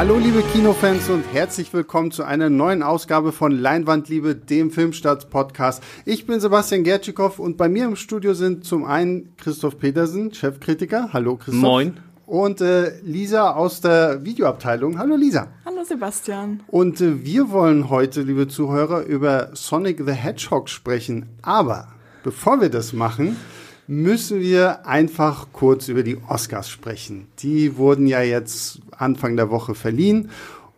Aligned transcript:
Hallo 0.00 0.16
liebe 0.16 0.42
Kinofans 0.54 1.10
und 1.10 1.24
herzlich 1.30 1.74
willkommen 1.74 2.10
zu 2.10 2.24
einer 2.24 2.48
neuen 2.48 2.82
Ausgabe 2.82 3.32
von 3.32 3.52
Leinwandliebe, 3.52 4.34
dem 4.34 4.70
Filmstarts-Podcast. 4.70 5.82
Ich 6.06 6.24
bin 6.24 6.40
Sebastian 6.40 6.84
Gertschikow 6.84 7.38
und 7.38 7.58
bei 7.58 7.68
mir 7.68 7.84
im 7.84 7.96
Studio 7.96 8.32
sind 8.32 8.64
zum 8.64 8.86
einen 8.86 9.36
Christoph 9.36 9.78
Petersen, 9.78 10.32
Chefkritiker. 10.32 11.10
Hallo 11.12 11.36
Christoph. 11.36 11.60
Moin. 11.60 12.00
Und 12.24 12.62
äh, 12.62 12.98
Lisa 13.02 13.50
aus 13.50 13.82
der 13.82 14.24
Videoabteilung. 14.24 14.98
Hallo 14.98 15.16
Lisa. 15.16 15.48
Hallo 15.66 15.84
Sebastian. 15.84 16.62
Und 16.68 17.02
äh, 17.02 17.22
wir 17.22 17.50
wollen 17.50 17.90
heute, 17.90 18.22
liebe 18.22 18.48
Zuhörer, 18.48 19.04
über 19.04 19.50
Sonic 19.52 19.98
the 20.06 20.12
Hedgehog 20.12 20.70
sprechen. 20.70 21.26
Aber 21.42 21.88
bevor 22.24 22.62
wir 22.62 22.70
das 22.70 22.94
machen, 22.94 23.36
müssen 23.90 24.40
wir 24.40 24.86
einfach 24.86 25.48
kurz 25.52 25.88
über 25.88 26.04
die 26.04 26.16
Oscars 26.28 26.68
sprechen. 26.68 27.26
Die 27.40 27.76
wurden 27.76 28.06
ja 28.06 28.22
jetzt 28.22 28.78
Anfang 28.96 29.36
der 29.36 29.50
Woche 29.50 29.74
verliehen. 29.74 30.30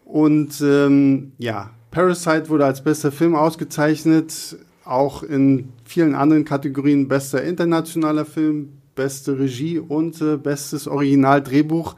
Und 0.07 0.63
ähm, 0.63 1.33
ja, 1.37 1.69
Parasite 1.91 2.49
wurde 2.49 2.65
als 2.65 2.83
bester 2.83 3.13
Film 3.13 3.35
ausgezeichnet, 3.35 4.57
auch 4.87 5.23
in 5.23 5.75
vielen 5.85 6.15
anderen 6.15 6.47
Kategorien 6.47 7.07
bester 7.07 7.43
internationaler 7.43 8.25
Film, 8.25 8.79
beste 8.95 9.39
Regie 9.39 9.79
und 9.79 10.19
äh, 10.23 10.39
bestes 10.39 10.89
Originaldrehbuch. 10.89 11.97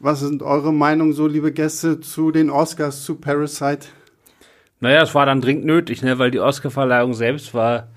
Was 0.00 0.20
sind 0.20 0.42
eure 0.42 0.72
Meinungen 0.72 1.12
so, 1.12 1.26
liebe 1.26 1.52
Gäste, 1.52 2.00
zu 2.00 2.30
den 2.30 2.48
Oscars, 2.48 3.04
zu 3.04 3.16
Parasite? 3.16 3.88
Naja, 4.80 5.02
es 5.02 5.14
war 5.14 5.26
dann 5.26 5.42
dringend 5.42 5.66
nötig, 5.66 6.02
ne, 6.02 6.18
weil 6.18 6.30
die 6.30 6.40
Oscarverleihung 6.40 7.12
selbst 7.12 7.52
war 7.52 7.88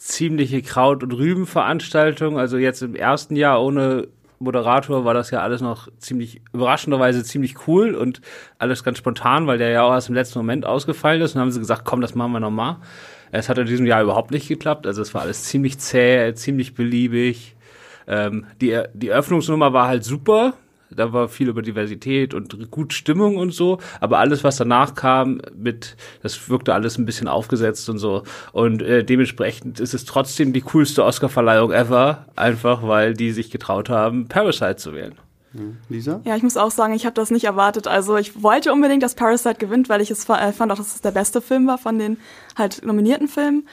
ziemliche 0.00 0.62
Kraut- 0.62 1.02
und 1.02 1.12
Rübenveranstaltung. 1.12 2.38
Also 2.38 2.56
jetzt 2.56 2.80
im 2.80 2.94
ersten 2.94 3.36
Jahr 3.36 3.62
ohne 3.62 4.08
Moderator 4.38 5.04
war 5.04 5.12
das 5.12 5.30
ja 5.30 5.40
alles 5.40 5.60
noch 5.60 5.88
ziemlich, 5.98 6.40
überraschenderweise 6.54 7.22
ziemlich 7.22 7.68
cool 7.68 7.94
und 7.94 8.22
alles 8.58 8.82
ganz 8.82 8.96
spontan, 8.96 9.46
weil 9.46 9.58
der 9.58 9.68
ja 9.68 9.82
auch 9.82 9.92
erst 9.92 10.08
im 10.08 10.14
letzten 10.14 10.38
Moment 10.38 10.64
ausgefallen 10.64 11.20
ist. 11.20 11.34
Und 11.34 11.42
haben 11.42 11.50
sie 11.50 11.58
gesagt, 11.58 11.84
komm, 11.84 12.00
das 12.00 12.14
machen 12.14 12.32
wir 12.32 12.40
nochmal. 12.40 12.76
Es 13.30 13.50
hat 13.50 13.58
in 13.58 13.66
diesem 13.66 13.84
Jahr 13.84 14.02
überhaupt 14.02 14.30
nicht 14.30 14.48
geklappt. 14.48 14.86
Also 14.86 15.02
es 15.02 15.12
war 15.12 15.20
alles 15.20 15.44
ziemlich 15.44 15.78
zäh, 15.78 16.32
ziemlich 16.34 16.74
beliebig. 16.74 17.54
Ähm, 18.08 18.46
die, 18.62 18.80
die 18.94 19.08
Eröffnungsnummer 19.08 19.74
war 19.74 19.86
halt 19.86 20.02
super 20.02 20.54
da 20.90 21.12
war 21.12 21.28
viel 21.28 21.48
über 21.48 21.62
Diversität 21.62 22.34
und 22.34 22.70
gut 22.70 22.92
Stimmung 22.92 23.36
und 23.36 23.52
so, 23.52 23.78
aber 24.00 24.18
alles, 24.18 24.44
was 24.44 24.56
danach 24.56 24.94
kam, 24.94 25.40
mit, 25.56 25.96
das 26.22 26.48
wirkte 26.48 26.74
alles 26.74 26.98
ein 26.98 27.06
bisschen 27.06 27.28
aufgesetzt 27.28 27.88
und 27.88 27.98
so. 27.98 28.22
Und 28.52 28.82
äh, 28.82 29.04
dementsprechend 29.04 29.80
ist 29.80 29.94
es 29.94 30.04
trotzdem 30.04 30.52
die 30.52 30.62
coolste 30.62 31.04
Oscarverleihung 31.04 31.72
ever, 31.72 32.26
einfach 32.36 32.86
weil 32.86 33.14
die 33.14 33.32
sich 33.32 33.50
getraut 33.50 33.88
haben, 33.88 34.28
Parasite 34.28 34.76
zu 34.76 34.94
wählen. 34.94 35.14
Lisa? 35.88 36.20
Ja, 36.24 36.36
ich 36.36 36.42
muss 36.42 36.56
auch 36.56 36.70
sagen, 36.70 36.94
ich 36.94 37.06
habe 37.06 37.14
das 37.14 37.30
nicht 37.30 37.44
erwartet. 37.44 37.88
Also 37.88 38.16
ich 38.16 38.40
wollte 38.42 38.72
unbedingt, 38.72 39.02
dass 39.02 39.16
Parasite 39.16 39.56
gewinnt, 39.56 39.88
weil 39.88 40.00
ich 40.00 40.10
es 40.10 40.28
äh, 40.28 40.52
fand 40.52 40.70
auch, 40.70 40.76
dass 40.76 40.94
es 40.94 41.00
der 41.00 41.10
beste 41.10 41.40
Film 41.40 41.66
war 41.66 41.78
von 41.78 41.98
den 41.98 42.18
halt 42.56 42.84
nominierten 42.84 43.26
Filmen. 43.26 43.66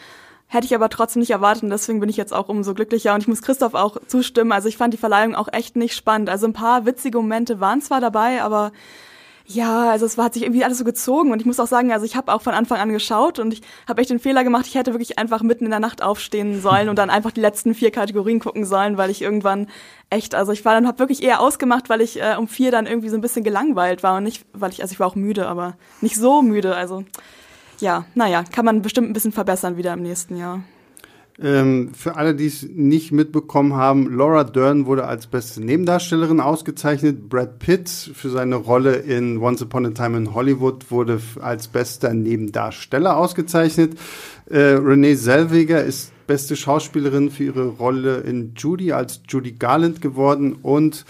Hätte 0.50 0.66
ich 0.66 0.73
aber 0.73 0.88
trotzdem 0.88 1.20
nicht 1.20 1.31
erwartet 1.31 1.64
und 1.64 1.70
deswegen 1.70 2.00
bin 2.00 2.09
ich 2.09 2.16
jetzt 2.16 2.34
auch 2.34 2.48
umso 2.48 2.73
glücklicher 2.73 3.14
und 3.14 3.22
ich 3.22 3.28
muss 3.28 3.42
Christoph 3.42 3.73
auch 3.73 3.98
zustimmen. 4.08 4.54
Also 4.54 4.70
ich 4.70 4.78
fand 4.78 4.94
die 4.94 4.98
Verleihung 4.98 5.36
auch 5.36 5.50
echt 5.52 5.76
nicht 5.76 5.94
spannend. 5.94 6.30
Also 6.30 6.48
ein 6.48 6.54
paar 6.54 6.86
witzige 6.86 7.17
Momente 7.17 7.59
waren 7.59 7.81
zwar 7.81 8.00
dabei, 8.00 8.42
aber 8.42 8.72
ja, 9.50 9.92
also 9.92 10.06
es 10.06 10.17
hat 10.17 10.34
sich 10.34 10.44
irgendwie 10.44 10.66
alles 10.66 10.78
so 10.78 10.84
gezogen 10.84 11.31
und 11.31 11.39
ich 11.39 11.45
muss 11.45 11.59
auch 11.59 11.67
sagen, 11.67 11.94
also 11.94 12.06
ich 12.06 12.17
habe 12.17 12.34
auch 12.34 12.42
von 12.42 12.54
Anfang 12.54 12.80
an 12.80 12.89
geschaut 12.92 13.39
und 13.39 13.54
ich 13.54 13.62
habe 13.88 14.02
echt 14.02 14.09
den 14.09 14.20
Fehler 14.20 14.44
gemacht, 14.44 14.67
ich 14.67 14.76
hätte 14.76 14.94
wirklich 14.94 15.17
einfach 15.17 15.42
mitten 15.42 15.64
in 15.64 15.72
der 15.72 15.80
Nacht 15.80 16.02
aufstehen 16.02 16.61
sollen 16.61 16.89
und 16.89 16.98
dann 16.98 17.09
einfach 17.09 17.32
die 17.32 17.39
letzten 17.39 17.73
vier 17.73 17.92
Kategorien 17.92 18.42
gucken 18.42 18.66
sollen, 18.66 18.98
weil 18.98 19.09
ich 19.09 19.22
irgendwann 19.22 19.67
echt, 20.10 20.36
also 20.36 20.52
ich 20.52 20.66
war 20.66 20.73
dann 20.73 20.86
habe 20.86 20.99
wirklich 20.99 21.23
eher 21.23 21.39
ausgemacht, 21.39 21.88
weil 21.88 22.02
ich 22.02 22.22
äh, 22.22 22.36
um 22.38 22.49
vier 22.49 22.72
dann 22.72 22.88
irgendwie 22.88 23.08
so 23.08 23.16
ein 23.16 23.22
bisschen 23.22 23.45
gelangweilt 23.45 24.04
war 24.04 24.17
und 24.17 24.23
nicht, 24.23 24.45
weil 24.52 24.72
ich, 24.72 24.82
also 24.82 24.92
ich 24.92 24.99
war 24.99 25.08
auch 25.08 25.16
müde, 25.16 25.48
aber 25.48 25.77
nicht 26.02 26.17
so 26.17 26.42
müde, 26.42 26.76
also 26.76 27.05
ja, 27.80 28.05
naja, 28.15 28.43
kann 28.43 28.65
man 28.65 28.82
bestimmt 28.82 29.10
ein 29.10 29.14
bisschen 29.14 29.32
verbessern 29.32 29.77
wieder 29.77 29.93
im 29.93 30.02
nächsten 30.02 30.38
Jahr. 30.38 30.61
Ähm, 31.39 31.92
für 31.93 32.15
alle, 32.15 32.33
die 32.33 32.48
es 32.48 32.64
nicht 32.67 33.11
mitbekommen 33.11 33.73
haben, 33.73 34.11
Laura 34.11 34.43
Dern 34.43 34.88
wurde 34.88 35.05
als 35.05 35.27
beste 35.27 35.64
Nebendarstellerin 35.64 36.39
ausgezeichnet. 36.39 37.30
Brad 37.30 37.60
Pitt 37.60 37.89
für 37.89 38.30
seine 38.30 38.55
Rolle 38.55 38.95
in 38.95 39.37
Once 39.37 39.61
Upon 39.61 39.86
a 39.86 39.92
Time 39.92 40.17
in 40.17 40.33
Hollywood 40.33 40.89
wurde 40.89 41.21
als 41.39 41.67
bester 41.67 42.11
Nebendarsteller 42.14 43.17
ausgezeichnet. 43.17 43.99
Äh, 44.49 44.58
Renee 44.58 45.16
Zellweger 45.16 45.83
ist 45.83 46.11
beste 46.26 46.55
Schauspielerin 46.55 47.30
für 47.30 47.43
ihre 47.43 47.67
Rolle 47.67 48.17
in 48.21 48.54
Judy 48.55 48.92
als 48.92 49.21
Judy 49.30 49.52
Garland 49.52 50.02
geworden 50.02 50.58
und 50.64 51.05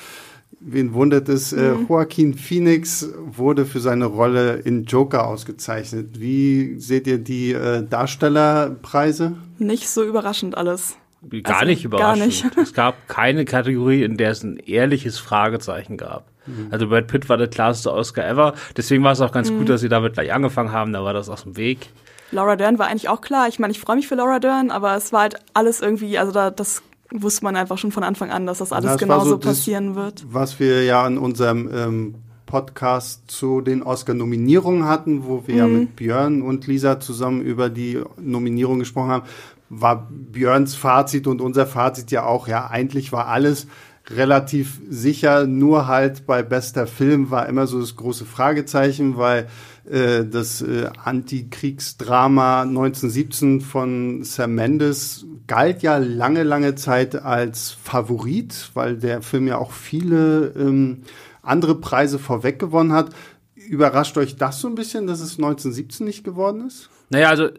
wen 0.59 0.93
wundert 0.93 1.29
es, 1.29 1.53
äh, 1.53 1.73
mhm. 1.73 1.87
Joaquin 1.87 2.33
Phoenix 2.33 3.09
wurde 3.25 3.65
für 3.65 3.79
seine 3.79 4.05
Rolle 4.05 4.55
in 4.55 4.85
Joker 4.85 5.27
ausgezeichnet. 5.27 6.19
Wie 6.19 6.79
seht 6.79 7.07
ihr 7.07 7.17
die 7.17 7.53
äh, 7.53 7.83
Darstellerpreise? 7.83 9.33
Nicht 9.59 9.89
so 9.89 10.03
überraschend 10.03 10.57
alles. 10.57 10.97
Gar 11.43 11.55
also, 11.55 11.65
nicht 11.65 11.83
überraschend. 11.83 12.19
Gar 12.19 12.25
nicht. 12.25 12.57
es 12.61 12.73
gab 12.73 13.07
keine 13.07 13.45
Kategorie, 13.45 14.03
in 14.03 14.17
der 14.17 14.31
es 14.31 14.43
ein 14.43 14.57
ehrliches 14.57 15.17
Fragezeichen 15.19 15.97
gab. 15.97 16.27
Mhm. 16.45 16.67
Also 16.71 16.87
Brad 16.87 17.07
Pitt 17.07 17.29
war 17.29 17.37
der 17.37 17.47
klarste 17.47 17.91
Oscar 17.91 18.27
ever. 18.27 18.53
Deswegen 18.75 19.03
war 19.03 19.11
es 19.11 19.21
auch 19.21 19.31
ganz 19.31 19.51
mhm. 19.51 19.59
gut, 19.59 19.69
dass 19.69 19.81
sie 19.81 19.89
damit 19.89 20.13
gleich 20.13 20.31
angefangen 20.31 20.71
haben. 20.71 20.93
Da 20.93 21.03
war 21.03 21.13
das 21.13 21.29
aus 21.29 21.43
dem 21.43 21.57
Weg. 21.57 21.89
Laura 22.31 22.55
Dern 22.55 22.77
war 22.77 22.87
eigentlich 22.87 23.09
auch 23.09 23.21
klar. 23.21 23.47
Ich 23.47 23.59
meine, 23.59 23.71
ich 23.71 23.79
freue 23.79 23.95
mich 23.95 24.07
für 24.07 24.15
Laura 24.15 24.39
Dern, 24.39 24.69
aber 24.69 24.95
es 24.95 25.13
war 25.13 25.21
halt 25.21 25.35
alles 25.53 25.81
irgendwie, 25.81 26.17
also 26.17 26.31
da, 26.31 26.51
das 26.51 26.81
wusste 27.11 27.43
man 27.43 27.55
einfach 27.55 27.77
schon 27.77 27.91
von 27.91 28.03
Anfang 28.03 28.31
an, 28.31 28.45
dass 28.45 28.59
das 28.59 28.71
alles 28.71 28.91
das 28.91 28.99
genauso 28.99 29.31
so 29.31 29.37
passieren 29.37 29.93
das, 29.93 29.95
wird. 29.95 30.25
Was 30.29 30.59
wir 30.59 30.83
ja 30.83 31.07
in 31.07 31.17
unserem 31.17 31.69
ähm, 31.73 32.15
Podcast 32.45 33.29
zu 33.29 33.61
den 33.61 33.83
Oscar-Nominierungen 33.83 34.85
hatten, 34.85 35.25
wo 35.25 35.45
wir 35.45 35.53
mhm. 35.53 35.59
ja 35.73 35.79
mit 35.79 35.95
Björn 35.95 36.41
und 36.41 36.67
Lisa 36.67 36.99
zusammen 36.99 37.41
über 37.41 37.69
die 37.69 38.01
Nominierung 38.19 38.79
gesprochen 38.79 39.09
haben, 39.09 39.27
war 39.69 40.07
Björns 40.09 40.75
Fazit 40.75 41.27
und 41.27 41.41
unser 41.41 41.67
Fazit 41.67 42.09
ja 42.11 42.25
auch, 42.25 42.47
ja, 42.47 42.67
eigentlich 42.67 43.11
war 43.11 43.27
alles 43.27 43.67
relativ 44.09 44.79
sicher, 44.89 45.45
nur 45.45 45.87
halt 45.87 46.25
bei 46.25 46.41
bester 46.41 46.87
Film 46.87 47.29
war 47.29 47.47
immer 47.47 47.67
so 47.67 47.79
das 47.79 47.95
große 47.97 48.25
Fragezeichen, 48.25 49.17
weil 49.17 49.47
äh, 49.89 50.25
das 50.25 50.61
äh, 50.61 50.89
Antikriegsdrama 51.03 52.63
1917 52.63 53.61
von 53.61 54.23
Sam 54.23 54.55
Mendes 54.55 55.25
galt 55.47 55.81
ja 55.81 55.97
lange, 55.97 56.43
lange 56.43 56.75
Zeit 56.75 57.15
als 57.15 57.71
Favorit, 57.71 58.71
weil 58.73 58.97
der 58.97 59.21
Film 59.21 59.47
ja 59.47 59.57
auch 59.57 59.71
viele 59.71 60.53
ähm, 60.57 61.03
andere 61.41 61.75
Preise 61.75 62.19
vorweg 62.19 62.59
gewonnen 62.59 62.93
hat. 62.93 63.09
Überrascht 63.55 64.17
euch 64.17 64.35
das 64.35 64.59
so 64.59 64.67
ein 64.67 64.75
bisschen, 64.75 65.07
dass 65.07 65.19
es 65.19 65.37
1917 65.37 66.05
nicht 66.05 66.23
geworden 66.23 66.67
ist? 66.67 66.89
Naja, 67.09 67.29
also 67.29 67.49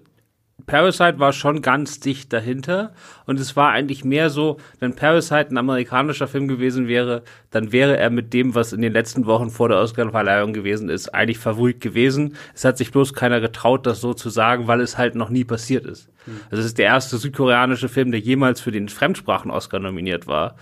Parasite 0.66 1.19
war 1.19 1.32
schon 1.32 1.62
ganz 1.62 2.00
dicht 2.00 2.32
dahinter 2.32 2.92
und 3.26 3.41
es 3.41 3.56
war 3.56 3.70
eigentlich 3.70 4.04
mehr 4.04 4.28
so, 4.28 4.58
wenn 4.80 4.94
Parasite 4.94 5.48
ein 5.50 5.56
amerikanischer 5.56 6.28
Film 6.28 6.46
gewesen 6.46 6.88
wäre, 6.88 7.22
dann 7.50 7.72
wäre 7.72 7.96
er 7.96 8.10
mit 8.10 8.34
dem, 8.34 8.54
was 8.54 8.72
in 8.72 8.82
den 8.82 8.92
letzten 8.92 9.26
Wochen 9.26 9.50
vor 9.50 9.68
der 9.68 9.78
Oscarverleihung 9.78 10.52
gewesen 10.52 10.91
ist, 10.91 11.14
eigentlich 11.14 11.38
Favorit 11.38 11.80
gewesen. 11.80 12.36
Es 12.54 12.64
hat 12.64 12.76
sich 12.76 12.91
bloß 12.91 13.14
keiner 13.14 13.41
getraut, 13.41 13.86
das 13.86 14.00
so 14.00 14.14
zu 14.14 14.30
sagen, 14.30 14.66
weil 14.66 14.80
es 14.80 14.98
halt 14.98 15.14
noch 15.14 15.30
nie 15.30 15.44
passiert 15.44 15.86
ist. 15.86 16.08
Mhm. 16.26 16.41
Also 16.50 16.60
es 16.60 16.66
ist 16.66 16.78
der 16.78 16.86
erste 16.86 17.16
südkoreanische 17.16 17.88
Film, 17.88 18.10
der 18.10 18.20
jemals 18.20 18.60
für 18.60 18.72
den 18.72 18.88
Fremdsprachen-Oscar 18.88 19.78
nominiert 19.78 20.26
war. 20.26 20.56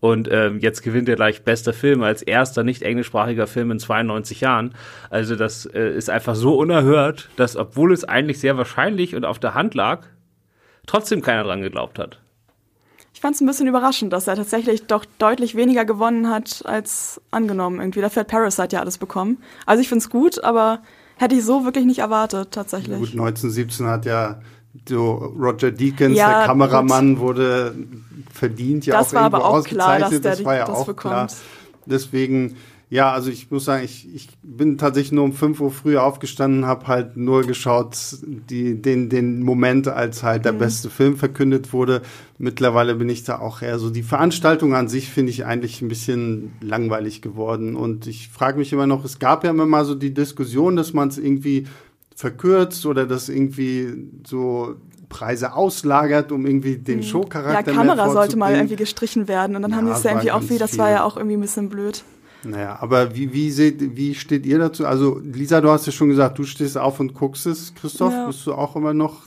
Und 0.00 0.30
ähm, 0.30 0.58
jetzt 0.60 0.82
gewinnt 0.82 1.08
er 1.08 1.16
gleich 1.16 1.42
bester 1.42 1.72
Film 1.72 2.02
als 2.02 2.22
erster 2.22 2.62
nicht 2.62 2.82
englischsprachiger 2.82 3.46
Film 3.46 3.70
in 3.70 3.78
92 3.78 4.40
Jahren. 4.40 4.74
Also 5.10 5.36
das 5.36 5.66
äh, 5.66 5.96
ist 5.96 6.10
einfach 6.10 6.34
so 6.34 6.56
unerhört, 6.56 7.30
dass 7.36 7.56
obwohl 7.56 7.92
es 7.92 8.04
eigentlich 8.04 8.38
sehr 8.38 8.56
wahrscheinlich 8.56 9.14
und 9.16 9.24
auf 9.24 9.38
der 9.38 9.54
Hand 9.54 9.74
lag, 9.74 10.06
trotzdem 10.86 11.22
keiner 11.22 11.44
dran 11.44 11.62
geglaubt 11.62 11.98
hat. 11.98 12.20
Ich 13.14 13.22
fand 13.22 13.34
es 13.34 13.40
ein 13.40 13.46
bisschen 13.46 13.66
überraschend, 13.66 14.12
dass 14.12 14.28
er 14.28 14.36
tatsächlich 14.36 14.86
doch 14.86 15.06
deutlich 15.18 15.54
weniger 15.54 15.86
gewonnen 15.86 16.28
hat 16.28 16.62
als 16.66 17.18
angenommen. 17.30 17.80
Irgendwie 17.80 18.02
dafür 18.02 18.20
hat 18.20 18.28
Parasite 18.28 18.76
ja 18.76 18.80
alles 18.80 18.98
bekommen. 18.98 19.38
Also 19.64 19.80
ich 19.80 19.88
finde 19.88 20.02
es 20.02 20.10
gut, 20.10 20.44
aber 20.44 20.82
hätte 21.16 21.34
ich 21.34 21.42
so 21.42 21.64
wirklich 21.64 21.86
nicht 21.86 22.00
erwartet 22.00 22.50
tatsächlich. 22.50 22.98
Gut, 22.98 23.12
1917 23.12 23.86
hat 23.86 24.04
ja 24.04 24.40
so 24.88 25.14
Roger 25.38 25.70
Deakins, 25.70 26.16
ja, 26.16 26.38
der 26.38 26.46
Kameramann, 26.46 27.14
gut. 27.14 27.22
wurde 27.22 27.74
verdient 28.32 28.86
ja 28.86 28.98
das 28.98 29.14
auch 29.14 29.22
irgendwo 29.22 29.36
auch 29.38 29.64
klar, 29.64 29.96
ausgezeichnet. 29.96 30.24
das 30.24 30.44
war 30.44 30.54
ja 30.56 30.66
das 30.66 30.76
auch 30.76 30.86
bekommt. 30.86 31.14
klar. 31.14 31.28
Deswegen, 31.86 32.56
ja, 32.88 33.12
also 33.12 33.30
ich 33.30 33.50
muss 33.50 33.64
sagen, 33.64 33.84
ich, 33.84 34.08
ich 34.14 34.28
bin 34.42 34.78
tatsächlich 34.78 35.12
nur 35.12 35.24
um 35.24 35.32
5 35.32 35.60
Uhr 35.60 35.72
früher 35.72 36.04
aufgestanden, 36.04 36.66
habe 36.66 36.86
halt 36.86 37.16
nur 37.16 37.42
geschaut, 37.42 37.96
die, 38.22 38.80
den, 38.80 39.08
den 39.08 39.42
Moment, 39.42 39.88
als 39.88 40.22
halt 40.22 40.44
der 40.44 40.52
mhm. 40.52 40.58
beste 40.58 40.90
Film 40.90 41.16
verkündet 41.16 41.72
wurde. 41.72 42.02
Mittlerweile 42.38 42.94
bin 42.94 43.08
ich 43.08 43.24
da 43.24 43.38
auch 43.38 43.62
eher 43.62 43.78
so, 43.78 43.90
die 43.90 44.02
Veranstaltung 44.02 44.74
an 44.74 44.88
sich 44.88 45.08
finde 45.08 45.30
ich 45.30 45.44
eigentlich 45.44 45.82
ein 45.82 45.88
bisschen 45.88 46.52
langweilig 46.60 47.22
geworden. 47.22 47.74
Und 47.74 48.06
ich 48.06 48.28
frage 48.28 48.58
mich 48.58 48.72
immer 48.72 48.86
noch, 48.86 49.04
es 49.04 49.18
gab 49.18 49.42
ja 49.42 49.50
immer 49.50 49.66
mal 49.66 49.84
so 49.84 49.94
die 49.94 50.14
Diskussion, 50.14 50.76
dass 50.76 50.92
man 50.92 51.08
es 51.08 51.18
irgendwie 51.18 51.66
verkürzt 52.16 52.86
oder 52.86 53.06
das 53.06 53.28
irgendwie 53.28 54.08
so 54.26 54.76
Preise 55.08 55.52
auslagert, 55.52 56.32
um 56.32 56.46
irgendwie 56.46 56.78
den 56.78 56.98
mhm. 56.98 57.02
Showcharakter 57.04 57.70
Ja, 57.70 57.76
Kamera 57.76 58.10
sollte 58.10 58.36
mal 58.36 58.54
irgendwie 58.54 58.76
gestrichen 58.76 59.28
werden 59.28 59.54
und 59.54 59.62
dann 59.62 59.70
ja, 59.70 59.76
haben 59.76 59.86
die 59.86 59.92
es 59.92 60.02
ja 60.02 60.10
irgendwie 60.10 60.32
auch 60.32 60.42
wie, 60.48 60.58
das 60.58 60.76
war 60.78 60.90
ja 60.90 61.04
auch 61.04 61.16
irgendwie 61.16 61.36
ein 61.36 61.42
bisschen 61.42 61.68
blöd. 61.68 62.02
Naja, 62.42 62.78
aber 62.80 63.14
wie, 63.14 63.32
wie, 63.32 63.50
seht, 63.50 63.96
wie 63.96 64.14
steht 64.14 64.46
ihr 64.46 64.58
dazu? 64.58 64.86
Also, 64.86 65.20
Lisa, 65.22 65.60
du 65.60 65.70
hast 65.70 65.86
ja 65.86 65.92
schon 65.92 66.08
gesagt, 66.08 66.38
du 66.38 66.44
stehst 66.44 66.78
auf 66.78 67.00
und 67.00 67.12
guckst 67.12 67.46
es. 67.46 67.74
Christoph, 67.74 68.12
ja. 68.12 68.26
bist 68.26 68.46
du 68.46 68.54
auch 68.54 68.76
immer 68.76 68.94
noch 68.94 69.26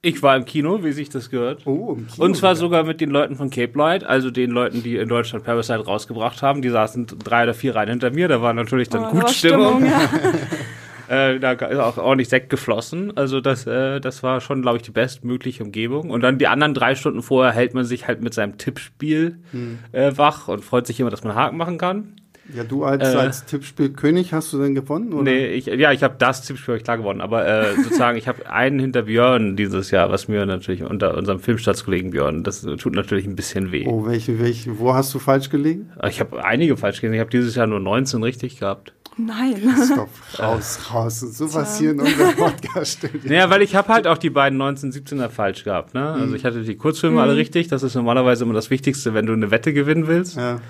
ich 0.00 0.22
war 0.22 0.36
im 0.36 0.44
Kino, 0.44 0.84
wie 0.84 0.92
sich 0.92 1.08
das 1.08 1.28
gehört. 1.28 1.66
Oh, 1.66 1.94
im 1.98 2.06
Kino. 2.06 2.24
Und 2.24 2.36
zwar 2.36 2.54
sogar 2.54 2.84
mit 2.84 3.00
den 3.00 3.10
Leuten 3.10 3.34
von 3.34 3.50
Cape 3.50 3.76
Light, 3.76 4.04
also 4.04 4.30
den 4.30 4.50
Leuten, 4.50 4.82
die 4.82 4.96
in 4.96 5.08
Deutschland 5.08 5.44
Parasite 5.44 5.84
rausgebracht 5.84 6.40
haben. 6.40 6.62
Die 6.62 6.68
saßen 6.68 7.06
drei 7.24 7.42
oder 7.42 7.54
vier 7.54 7.74
Reihen 7.74 7.88
hinter 7.88 8.12
mir. 8.12 8.28
Da 8.28 8.40
war 8.40 8.52
natürlich 8.52 8.88
dann 8.88 9.06
oh, 9.06 9.10
gut 9.10 9.30
Stimmung. 9.30 9.78
Stimmung 9.78 9.90
ja. 9.90 10.00
äh, 11.08 11.38
da 11.38 11.52
ist 11.52 11.78
auch 11.78 11.96
ordentlich 11.98 12.28
Sekt 12.28 12.50
geflossen. 12.50 13.16
Also 13.16 13.40
das, 13.40 13.66
äh, 13.66 14.00
das 14.00 14.22
war 14.22 14.40
schon, 14.40 14.62
glaube 14.62 14.78
ich, 14.78 14.82
die 14.82 14.90
bestmögliche 14.90 15.64
Umgebung. 15.64 16.10
Und 16.10 16.22
dann 16.22 16.38
die 16.38 16.48
anderen 16.48 16.74
drei 16.74 16.94
Stunden 16.94 17.22
vorher 17.22 17.52
hält 17.52 17.74
man 17.74 17.84
sich 17.84 18.06
halt 18.06 18.22
mit 18.22 18.34
seinem 18.34 18.58
Tippspiel 18.58 19.38
hm. 19.50 19.78
äh, 19.92 20.12
wach 20.16 20.48
und 20.48 20.64
freut 20.64 20.86
sich 20.86 21.00
immer, 21.00 21.10
dass 21.10 21.24
man 21.24 21.34
Haken 21.34 21.56
machen 21.56 21.78
kann. 21.78 22.14
Ja, 22.54 22.64
du 22.64 22.84
als, 22.84 23.14
äh, 23.14 23.16
als 23.16 23.44
Tippspielkönig 23.44 24.32
hast 24.32 24.52
du 24.52 24.62
denn 24.62 24.74
gewonnen? 24.74 25.12
Oder? 25.12 25.24
Nee, 25.24 25.48
ich, 25.48 25.66
ja, 25.66 25.92
ich 25.92 26.02
habe 26.02 26.14
das 26.18 26.42
Tippspiel 26.42 26.76
ich 26.76 26.84
klar 26.84 26.96
gewonnen, 26.96 27.20
aber 27.20 27.46
äh, 27.46 27.74
sozusagen, 27.76 28.16
ich 28.16 28.26
habe 28.26 28.50
einen 28.50 28.78
hinter 28.78 29.02
Björn 29.02 29.54
dieses 29.56 29.90
Jahr, 29.90 30.10
was 30.10 30.28
mir 30.28 30.46
natürlich 30.46 30.82
unter 30.82 31.16
unserem 31.16 31.40
Filmstaatskollegen 31.40 32.10
Björn, 32.10 32.44
das 32.44 32.62
tut 32.62 32.94
natürlich 32.94 33.26
ein 33.26 33.36
bisschen 33.36 33.70
weh. 33.70 33.86
Oh, 33.86 34.06
welche, 34.06 34.38
welche, 34.40 34.78
wo 34.78 34.94
hast 34.94 35.12
du 35.12 35.18
falsch 35.18 35.50
gelegen? 35.50 35.90
Ich 36.08 36.20
habe 36.20 36.42
einige 36.42 36.78
falsch 36.78 37.00
gelegen, 37.00 37.14
ich 37.14 37.20
habe 37.20 37.30
dieses 37.30 37.54
Jahr 37.54 37.66
nur 37.66 37.80
19 37.80 38.22
richtig 38.22 38.60
gehabt. 38.60 38.94
Nein. 39.18 39.56
Stopp, 39.84 40.08
raus, 40.38 40.78
raus. 40.92 41.22
Und 41.24 41.34
so 41.34 41.52
was 41.52 41.78
hier 41.78 41.90
in 41.90 42.00
unserem 42.00 42.36
Podcast 42.36 42.98
steht. 42.98 43.24
Naja, 43.24 43.50
weil 43.50 43.62
ich 43.62 43.74
habe 43.74 43.88
halt 43.88 44.06
auch 44.06 44.18
die 44.18 44.30
beiden 44.30 44.60
1917er 44.60 45.28
falsch 45.28 45.64
gehabt. 45.64 45.94
Ne? 45.94 46.06
Also 46.06 46.26
mhm. 46.26 46.34
ich 46.36 46.44
hatte 46.44 46.62
die 46.62 46.76
Kurzfilme 46.76 47.16
mhm. 47.16 47.22
alle 47.22 47.36
richtig. 47.36 47.68
Das 47.68 47.82
ist 47.82 47.96
normalerweise 47.96 48.44
immer 48.44 48.54
das 48.54 48.70
Wichtigste, 48.70 49.14
wenn 49.14 49.26
du 49.26 49.32
eine 49.32 49.50
Wette 49.50 49.72
gewinnen 49.72 50.06
willst. 50.06 50.36
Ja. 50.36 50.60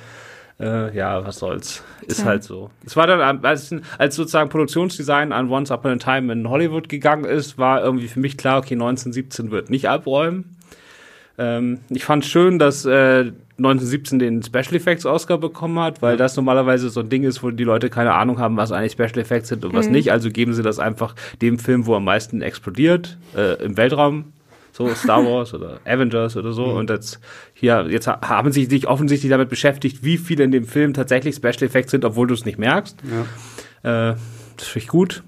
Äh, 0.58 0.96
ja, 0.96 1.24
was 1.24 1.38
soll's. 1.38 1.84
Ist 2.06 2.20
ja. 2.20 2.26
halt 2.26 2.42
so. 2.42 2.70
Es 2.84 2.96
war 2.96 3.06
dann, 3.06 3.44
als, 3.44 3.72
als 3.98 4.16
sozusagen 4.16 4.48
Produktionsdesign 4.48 5.32
an 5.32 5.50
Once 5.50 5.70
Upon 5.70 5.92
a 5.92 5.96
Time 5.96 6.32
in 6.32 6.48
Hollywood 6.48 6.88
gegangen 6.88 7.24
ist, 7.24 7.58
war 7.58 7.82
irgendwie 7.84 8.08
für 8.08 8.18
mich 8.18 8.36
klar, 8.36 8.58
okay, 8.58 8.74
1917 8.74 9.50
wird 9.50 9.70
nicht 9.70 9.88
abräumen. 9.88 10.56
Ähm, 11.36 11.80
ich 11.90 12.04
fand 12.04 12.24
schön, 12.24 12.58
dass 12.58 12.84
äh, 12.86 13.32
1917 13.58 14.18
den 14.18 14.42
Special 14.42 14.74
Effects 14.74 15.04
Oscar 15.04 15.36
bekommen 15.38 15.78
hat, 15.80 16.00
weil 16.00 16.12
ja. 16.12 16.16
das 16.16 16.36
normalerweise 16.36 16.90
so 16.90 17.00
ein 17.00 17.08
Ding 17.08 17.24
ist, 17.24 17.42
wo 17.42 17.50
die 17.50 17.64
Leute 17.64 17.90
keine 17.90 18.14
Ahnung 18.14 18.38
haben, 18.38 18.56
was 18.56 18.70
eigentlich 18.72 18.92
Special 18.92 19.18
Effects 19.18 19.48
sind 19.48 19.64
und 19.64 19.74
was 19.74 19.86
mhm. 19.86 19.92
nicht. 19.92 20.12
Also 20.12 20.30
geben 20.30 20.54
sie 20.54 20.62
das 20.62 20.78
einfach 20.78 21.14
dem 21.42 21.58
Film, 21.58 21.86
wo 21.86 21.96
am 21.96 22.04
meisten 22.04 22.40
explodiert, 22.40 23.18
äh, 23.36 23.62
im 23.62 23.76
Weltraum 23.76 24.32
so 24.72 24.88
Star 24.94 25.24
Wars 25.24 25.54
oder 25.54 25.80
Avengers 25.84 26.36
oder 26.36 26.52
so. 26.52 26.66
Mhm. 26.66 26.76
Und 26.76 26.90
jetzt 26.90 27.18
hier, 27.52 27.86
jetzt 27.90 28.06
haben 28.06 28.52
sie 28.52 28.66
sich 28.66 28.86
offensichtlich 28.86 29.30
damit 29.30 29.48
beschäftigt, 29.48 30.04
wie 30.04 30.18
viele 30.18 30.44
in 30.44 30.52
dem 30.52 30.64
Film 30.64 30.94
tatsächlich 30.94 31.34
Special 31.34 31.64
Effects 31.64 31.90
sind, 31.90 32.04
obwohl 32.04 32.28
du 32.28 32.34
es 32.34 32.44
nicht 32.44 32.58
merkst. 32.58 32.96
Ja. 33.82 34.10
Äh, 34.12 34.16
das 34.56 34.68
finde 34.68 34.84
ich 34.84 34.88
gut. 34.88 35.24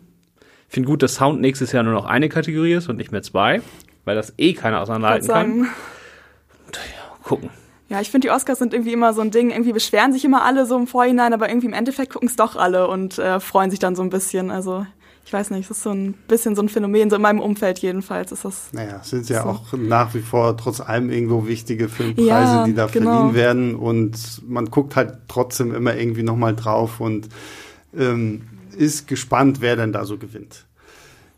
Ich 0.69 0.75
finde 0.75 0.87
gut, 0.87 1.03
dass 1.03 1.17
Sound 1.17 1.41
nächstes 1.41 1.73
Jahr 1.73 1.83
nur 1.83 1.95
noch 1.95 2.05
eine 2.05 2.29
Kategorie 2.29 2.75
ist 2.75 2.89
und 2.89 2.97
nicht 2.97 3.11
mehr 3.11 3.23
zwei, 3.23 3.61
weil 4.05 4.15
das 4.15 4.35
eh 4.39 4.53
keiner 4.53 4.81
auseinanderhalten 4.81 5.27
kann. 5.27 5.51
Und, 5.53 6.77
ja, 6.77 7.17
gucken. 7.25 7.51
Ja, 7.91 8.01
ich 8.01 8.11
finde, 8.11 8.29
die 8.29 8.31
Oscars 8.31 8.61
sind 8.61 8.73
irgendwie 8.73 8.93
immer 8.93 9.13
so 9.13 9.21
ein 9.21 9.33
Ding. 9.33 9.51
Irgendwie 9.51 9.73
beschweren 9.73 10.13
sich 10.13 10.25
immer 10.25 10.45
alle 10.45 10.65
so 10.65 10.77
im 10.79 10.87
Vorhinein, 10.87 11.33
aber 11.33 11.49
irgendwie 11.49 11.67
im 11.67 11.73
Endeffekt 11.73 12.13
gucken 12.13 12.29
es 12.29 12.37
doch 12.37 12.55
alle 12.55 12.87
und 12.87 13.19
äh, 13.19 13.41
freuen 13.41 13.71
sich 13.71 13.81
dann 13.81 13.97
so 13.97 14.03
ein 14.03 14.11
bisschen. 14.11 14.53
Also 14.53 14.87
ich 15.25 15.33
weiß 15.33 15.51
nicht, 15.51 15.65
es 15.69 15.79
ist 15.79 15.83
so 15.83 15.91
ein 15.91 16.15
bisschen 16.29 16.55
so 16.55 16.63
ein 16.63 16.69
Phänomen, 16.69 17.11
so 17.11 17.17
in 17.17 17.23
meinem 17.23 17.41
Umfeld 17.41 17.81
jedenfalls 17.81 18.31
ist 18.31 18.45
das. 18.45 18.73
Naja, 18.73 19.01
es 19.03 19.11
sind 19.11 19.29
ja 19.29 19.43
so. 19.43 19.49
auch 19.49 19.73
nach 19.73 20.15
wie 20.15 20.21
vor 20.21 20.57
trotz 20.57 20.81
allem 20.81 21.11
irgendwo 21.11 21.49
wichtige 21.49 21.89
Filmpreise, 21.89 22.29
ja, 22.29 22.65
die 22.65 22.75
da 22.75 22.87
genau. 22.87 23.13
verliehen 23.13 23.35
werden 23.35 23.75
und 23.75 24.43
man 24.49 24.67
guckt 24.67 24.95
halt 24.95 25.15
trotzdem 25.27 25.75
immer 25.75 25.97
irgendwie 25.97 26.23
nochmal 26.23 26.55
drauf 26.55 27.01
und 27.01 27.29
ähm, 27.97 28.43
ist 28.77 29.09
gespannt, 29.09 29.61
wer 29.61 29.77
denn 29.77 29.93
da 29.93 30.05
so 30.05 30.17
gewinnt. 30.17 30.65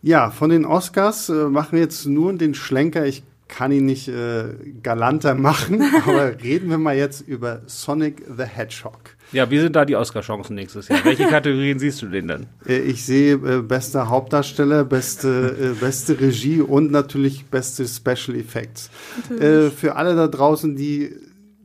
Ja, 0.03 0.31
von 0.31 0.51
den 0.51 0.65
Oscars 0.65 1.29
äh, 1.29 1.49
machen 1.49 1.73
wir 1.73 1.81
jetzt 1.81 2.07
nur 2.07 2.33
den 2.35 2.55
Schlenker. 2.55 3.07
Ich 3.07 3.23
kann 3.53 3.71
ihn 3.71 3.85
nicht 3.85 4.09
äh, 4.09 4.45
galanter 4.83 5.35
machen, 5.35 5.83
aber 6.07 6.43
reden 6.43 6.71
wir 6.71 6.79
mal 6.79 6.97
jetzt 6.97 7.21
über 7.21 7.61
Sonic 7.67 8.25
the 8.35 8.45
Hedgehog. 8.45 9.17
Ja, 9.31 9.51
wie 9.51 9.59
sind 9.59 9.77
da 9.77 9.85
die 9.85 9.95
Oscar-Chancen 9.95 10.55
nächstes 10.55 10.89
Jahr? 10.89 11.05
Welche 11.05 11.27
Kategorien 11.27 11.79
siehst 11.79 12.01
du 12.01 12.07
denn 12.07 12.29
dann? 12.29 12.47
Äh, 12.67 12.79
ich 12.79 13.05
sehe 13.05 13.35
äh, 13.35 13.61
bester 13.61 14.09
Hauptdarsteller, 14.09 14.85
beste, 14.85 15.75
äh, 15.77 15.79
beste 15.79 16.19
Regie 16.19 16.63
und 16.63 16.91
natürlich 16.91 17.45
beste 17.45 17.87
Special 17.87 18.37
Effects. 18.39 18.91
Äh, 19.39 19.69
für 19.69 19.97
alle 19.97 20.17
da 20.17 20.29
draußen, 20.29 20.75
die 20.75 21.15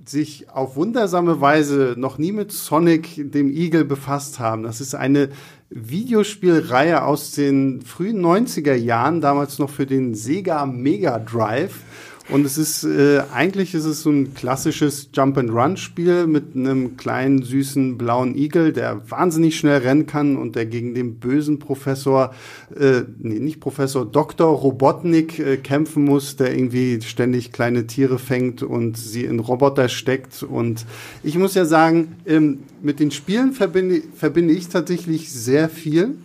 sich 0.10 0.50
auf 0.50 0.76
wundersame 0.76 1.40
Weise 1.40 1.96
noch 1.98 2.18
nie 2.18 2.34
mit 2.34 2.52
Sonic, 2.52 3.32
dem 3.32 3.50
Igel, 3.50 3.86
befasst 3.86 4.40
haben. 4.40 4.64
Das 4.64 4.82
ist 4.82 4.94
eine 4.94 5.30
Videospielreihe 5.70 7.04
aus 7.04 7.32
den 7.32 7.82
frühen 7.82 8.26
90er 8.26 8.74
Jahren, 8.74 9.20
damals 9.20 9.60
noch 9.60 9.70
für 9.70 9.86
den 9.86 10.16
Sega 10.16 10.66
Mega 10.66 11.20
Drive. 11.20 11.82
Und 12.30 12.46
es 12.46 12.58
ist, 12.58 12.84
äh, 12.84 13.22
eigentlich 13.34 13.74
ist 13.74 13.86
es 13.86 14.02
so 14.02 14.10
ein 14.10 14.34
klassisches 14.34 15.10
Jump-and-Run-Spiel 15.14 16.28
mit 16.28 16.56
einem 16.56 16.98
kleinen, 16.98 17.42
süßen, 17.42 17.98
blauen 17.98 18.36
Igel, 18.36 18.74
der 18.74 19.10
wahnsinnig 19.10 19.58
schnell 19.58 19.80
rennen 19.80 20.08
kann 20.08 20.36
und 20.36 20.58
der 20.58 20.66
gegen 20.66 20.94
den 20.94 21.20
bösen 21.20 21.60
Professor, 21.60 22.34
äh, 22.78 23.04
nee, 23.18 23.40
nicht 23.40 23.62
Professor, 23.62 24.06
Dr. 24.06 24.48
Robotnik 24.48 25.40
äh, 25.40 25.56
kämpfen 25.56 26.04
muss, 26.04 26.36
der 26.36 26.54
irgendwie 26.54 27.02
ständig 27.02 27.54
kleine 27.54 27.88
Tiere 27.88 28.20
fängt 28.20 28.62
und 28.62 28.98
sie 28.98 29.24
in 29.24 29.40
Roboter 29.40 29.88
steckt. 29.88 30.44
Und 30.44 30.86
ich 31.24 31.38
muss 31.38 31.56
ja 31.56 31.64
sagen, 31.64 32.18
ähm, 32.26 32.60
mit 32.82 33.00
den 33.00 33.12
Spielen 33.12 33.54
verbinde, 33.54 34.02
verbinde 34.16 34.54
ich 34.54 34.68
tatsächlich 34.68 35.32
sehr 35.32 35.70
viel. 35.70 36.16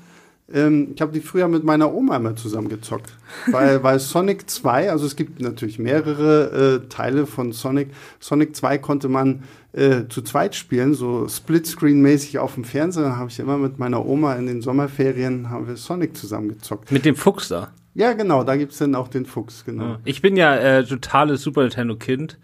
Ähm, 0.53 0.93
ich 0.95 1.01
habe 1.01 1.13
die 1.13 1.21
früher 1.21 1.49
mit 1.49 1.65
meiner 1.65 1.93
Oma 1.93 2.17
immer 2.17 2.37
zusammen 2.37 2.69
gezockt. 2.69 3.13
Weil, 3.51 3.83
weil 3.83 3.99
Sonic 3.99 4.49
2, 4.49 4.91
also 4.91 5.07
es 5.07 5.17
gibt 5.17 5.41
natürlich 5.41 5.79
mehrere 5.79 6.83
äh, 6.85 6.89
Teile 6.89 7.27
von 7.27 7.53
Sonic. 7.53 7.89
Sonic 8.21 8.55
2 8.55 8.79
konnte 8.79 9.09
man 9.09 9.45
äh, 9.73 10.09
zu 10.09 10.23
zweit 10.23 10.55
spielen, 10.55 10.95
so 10.95 11.27
Splitscreen-mäßig 11.27 12.39
auf 12.39 12.55
dem 12.55 12.65
Fernseher. 12.65 13.05
Da 13.05 13.17
habe 13.17 13.31
ich 13.31 13.39
immer 13.39 13.57
mit 13.57 13.79
meiner 13.79 14.05
Oma 14.05 14.35
in 14.35 14.47
den 14.47 14.61
Sommerferien 14.61 15.51
haben 15.51 15.67
wir 15.67 15.77
Sonic 15.77 16.17
zusammen 16.17 16.51
gezockt. 16.51 16.93
Mit 16.93 17.05
dem 17.05 17.17
Fuchs 17.17 17.49
da? 17.49 17.73
Ja, 17.95 18.13
genau, 18.15 18.43
da 18.43 18.57
gibt's 18.57 18.79
dann 18.79 18.95
auch 18.95 19.09
den 19.09 19.27
Fuchs, 19.27 19.65
genau. 19.65 19.97
Ich 20.05 20.23
bin 20.23 20.37
ja 20.37 20.57
äh, 20.57 20.85
totales 20.85 21.43
Super 21.43 21.63
Nintendo-Kind. 21.63 22.39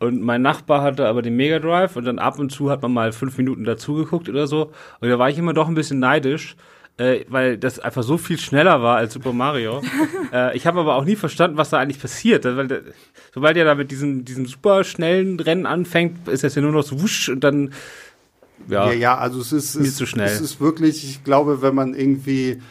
Und 0.00 0.20
mein 0.20 0.42
Nachbar 0.42 0.82
hatte 0.82 1.06
aber 1.06 1.22
den 1.22 1.36
Mega 1.36 1.58
Drive 1.60 1.96
und 1.96 2.04
dann 2.04 2.18
ab 2.18 2.38
und 2.38 2.50
zu 2.50 2.70
hat 2.70 2.82
man 2.82 2.92
mal 2.92 3.12
fünf 3.12 3.38
Minuten 3.38 3.64
dazugeguckt 3.64 4.28
oder 4.28 4.46
so. 4.46 4.72
Und 5.00 5.08
da 5.08 5.18
war 5.18 5.30
ich 5.30 5.38
immer 5.38 5.54
doch 5.54 5.68
ein 5.68 5.74
bisschen 5.74 5.98
neidisch, 5.98 6.56
äh, 6.96 7.24
weil 7.28 7.58
das 7.58 7.78
einfach 7.78 8.02
so 8.02 8.18
viel 8.18 8.38
schneller 8.38 8.82
war 8.82 8.96
als 8.96 9.14
Super 9.14 9.32
Mario. 9.32 9.82
äh, 10.32 10.56
ich 10.56 10.66
habe 10.66 10.80
aber 10.80 10.96
auch 10.96 11.04
nie 11.04 11.16
verstanden, 11.16 11.56
was 11.56 11.70
da 11.70 11.78
eigentlich 11.78 12.00
passiert. 12.00 12.44
Weil 12.44 12.68
da, 12.68 12.76
sobald 13.34 13.56
er 13.56 13.64
da 13.64 13.74
mit 13.74 13.90
diesem, 13.90 14.24
diesem 14.24 14.46
super 14.46 14.84
schnellen 14.84 15.40
Rennen 15.40 15.66
anfängt, 15.66 16.28
ist 16.28 16.44
das 16.44 16.54
ja 16.54 16.62
nur 16.62 16.72
noch 16.72 16.84
so 16.84 17.00
wusch 17.00 17.28
und 17.28 17.42
dann 17.42 17.72
ja, 18.68 18.86
ja, 18.86 18.92
ja 18.92 19.18
also 19.18 19.40
es 19.40 19.52
ist, 19.52 19.74
es, 19.74 19.96
zu 19.96 20.06
schnell. 20.06 20.26
es 20.26 20.40
ist 20.40 20.60
wirklich, 20.60 21.04
ich 21.04 21.24
glaube, 21.24 21.60
wenn 21.60 21.74
man 21.74 21.94
irgendwie 21.94 22.62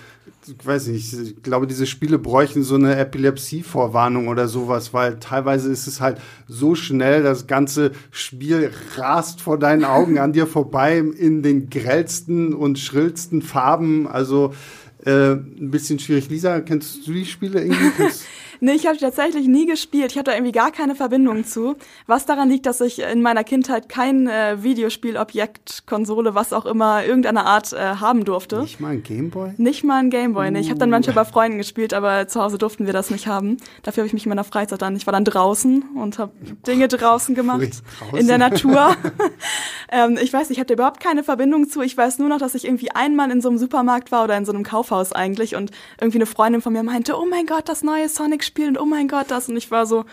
weiß 0.64 0.88
nicht, 0.88 1.14
ich 1.14 1.42
glaube, 1.42 1.68
diese 1.68 1.86
Spiele 1.86 2.20
bräuchten 2.20 2.64
so 2.64 2.76
eine 2.76 2.96
Epilepsie-Vorwarnung 2.96 4.28
oder 4.28 4.48
sowas, 4.48 4.94
weil 4.94 5.20
teilweise 5.20 5.72
ist 5.72 5.88
es 5.88 6.02
halt 6.02 6.20
so 6.48 6.76
schnell, 6.76 7.24
das 7.24 7.48
ganze 7.48 7.92
Spiel 8.12 8.72
rast 8.96 9.42
vor 9.42 9.58
deinen 9.58 9.86
Augen 9.86 10.20
an 10.20 10.34
dir 10.34 10.48
vorbei 10.48 10.98
in 10.98 11.44
den 11.44 11.70
grellsten 11.70 12.54
und 12.54 12.80
schrillsten 12.80 13.42
Farben. 13.42 14.08
Also 14.08 14.54
äh, 15.06 15.32
ein 15.32 15.72
bisschen 15.72 16.00
schwierig. 16.00 16.30
Lisa, 16.30 16.62
kennst 16.62 17.08
du 17.08 17.14
die 17.14 17.26
Spiele 17.26 17.62
irgendwie? 17.62 18.04
Nee, 18.64 18.76
ich 18.76 18.88
habe 18.88 18.98
tatsächlich 18.98 19.46
nie 19.46 19.66
gespielt. 19.66 20.14
Ich 20.14 20.18
hatte 20.18 20.32
da 20.32 20.38
irgendwie 20.38 20.54
gar 20.54 20.72
keine 20.72 20.96
Verbindung 20.96 21.44
zu. 21.44 21.76
Was 22.08 22.26
daran 22.26 22.48
liegt, 22.48 22.66
dass 22.66 22.80
ich 22.80 23.00
in 23.00 23.22
meiner 23.22 23.44
Kindheit 23.44 23.90
kein 23.90 24.26
äh, 24.28 24.64
Videospielobjekt, 24.64 25.86
Konsole, 25.86 26.34
was 26.34 26.54
auch 26.54 26.66
immer, 26.66 27.04
irgendeiner 27.04 27.46
Art 27.46 27.74
äh, 27.74 27.96
haben 27.96 28.24
durfte. 28.24 28.62
Nicht 28.62 28.80
mal 28.80 28.94
ein 28.94 29.04
Gameboy? 29.04 29.52
Nicht 29.58 29.84
mal 29.84 29.98
ein 29.98 30.10
Gameboy, 30.10 30.48
uh. 30.48 30.52
nee. 30.52 30.62
Ich 30.62 30.70
habe 30.70 30.80
dann 30.80 30.90
manchmal 30.90 31.14
bei 31.14 31.26
Freunden 31.26 31.58
gespielt, 31.58 31.94
aber 31.94 32.30
zu 32.30 32.42
Hause 32.42 32.58
durften 32.58 32.86
wir 32.86 32.94
das 32.94 33.10
nicht 33.10 33.28
haben. 33.28 33.58
Dafür 33.82 34.04
habe 34.04 34.08
ich 34.08 34.14
mich 34.14 34.26
in 34.26 34.30
meiner 34.30 34.46
Freizeit 34.46 34.82
dann, 34.82 34.96
ich 34.96 35.06
war 35.08 35.12
dann 35.12 35.26
draußen 35.26 35.84
und 35.98 36.18
habe 36.18 36.32
Dinge 36.66 36.88
draußen 36.88 37.36
gemacht. 37.36 37.84
Draußen? 38.00 38.18
In 38.18 38.28
der 38.28 38.38
Natur. 38.38 38.96
ähm, 39.92 40.18
ich 40.22 40.32
weiß, 40.32 40.52
ich 40.52 40.62
hatte 40.62 40.72
überhaupt 40.72 41.02
keine 41.02 41.26
Verbindung 41.26 41.68
zu. 41.68 41.82
Ich 41.82 41.98
weiß 41.98 42.18
nur 42.20 42.30
noch, 42.30 42.40
dass 42.40 42.56
ich 42.56 42.64
irgendwie 42.64 42.92
einmal 42.92 43.30
in 43.30 43.42
so 43.42 43.50
einem 43.50 43.58
Supermarkt 43.58 44.14
war 44.14 44.24
oder 44.24 44.38
in 44.38 44.46
so 44.46 44.54
einem 44.54 44.64
Kaufhaus 44.64 45.12
eigentlich 45.12 45.58
und 45.58 45.72
irgendwie 46.00 46.20
eine 46.20 46.28
Freundin 46.28 46.62
von 46.62 46.72
mir 46.72 46.84
meinte, 46.84 47.20
oh 47.20 47.26
mein 47.26 47.46
Gott, 47.46 47.68
das 47.68 47.84
neue 47.84 48.08
Sonic-Spiel 48.08 48.53
gespielt 48.54 48.78
und 48.78 48.84
oh 48.84 48.86
mein 48.86 49.08
Gott, 49.08 49.26
das. 49.30 49.50
Und 49.50 49.58
ich 49.58 49.72
war 49.72 49.86
so, 49.86 50.06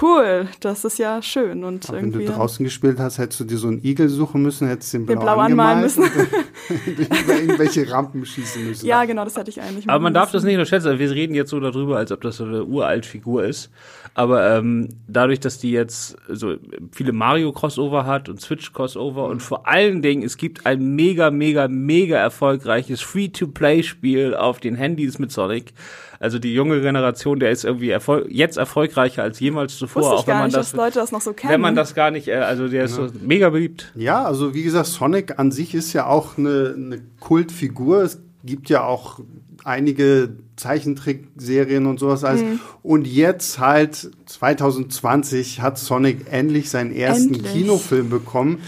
cool, 0.00 0.48
das 0.60 0.84
ist 0.84 0.98
ja 0.98 1.20
schön. 1.20 1.64
Und 1.64 1.88
Aber 1.88 1.98
irgendwie, 1.98 2.20
wenn 2.20 2.26
du 2.26 2.32
draußen 2.32 2.64
gespielt 2.64 2.98
hast, 2.98 3.18
hättest 3.18 3.40
du 3.40 3.44
dir 3.44 3.58
so 3.58 3.68
einen 3.68 3.84
Igel 3.84 4.08
suchen 4.08 4.42
müssen, 4.42 4.68
hättest 4.68 4.92
den 4.94 5.06
blau, 5.06 5.14
den 5.14 5.20
blau 5.20 5.38
anmalen 5.38 5.80
müssen. 5.80 6.04
über 6.86 7.34
irgendwelche 7.34 7.90
Rampen 7.90 8.24
schießen 8.24 8.64
müssen. 8.64 8.86
Ja, 8.86 9.04
genau, 9.04 9.24
das 9.24 9.36
hatte 9.36 9.50
ich 9.50 9.60
eigentlich. 9.60 9.88
Aber 9.88 9.98
man 9.98 10.14
darf 10.14 10.30
das 10.30 10.44
nicht 10.44 10.54
unterschätzen. 10.54 10.98
Wir 10.98 11.10
reden 11.10 11.34
jetzt 11.34 11.50
so 11.50 11.58
darüber, 11.58 11.96
als 11.96 12.12
ob 12.12 12.20
das 12.20 12.36
so 12.36 12.44
eine 12.44 12.64
uralt 12.64 13.06
Figur 13.06 13.44
ist. 13.44 13.70
Aber 14.14 14.56
ähm, 14.56 14.88
dadurch, 15.08 15.40
dass 15.40 15.58
die 15.58 15.70
jetzt 15.70 16.16
so 16.28 16.56
viele 16.92 17.12
Mario-Crossover 17.12 18.06
hat 18.06 18.28
und 18.28 18.40
Switch-Crossover 18.40 19.26
und 19.26 19.40
vor 19.40 19.66
allen 19.68 20.02
Dingen, 20.02 20.22
es 20.22 20.36
gibt 20.36 20.66
ein 20.66 20.94
mega, 20.94 21.30
mega, 21.30 21.68
mega 21.68 22.16
erfolgreiches 22.16 23.00
Free-to-Play-Spiel 23.00 24.34
auf 24.34 24.60
den 24.60 24.74
Handys 24.74 25.18
mit 25.18 25.32
Sonic. 25.32 25.72
Also 26.20 26.38
die 26.38 26.52
junge 26.52 26.82
Generation, 26.82 27.40
der 27.40 27.50
ist 27.50 27.64
irgendwie 27.64 27.88
erfol 27.88 28.26
jetzt 28.28 28.58
erfolgreicher 28.58 29.22
als 29.22 29.40
jemals 29.40 29.78
zuvor. 29.78 30.02
Wusste 30.02 30.14
ich 30.14 30.20
auch 30.20 30.26
wenn 30.26 30.32
gar 30.32 30.38
man 30.40 30.46
nicht, 30.48 30.56
das, 30.58 30.70
dass 30.70 30.76
Leute 30.76 30.98
das 30.98 31.12
noch 31.12 31.22
so 31.22 31.32
kennen. 31.32 31.50
wenn 31.50 31.60
man 31.62 31.74
das 31.74 31.94
gar 31.94 32.10
nicht, 32.10 32.28
äh, 32.28 32.34
also 32.34 32.68
der 32.68 32.84
ist 32.84 32.96
so 32.96 33.08
mega 33.22 33.48
beliebt. 33.48 33.90
Ja, 33.94 34.24
also 34.24 34.52
wie 34.52 34.62
gesagt, 34.62 34.86
Sonic 34.88 35.38
an 35.38 35.50
sich 35.50 35.74
ist 35.74 35.94
ja 35.94 36.04
auch 36.04 36.36
eine, 36.36 36.74
eine 36.76 37.00
Kultfigur. 37.20 38.02
Es 38.02 38.20
gibt 38.44 38.68
ja 38.68 38.84
auch 38.84 39.20
einige 39.64 40.34
Zeichentrickserien 40.56 41.86
und 41.86 41.98
sowas 41.98 42.22
alles. 42.22 42.42
Mhm. 42.42 42.60
Und 42.82 43.06
jetzt 43.06 43.58
halt 43.58 44.10
2020 44.26 45.62
hat 45.62 45.78
Sonic 45.78 46.26
endlich 46.30 46.68
seinen 46.68 46.94
ersten 46.94 47.34
Endlich. 47.34 47.52
Kinofilm 47.52 48.10
bekommen. 48.10 48.58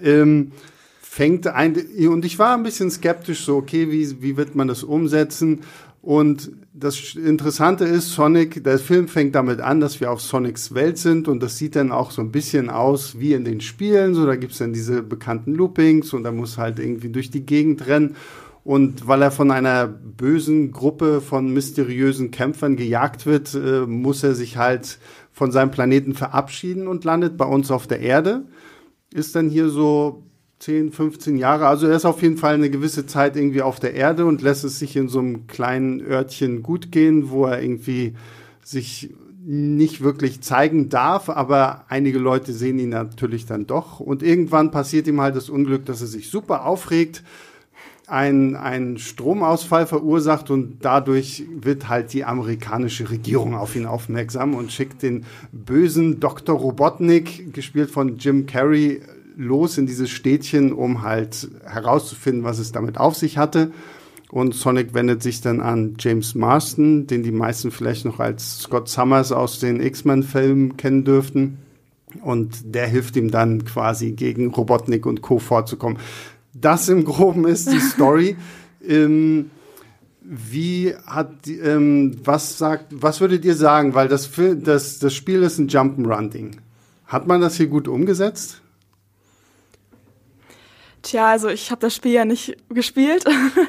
Ähm, 0.00 0.52
fängt 1.00 1.48
ein, 1.48 1.76
und 2.08 2.24
ich 2.24 2.38
war 2.38 2.54
ein 2.54 2.62
bisschen 2.62 2.88
skeptisch, 2.88 3.44
so, 3.44 3.56
okay, 3.56 3.90
wie, 3.90 4.22
wie 4.22 4.36
wird 4.36 4.54
man 4.54 4.68
das 4.68 4.84
umsetzen? 4.84 5.62
Und 6.02 6.52
das 6.72 7.14
Interessante 7.14 7.84
ist, 7.84 8.12
Sonic, 8.12 8.64
der 8.64 8.78
Film 8.78 9.06
fängt 9.06 9.34
damit 9.34 9.60
an, 9.60 9.80
dass 9.80 10.00
wir 10.00 10.10
auf 10.10 10.22
Sonics 10.22 10.74
Welt 10.74 10.96
sind 10.96 11.28
und 11.28 11.42
das 11.42 11.58
sieht 11.58 11.76
dann 11.76 11.92
auch 11.92 12.10
so 12.10 12.22
ein 12.22 12.32
bisschen 12.32 12.70
aus 12.70 13.18
wie 13.18 13.34
in 13.34 13.44
den 13.44 13.60
Spielen. 13.60 14.14
So, 14.14 14.24
da 14.24 14.36
gibt's 14.36 14.58
dann 14.58 14.72
diese 14.72 15.02
bekannten 15.02 15.54
Loopings 15.54 16.14
und 16.14 16.24
da 16.24 16.32
muss 16.32 16.56
halt 16.56 16.78
irgendwie 16.78 17.10
durch 17.10 17.30
die 17.30 17.44
Gegend 17.44 17.86
rennen. 17.86 18.16
Und 18.64 19.08
weil 19.08 19.22
er 19.22 19.30
von 19.30 19.50
einer 19.50 19.86
bösen 19.86 20.70
Gruppe 20.72 21.20
von 21.20 21.52
mysteriösen 21.52 22.30
Kämpfern 22.30 22.76
gejagt 22.76 23.26
wird, 23.26 23.54
äh, 23.54 23.86
muss 23.86 24.22
er 24.22 24.34
sich 24.34 24.56
halt 24.56 24.98
von 25.32 25.52
seinem 25.52 25.70
Planeten 25.70 26.14
verabschieden 26.14 26.86
und 26.86 27.04
landet 27.04 27.36
bei 27.36 27.46
uns 27.46 27.70
auf 27.70 27.86
der 27.86 28.00
Erde. 28.00 28.44
Ist 29.12 29.34
dann 29.34 29.50
hier 29.50 29.68
so 29.68 30.22
10, 30.60 30.92
15 30.92 31.38
Jahre. 31.38 31.66
Also 31.66 31.86
er 31.86 31.96
ist 31.96 32.04
auf 32.04 32.20
jeden 32.20 32.36
Fall 32.36 32.54
eine 32.54 32.68
gewisse 32.68 33.06
Zeit 33.06 33.34
irgendwie 33.34 33.62
auf 33.62 33.80
der 33.80 33.94
Erde 33.94 34.26
und 34.26 34.42
lässt 34.42 34.62
es 34.62 34.78
sich 34.78 34.94
in 34.94 35.08
so 35.08 35.18
einem 35.18 35.46
kleinen 35.46 36.00
Örtchen 36.02 36.62
gut 36.62 36.92
gehen, 36.92 37.30
wo 37.30 37.46
er 37.46 37.62
irgendwie 37.62 38.14
sich 38.62 39.10
nicht 39.42 40.02
wirklich 40.02 40.42
zeigen 40.42 40.90
darf, 40.90 41.30
aber 41.30 41.86
einige 41.88 42.18
Leute 42.18 42.52
sehen 42.52 42.78
ihn 42.78 42.90
natürlich 42.90 43.46
dann 43.46 43.66
doch. 43.66 44.00
Und 44.00 44.22
irgendwann 44.22 44.70
passiert 44.70 45.06
ihm 45.06 45.22
halt 45.22 45.34
das 45.34 45.48
Unglück, 45.48 45.86
dass 45.86 46.02
er 46.02 46.06
sich 46.06 46.28
super 46.28 46.66
aufregt, 46.66 47.24
ein, 48.06 48.54
ein 48.54 48.98
Stromausfall 48.98 49.86
verursacht 49.86 50.50
und 50.50 50.78
dadurch 50.84 51.44
wird 51.54 51.88
halt 51.88 52.12
die 52.12 52.24
amerikanische 52.24 53.08
Regierung 53.08 53.54
auf 53.54 53.76
ihn 53.76 53.86
aufmerksam 53.86 54.54
und 54.54 54.72
schickt 54.72 55.02
den 55.02 55.24
bösen 55.52 56.20
Dr. 56.20 56.58
Robotnik, 56.58 57.54
gespielt 57.54 57.88
von 57.88 58.18
Jim 58.18 58.46
Carrey, 58.46 59.00
los 59.36 59.78
in 59.78 59.86
dieses 59.86 60.10
Städtchen, 60.10 60.72
um 60.72 61.02
halt 61.02 61.48
herauszufinden, 61.64 62.44
was 62.44 62.58
es 62.58 62.72
damit 62.72 62.98
auf 62.98 63.16
sich 63.16 63.38
hatte. 63.38 63.72
Und 64.30 64.54
Sonic 64.54 64.94
wendet 64.94 65.22
sich 65.22 65.40
dann 65.40 65.60
an 65.60 65.96
James 65.98 66.34
Marston, 66.34 67.06
den 67.06 67.22
die 67.22 67.32
meisten 67.32 67.70
vielleicht 67.70 68.04
noch 68.04 68.20
als 68.20 68.60
Scott 68.60 68.88
Summers 68.88 69.32
aus 69.32 69.58
den 69.58 69.80
X-Men-Filmen 69.80 70.76
kennen 70.76 71.04
dürften. 71.04 71.58
Und 72.22 72.74
der 72.74 72.86
hilft 72.86 73.16
ihm 73.16 73.30
dann 73.30 73.64
quasi 73.64 74.12
gegen 74.12 74.48
Robotnik 74.48 75.06
und 75.06 75.22
Co. 75.22 75.38
vorzukommen. 75.38 75.98
Das 76.54 76.88
im 76.88 77.04
Groben 77.04 77.46
ist 77.46 77.72
die 77.72 77.80
Story. 77.80 78.36
ähm, 78.86 79.50
wie 80.22 80.94
hat, 81.06 81.48
ähm, 81.48 82.16
was 82.22 82.56
sagt, 82.56 82.86
was 82.90 83.20
würdet 83.20 83.44
ihr 83.44 83.56
sagen? 83.56 83.94
Weil 83.94 84.06
das, 84.06 84.30
das, 84.62 85.00
das 85.00 85.14
Spiel 85.14 85.42
ist 85.42 85.58
ein 85.58 85.68
Jump'n'Run-Ding. 85.68 86.60
Hat 87.06 87.26
man 87.26 87.40
das 87.40 87.56
hier 87.56 87.66
gut 87.66 87.88
umgesetzt? 87.88 88.62
Tja, 91.02 91.30
also 91.30 91.48
ich 91.48 91.70
habe 91.70 91.80
das 91.80 91.94
Spiel 91.94 92.12
ja 92.12 92.24
nicht 92.24 92.56
gespielt. 92.68 93.24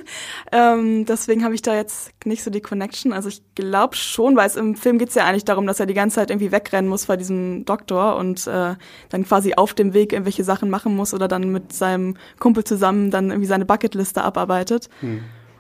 ähm, 0.52 1.06
deswegen 1.06 1.44
habe 1.46 1.56
ich 1.56 1.62
da 1.62 1.76
jetzt 1.76 2.12
nicht 2.26 2.44
so 2.44 2.52
die 2.52 2.60
Connection. 2.60 3.14
Also 3.14 3.30
ich 3.30 3.42
glaube 3.56 3.96
schon, 3.96 4.36
weil 4.36 4.48
es 4.48 4.58
im 4.58 4.76
Film 4.76 4.98
geht's 4.98 5.16
ja 5.16 5.26
eigentlich 5.26 5.46
darum, 5.46 5.66
dass 5.66 5.80
er 5.80 5.86
die 5.86 5.94
ganze 5.94 6.16
Zeit 6.16 6.30
irgendwie 6.30 6.52
wegrennen 6.52 6.90
muss 6.90 7.06
vor 7.06 7.16
diesem 7.16 7.64
Doktor 7.64 8.18
und 8.18 8.46
äh, 8.48 8.76
dann 9.10 9.26
quasi 9.26 9.54
auf 9.54 9.74
dem 9.74 9.94
Weg 9.94 10.12
irgendwelche 10.12 10.44
Sachen 10.44 10.70
machen 10.70 10.96
muss 10.96 11.14
oder 11.14 11.30
dann 11.30 11.52
mit 11.52 11.72
seinem 11.72 12.18
Kumpel 12.40 12.66
zusammen 12.66 13.12
dann 13.12 13.30
irgendwie 13.30 13.48
seine 13.48 13.66
Bucketliste 13.66 14.24
abarbeitet. 14.24 14.90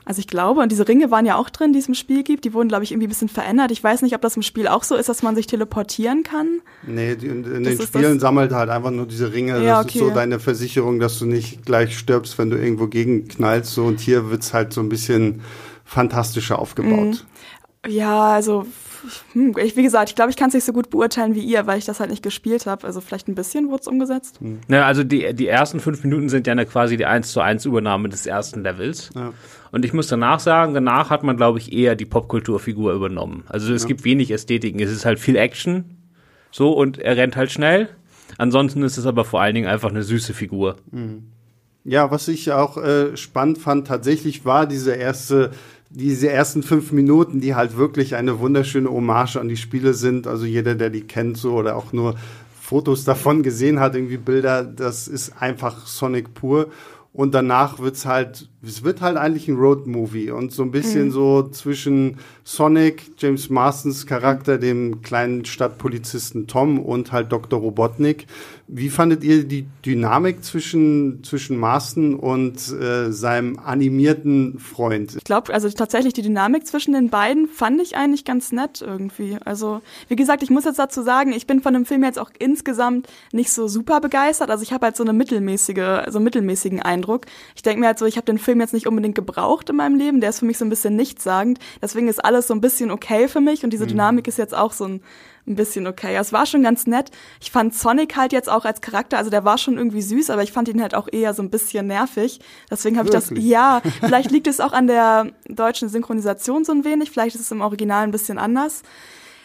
Also 0.04 0.20
ich 0.20 0.28
glaube, 0.28 0.62
und 0.62 0.72
diese 0.72 0.88
Ringe 0.88 1.12
waren 1.12 1.26
ja 1.26 1.36
auch 1.36 1.50
drin, 1.50 1.74
die 1.74 1.80
es 1.80 1.88
im 1.88 1.94
Spiel 1.94 2.24
gibt. 2.24 2.44
Die 2.44 2.54
wurden, 2.54 2.70
glaube 2.70 2.84
ich, 2.84 2.92
irgendwie 2.92 3.08
ein 3.08 3.10
bisschen 3.10 3.30
verändert. 3.30 3.72
Ich 3.72 3.84
weiß 3.84 4.02
nicht, 4.02 4.16
ob 4.16 4.22
das 4.22 4.36
im 4.36 4.42
Spiel 4.42 4.68
auch 4.68 4.84
so 4.84 4.96
ist, 4.96 5.10
dass 5.10 5.22
man 5.22 5.36
sich 5.36 5.48
teleportieren 5.48 6.24
kann. 6.24 6.62
Nee, 6.86 7.16
die, 7.16 7.28
in, 7.28 7.44
in 7.44 7.64
den 7.64 7.80
Spielen 7.80 8.14
das- 8.14 8.22
sammelt 8.22 8.52
halt 8.52 8.70
einfach 8.70 8.92
nur 8.92 9.06
diese 9.06 9.32
Ringe. 9.32 9.64
Ja, 9.64 9.84
das 9.84 9.94
ist 9.94 10.00
so 10.00 10.06
okay. 10.06 10.16
deine 10.16 10.40
Versicherung, 10.40 11.00
dass 11.00 11.20
du 11.20 11.26
nicht 11.26 11.66
gleich 11.66 11.98
stirbst, 11.98 12.38
wenn 12.38 12.50
du 12.50 12.58
irgendwo 12.58 12.88
gegenknallst. 12.88 13.74
So, 13.74 13.86
und 13.86 14.00
hier 14.00 14.30
wird's 14.32 14.54
halt 14.54 14.74
so 14.74 14.82
ein 14.82 14.90
bisschen 14.90 15.42
fantastischer 15.86 16.58
aufgebaut. 16.58 17.26
Ja, 17.88 18.34
also 18.34 18.66
hm, 19.34 19.56
ich, 19.58 19.76
wie 19.76 19.84
gesagt, 19.84 20.10
ich 20.10 20.16
glaube, 20.16 20.30
ich 20.32 20.38
kann 20.38 20.50
es 20.50 20.54
nicht 20.54 20.66
so 20.66 20.74
gut 20.74 20.90
beurteilen 20.90 21.36
wie 21.36 21.42
ihr, 21.42 21.66
weil 21.68 21.78
ich 21.80 21.86
das 21.86 22.00
halt 22.00 22.10
nicht 22.10 22.24
gespielt 22.24 22.66
habe. 22.66 22.86
Also 22.86 23.02
vielleicht 23.02 23.28
ein 23.28 23.36
bisschen 23.36 23.70
wurde 23.70 23.82
es 23.82 23.88
umgesetzt. 23.88 24.40
Ja, 24.68 24.86
also 24.86 25.04
die, 25.04 25.34
die 25.34 25.48
ersten 25.48 25.80
fünf 25.80 26.04
Minuten 26.04 26.30
sind 26.30 26.48
ja 26.48 26.52
eine, 26.52 26.66
quasi 26.66 26.98
die 26.98 27.06
1 27.06 27.32
zu 27.32 27.42
1 27.42 27.66
Übernahme 27.66 28.10
des 28.10 28.26
ersten 28.26 28.64
Levels. 28.64 29.10
Ja. 29.16 29.34
Und 29.72 29.86
ich 29.86 29.94
muss 29.94 30.08
danach 30.08 30.40
sagen, 30.40 30.74
danach 30.74 31.10
hat 31.10 31.24
man, 31.24 31.38
glaube 31.38 31.60
ich, 31.60 31.72
eher 31.72 31.96
die 31.96 32.06
Popkulturfigur 32.06 32.94
übernommen. 32.94 33.44
Also 33.48 33.74
es 33.74 33.88
gibt 33.88 34.04
wenig 34.04 34.32
Ästhetiken. 34.32 34.82
Es 34.82 34.92
ist 34.92 35.06
halt 35.06 35.20
viel 35.20 35.38
Action. 35.38 35.98
So, 36.52 36.72
und 36.72 36.98
er 36.98 37.16
rennt 37.16 37.38
halt 37.38 37.52
schnell. 37.52 37.90
Ansonsten 38.38 38.84
ist 38.84 38.98
es 38.98 39.06
aber 39.06 39.24
vor 39.24 39.42
allen 39.42 39.56
Dingen 39.56 39.68
einfach 39.68 39.90
eine 39.90 40.04
süße 40.04 40.34
Figur. 40.34 40.76
Ja, 41.84 42.12
was 42.12 42.28
ich 42.28 42.52
auch 42.52 42.78
äh, 42.78 43.16
spannend 43.18 43.58
fand, 43.58 43.88
tatsächlich 43.88 44.46
war 44.46 44.68
diese 44.68 44.94
erste, 44.94 45.52
diese 45.90 46.30
ersten 46.30 46.64
fünf 46.64 46.92
Minuten, 46.92 47.40
die 47.42 47.56
halt 47.56 47.78
wirklich 47.78 48.16
eine 48.16 48.40
wunderschöne 48.40 48.90
Hommage 48.90 49.38
an 49.38 49.48
die 49.48 49.58
Spiele 49.58 49.94
sind. 49.94 50.28
Also 50.28 50.46
jeder, 50.46 50.76
der 50.76 50.90
die 50.90 51.02
kennt, 51.02 51.38
so 51.38 51.54
oder 51.54 51.76
auch 51.76 51.94
nur 51.94 52.16
Fotos 52.60 53.04
davon 53.04 53.42
gesehen 53.42 53.80
hat, 53.80 53.96
irgendwie 53.96 54.18
Bilder, 54.18 54.64
das 54.64 55.08
ist 55.08 55.42
einfach 55.42 55.88
Sonic 55.88 56.34
pur. 56.34 56.68
Und 57.14 57.34
danach 57.34 57.80
wird's 57.80 58.06
halt, 58.06 58.48
es 58.64 58.84
wird 58.84 59.02
halt 59.02 59.18
eigentlich 59.18 59.50
ein 59.50 59.58
Road-Movie 59.58 60.32
und 60.32 60.54
so 60.54 60.64
ein 60.64 60.72
bisschen 60.72 61.12
so 61.12 61.50
zwischen 61.50 62.18
Sonic, 62.46 63.12
James 63.18 63.50
Marstons 63.50 64.06
Charakter, 64.06 64.58
dem 64.58 65.02
kleinen 65.02 65.44
Stadtpolizisten 65.44 66.48
Tom 66.48 66.80
und 66.80 67.12
halt 67.12 67.32
Dr. 67.34 67.60
Robotnik. 67.60 68.28
Wie 68.68 68.90
fandet 68.90 69.26
ihr 69.26 69.44
die 69.44 69.66
Dynamik 69.86 70.46
zwischen, 70.46 71.22
zwischen 71.26 71.58
Marston 71.58 72.16
und 72.16 72.56
äh, 72.72 73.12
seinem 73.12 73.60
animierten 73.60 74.60
Freund? 74.60 75.18
Ich 75.18 75.26
glaube, 75.26 75.54
also 75.54 75.70
tatsächlich 75.70 76.14
die 76.14 76.22
Dynamik 76.22 76.66
zwischen 76.66 76.94
den 76.94 77.10
beiden 77.10 77.50
fand 77.50 77.82
ich 77.82 77.98
eigentlich 77.98 78.24
ganz 78.24 78.54
nett 78.54 78.82
irgendwie. 78.82 79.38
Also, 79.44 79.82
wie 80.08 80.16
gesagt, 80.16 80.44
ich 80.44 80.50
muss 80.50 80.64
jetzt 80.64 80.80
dazu 80.80 81.02
sagen, 81.02 81.34
ich 81.34 81.48
bin 81.48 81.62
von 81.62 81.74
dem 81.74 81.86
Film 81.86 82.06
jetzt 82.06 82.20
auch 82.20 82.32
insgesamt 82.40 83.10
nicht 83.34 83.52
so 83.52 83.68
super 83.68 84.00
begeistert. 84.00 84.50
Also 84.50 84.64
ich 84.64 84.72
habe 84.72 84.86
halt 84.86 84.96
so 84.96 85.04
eine 85.04 85.12
mittelmäßige, 85.12 86.06
so 86.08 86.18
einen 86.18 86.24
mittelmäßigen 86.24 86.82
Eindruck. 86.82 87.01
Ich 87.56 87.62
denke 87.62 87.80
mir 87.80 87.88
halt 87.88 88.00
so, 88.00 88.06
ich 88.06 88.18
habe 88.18 88.26
den 88.26 88.38
Film 88.38 88.62
jetzt 88.62 88.74
nicht 88.74 88.88
unbedingt 88.88 89.16
gebraucht 89.16 89.70
in 89.70 89.76
meinem 89.76 89.98
Leben. 89.98 90.22
Der 90.22 90.30
ist 90.30 90.40
für 90.40 90.46
mich 90.46 90.58
so 90.58 90.66
ein 90.66 90.70
bisschen 90.70 90.96
nichtssagend. 90.96 91.60
Deswegen 91.82 92.08
ist 92.08 92.24
alles 92.24 92.48
so 92.48 92.54
ein 92.54 92.62
bisschen 92.62 92.92
okay 92.92 93.28
für 93.28 93.42
mich 93.42 93.64
und 93.64 93.72
diese 93.72 93.88
Dynamik 93.88 94.28
ist 94.28 94.38
jetzt 94.38 94.56
auch 94.56 94.72
so 94.72 94.86
ein 94.86 95.02
ein 95.48 95.56
bisschen 95.56 95.88
okay. 95.88 96.16
Es 96.16 96.34
war 96.34 96.46
schon 96.46 96.64
ganz 96.64 96.88
nett. 96.88 97.12
Ich 97.42 97.52
fand 97.52 97.74
Sonic 97.74 98.16
halt 98.16 98.34
jetzt 98.34 98.50
auch 98.50 98.66
als 98.66 98.82
Charakter, 98.82 99.18
also 99.18 99.30
der 99.30 99.44
war 99.44 99.58
schon 99.58 99.78
irgendwie 99.78 100.02
süß, 100.02 100.30
aber 100.30 100.44
ich 100.44 100.52
fand 100.52 100.68
ihn 100.68 100.82
halt 100.82 100.96
auch 100.96 101.08
eher 101.12 101.34
so 101.34 101.42
ein 101.42 101.50
bisschen 101.50 101.88
nervig. 101.88 102.40
Deswegen 102.70 102.98
habe 102.98 103.10
ich 103.10 103.14
das, 103.14 103.32
ja, 103.36 103.82
vielleicht 104.00 104.32
liegt 104.32 104.48
es 104.48 104.60
auch 104.60 104.74
an 104.74 104.88
der 104.88 105.32
deutschen 105.48 105.90
Synchronisation 105.90 106.64
so 106.64 106.72
ein 106.72 106.84
wenig, 106.84 107.12
vielleicht 107.12 107.36
ist 107.36 107.42
es 107.42 107.52
im 107.52 107.62
Original 107.62 108.04
ein 108.04 108.12
bisschen 108.12 108.38
anders. 108.38 108.84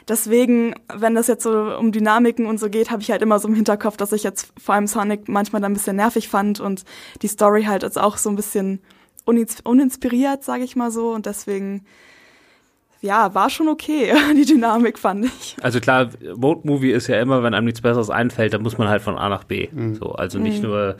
Deswegen, 0.09 0.75
wenn 0.95 1.17
das 1.17 1.27
jetzt 1.27 1.43
so 1.43 1.51
um 1.77 1.91
Dynamiken 1.91 2.47
und 2.47 2.61
so 2.61 2.71
geht, 2.71 2.91
habe 2.93 3.03
ich 3.03 3.11
halt 3.11 3.23
immer 3.23 3.41
so 3.41 3.49
im 3.49 3.55
Hinterkopf, 3.55 3.97
dass 3.97 4.13
ich 4.13 4.23
jetzt 4.23 4.53
vor 4.63 4.77
allem 4.77 4.87
Sonic 4.87 5.29
manchmal 5.29 5.61
dann 5.61 5.73
ein 5.73 5.75
bisschen 5.75 5.97
nervig 5.97 6.29
fand 6.29 6.61
und 6.61 6.85
die 7.23 7.29
Story 7.29 7.65
halt 7.65 7.83
ist 7.83 7.99
auch 7.99 8.17
so 8.17 8.31
ein 8.31 8.37
bisschen 8.37 8.81
unins- 9.27 9.65
uninspiriert, 9.65 10.45
sage 10.45 10.63
ich 10.63 10.77
mal 10.77 10.93
so. 10.93 11.11
Und 11.11 11.27
deswegen, 11.27 11.85
ja, 13.01 13.35
war 13.35 13.51
schon 13.51 13.69
okay, 13.69 14.13
die 14.37 14.45
Dynamik 14.45 14.97
fand 14.99 15.27
ich. 15.27 15.57
Also 15.61 15.81
klar, 15.81 16.09
Road-Movie 16.41 16.93
ist 16.93 17.09
ja 17.09 17.21
immer, 17.21 17.43
wenn 17.43 17.53
einem 17.55 17.67
nichts 17.67 17.81
Besseres 17.81 18.09
einfällt, 18.09 18.55
dann 18.55 18.63
muss 18.63 18.79
man 18.79 18.89
halt 18.89 19.03
von 19.03 19.19
A 19.19 19.29
nach 19.29 19.43
B. 19.43 19.69
So, 19.95 20.13
also 20.13 20.39
nicht 20.39 20.63
nur 20.63 20.97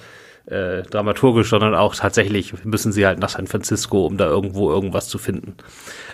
äh, 0.47 0.83
dramaturgisch, 0.83 1.49
sondern 1.51 1.77
auch 1.77 1.95
tatsächlich 1.95 2.65
müssen 2.65 2.91
sie 2.91 3.07
halt 3.07 3.21
nach 3.21 3.29
San 3.31 3.47
Francisco, 3.47 4.05
um 4.05 4.17
da 4.17 4.27
irgendwo 4.27 4.71
irgendwas 4.71 5.09
zu 5.09 5.19
finden. 5.19 5.55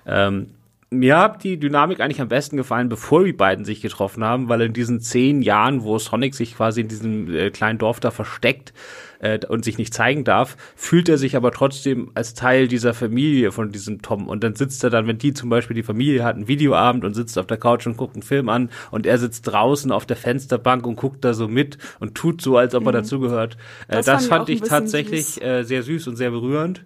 Ähm, 0.07 0.51
mir 0.93 1.19
hat 1.19 1.43
die 1.43 1.59
Dynamik 1.59 2.01
eigentlich 2.01 2.21
am 2.21 2.29
besten 2.29 2.57
gefallen, 2.57 2.89
bevor 2.89 3.25
die 3.25 3.33
beiden 3.33 3.65
sich 3.65 3.81
getroffen 3.81 4.23
haben, 4.23 4.49
weil 4.49 4.61
in 4.61 4.73
diesen 4.73 5.01
zehn 5.01 5.43
Jahren, 5.43 5.83
wo 5.83 5.99
Sonic 5.99 6.35
sich 6.35 6.57
quasi 6.57 6.83
in 6.83 6.89
diesem 6.89 7.35
äh, 7.35 7.51
kleinen 7.51 7.79
Dorf 7.79 7.99
da 7.99 8.11
versteckt 8.11 8.73
äh, 9.21 9.39
und 9.47 9.65
sich 9.65 9.79
nicht 9.79 9.95
zeigen 9.95 10.25
darf, 10.25 10.57
fühlt 10.77 11.09
er 11.09 11.19
sich 11.19 11.35
aber 11.35 11.51
trotzdem 11.51 12.11
als 12.15 12.35
Teil 12.35 12.69
dieser 12.69 12.93
Familie 12.95 13.53
von 13.53 13.73
diesem 13.73 14.03
Tom. 14.03 14.29
Und 14.29 14.45
dann 14.45 14.55
sitzt 14.55 14.85
er 14.85 14.91
dann, 14.91 15.07
wenn 15.07 15.19
die 15.19 15.33
zum 15.33 15.49
Beispiel 15.49 15.75
die 15.75 15.83
Familie 15.83 16.25
hat, 16.25 16.37
einen 16.37 16.49
Videoabend 16.49 17.05
und 17.05 17.15
sitzt 17.15 17.39
auf 17.39 17.47
der 17.47 17.57
Couch 17.57 17.87
und 17.87 17.97
guckt 17.97 18.15
einen 18.15 18.23
Film 18.23 18.49
an 18.49 18.71
und 18.91 19.07
er 19.07 19.19
sitzt 19.19 19.47
draußen 19.47 19.91
auf 19.91 20.05
der 20.05 20.17
Fensterbank 20.17 20.87
und 20.87 20.97
guckt 20.97 21.25
da 21.25 21.33
so 21.33 21.49
mit 21.49 21.79
und 22.01 22.15
tut 22.15 22.43
so, 22.43 22.59
als 22.59 22.75
ob 22.75 22.85
er 22.85 22.93
mhm. 22.93 22.97
dazugehört. 22.97 23.57
Äh, 23.89 23.97
das, 23.97 24.07
das, 24.07 24.27
fand 24.27 24.49
ich, 24.49 24.59
fand 24.59 24.65
ich 24.65 24.69
tatsächlich 24.69 25.43
äh, 25.43 25.63
sehr 25.65 25.83
süß 25.83 26.07
und 26.09 26.17
sehr 26.17 26.31
berührend. 26.31 26.85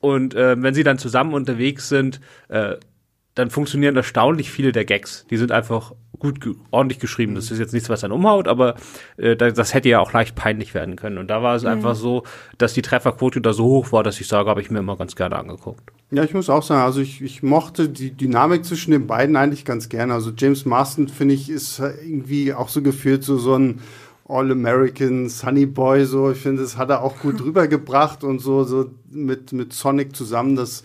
Und 0.00 0.34
äh, 0.34 0.60
wenn 0.60 0.72
sie 0.72 0.82
dann 0.82 0.98
zusammen 0.98 1.34
unterwegs 1.34 1.88
sind, 1.90 2.20
äh, 2.48 2.76
dann 3.40 3.50
funktionieren 3.50 3.96
erstaunlich 3.96 4.50
viele 4.50 4.72
der 4.72 4.84
Gags. 4.84 5.26
Die 5.30 5.36
sind 5.36 5.50
einfach 5.50 5.94
gut, 6.18 6.38
ordentlich 6.70 7.00
geschrieben. 7.00 7.34
Das 7.34 7.50
ist 7.50 7.58
jetzt 7.58 7.72
nichts, 7.72 7.88
was 7.88 8.02
dann 8.02 8.12
umhaut, 8.12 8.46
aber 8.46 8.74
äh, 9.16 9.34
das 9.34 9.72
hätte 9.74 9.88
ja 9.88 10.00
auch 10.00 10.12
leicht 10.12 10.36
peinlich 10.36 10.74
werden 10.74 10.96
können. 10.96 11.18
Und 11.18 11.28
da 11.28 11.42
war 11.42 11.56
es 11.56 11.62
mhm. 11.62 11.70
einfach 11.70 11.94
so, 11.94 12.24
dass 12.58 12.74
die 12.74 12.82
Trefferquote 12.82 13.40
da 13.40 13.52
so 13.52 13.64
hoch 13.64 13.92
war, 13.92 14.02
dass 14.02 14.20
ich 14.20 14.28
sage, 14.28 14.48
habe 14.50 14.60
ich 14.60 14.70
mir 14.70 14.80
immer 14.80 14.96
ganz 14.96 15.16
gerne 15.16 15.36
angeguckt. 15.36 15.82
Ja, 16.10 16.22
ich 16.22 16.34
muss 16.34 16.50
auch 16.50 16.62
sagen, 16.62 16.82
also 16.82 17.00
ich, 17.00 17.22
ich 17.22 17.42
mochte 17.42 17.88
die 17.88 18.10
Dynamik 18.10 18.64
zwischen 18.64 18.90
den 18.90 19.06
beiden 19.06 19.36
eigentlich 19.36 19.64
ganz 19.64 19.88
gerne. 19.88 20.12
Also 20.12 20.30
James 20.36 20.66
Marston, 20.66 21.08
finde 21.08 21.34
ich, 21.34 21.48
ist 21.48 21.80
irgendwie 21.80 22.52
auch 22.52 22.68
so 22.68 22.82
gefühlt 22.82 23.24
so, 23.24 23.38
so 23.38 23.54
ein 23.54 23.80
All-American 24.28 25.28
Sunny 25.28 25.66
Boy, 25.66 26.04
so. 26.04 26.30
Ich 26.30 26.38
finde, 26.38 26.62
das 26.62 26.76
hat 26.76 26.90
er 26.90 27.02
auch 27.02 27.18
gut 27.18 27.40
rübergebracht 27.44 28.22
und 28.22 28.40
so, 28.40 28.64
so 28.64 28.90
mit, 29.10 29.52
mit 29.52 29.72
Sonic 29.72 30.14
zusammen, 30.14 30.54
das 30.54 30.84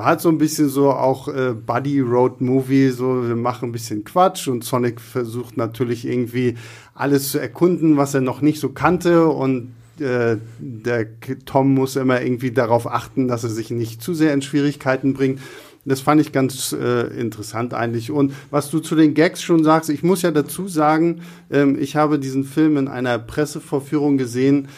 war 0.00 0.06
halt 0.06 0.22
so 0.22 0.30
ein 0.30 0.38
bisschen 0.38 0.70
so 0.70 0.92
auch 0.92 1.28
äh, 1.28 1.52
Buddy 1.52 2.00
Road 2.00 2.40
Movie, 2.40 2.88
so 2.88 3.28
wir 3.28 3.36
machen 3.36 3.68
ein 3.68 3.72
bisschen 3.72 4.02
Quatsch 4.02 4.48
und 4.48 4.64
Sonic 4.64 4.98
versucht 4.98 5.58
natürlich 5.58 6.06
irgendwie 6.06 6.54
alles 6.94 7.30
zu 7.30 7.38
erkunden, 7.38 7.98
was 7.98 8.14
er 8.14 8.22
noch 8.22 8.40
nicht 8.40 8.60
so 8.60 8.70
kannte 8.70 9.26
und 9.26 9.74
äh, 9.98 10.38
der 10.58 11.06
Tom 11.44 11.74
muss 11.74 11.96
immer 11.96 12.22
irgendwie 12.22 12.50
darauf 12.50 12.90
achten, 12.90 13.28
dass 13.28 13.44
er 13.44 13.50
sich 13.50 13.70
nicht 13.70 14.00
zu 14.00 14.14
sehr 14.14 14.32
in 14.32 14.40
Schwierigkeiten 14.40 15.12
bringt. 15.12 15.38
Das 15.84 16.00
fand 16.00 16.22
ich 16.22 16.32
ganz 16.32 16.72
äh, 16.72 17.08
interessant 17.20 17.74
eigentlich. 17.74 18.10
Und 18.10 18.32
was 18.50 18.70
du 18.70 18.78
zu 18.78 18.94
den 18.94 19.12
Gags 19.12 19.42
schon 19.42 19.64
sagst, 19.64 19.90
ich 19.90 20.02
muss 20.02 20.22
ja 20.22 20.30
dazu 20.30 20.66
sagen, 20.66 21.20
ähm, 21.50 21.76
ich 21.78 21.94
habe 21.94 22.18
diesen 22.18 22.44
Film 22.44 22.78
in 22.78 22.88
einer 22.88 23.18
Pressevorführung 23.18 24.16
gesehen, 24.16 24.68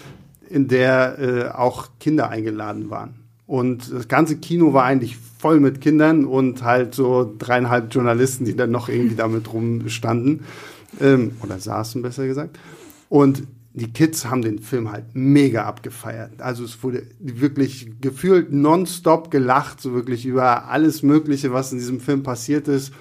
in 0.51 0.67
der 0.67 1.19
äh, 1.21 1.57
auch 1.57 1.91
Kinder 2.01 2.29
eingeladen 2.29 2.91
waren. 2.91 3.22
Und 3.47 3.93
das 3.93 4.09
ganze 4.09 4.37
Kino 4.37 4.73
war 4.73 4.85
eigentlich 4.85 5.17
voll 5.39 5.61
mit 5.61 5.81
Kindern 5.81 6.25
und 6.25 6.63
halt 6.63 6.95
so 6.95 7.35
dreieinhalb 7.39 7.93
Journalisten, 7.93 8.45
die 8.45 8.57
dann 8.57 8.71
noch 8.71 8.89
irgendwie 8.89 9.17
damit 9.17 9.53
rumstanden. 9.53 10.45
Ähm, 11.01 11.33
oder 11.43 11.59
saßen, 11.59 12.03
besser 12.03 12.27
gesagt. 12.27 12.59
Und 13.09 13.45
die 13.75 13.93
Kids 13.93 14.27
haben 14.27 14.43
den 14.43 14.59
Film 14.59 14.93
halt 14.93 15.07
mega 15.15 15.65
abgefeiert. 15.65 16.43
Also 16.43 16.65
es 16.65 16.83
wurde 16.83 17.05
wirklich 17.19 18.01
gefühlt 18.01 18.53
nonstop 18.53 19.31
gelacht, 19.31 19.81
so 19.81 19.95
wirklich 19.95 20.27
über 20.27 20.69
alles 20.69 21.03
Mögliche, 21.03 21.53
was 21.53 21.73
in 21.73 21.79
diesem 21.79 22.01
Film 22.01 22.23
passiert 22.23 22.69
ist. 22.69 22.93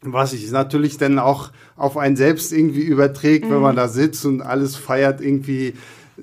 Was 0.00 0.30
sich 0.30 0.48
natürlich 0.52 0.96
dann 0.96 1.18
auch 1.18 1.50
auf 1.76 1.96
einen 1.96 2.14
selbst 2.14 2.52
irgendwie 2.52 2.82
überträgt, 2.82 3.46
mhm. 3.46 3.50
wenn 3.50 3.60
man 3.60 3.76
da 3.76 3.88
sitzt 3.88 4.24
und 4.24 4.42
alles 4.42 4.76
feiert 4.76 5.20
irgendwie 5.20 5.74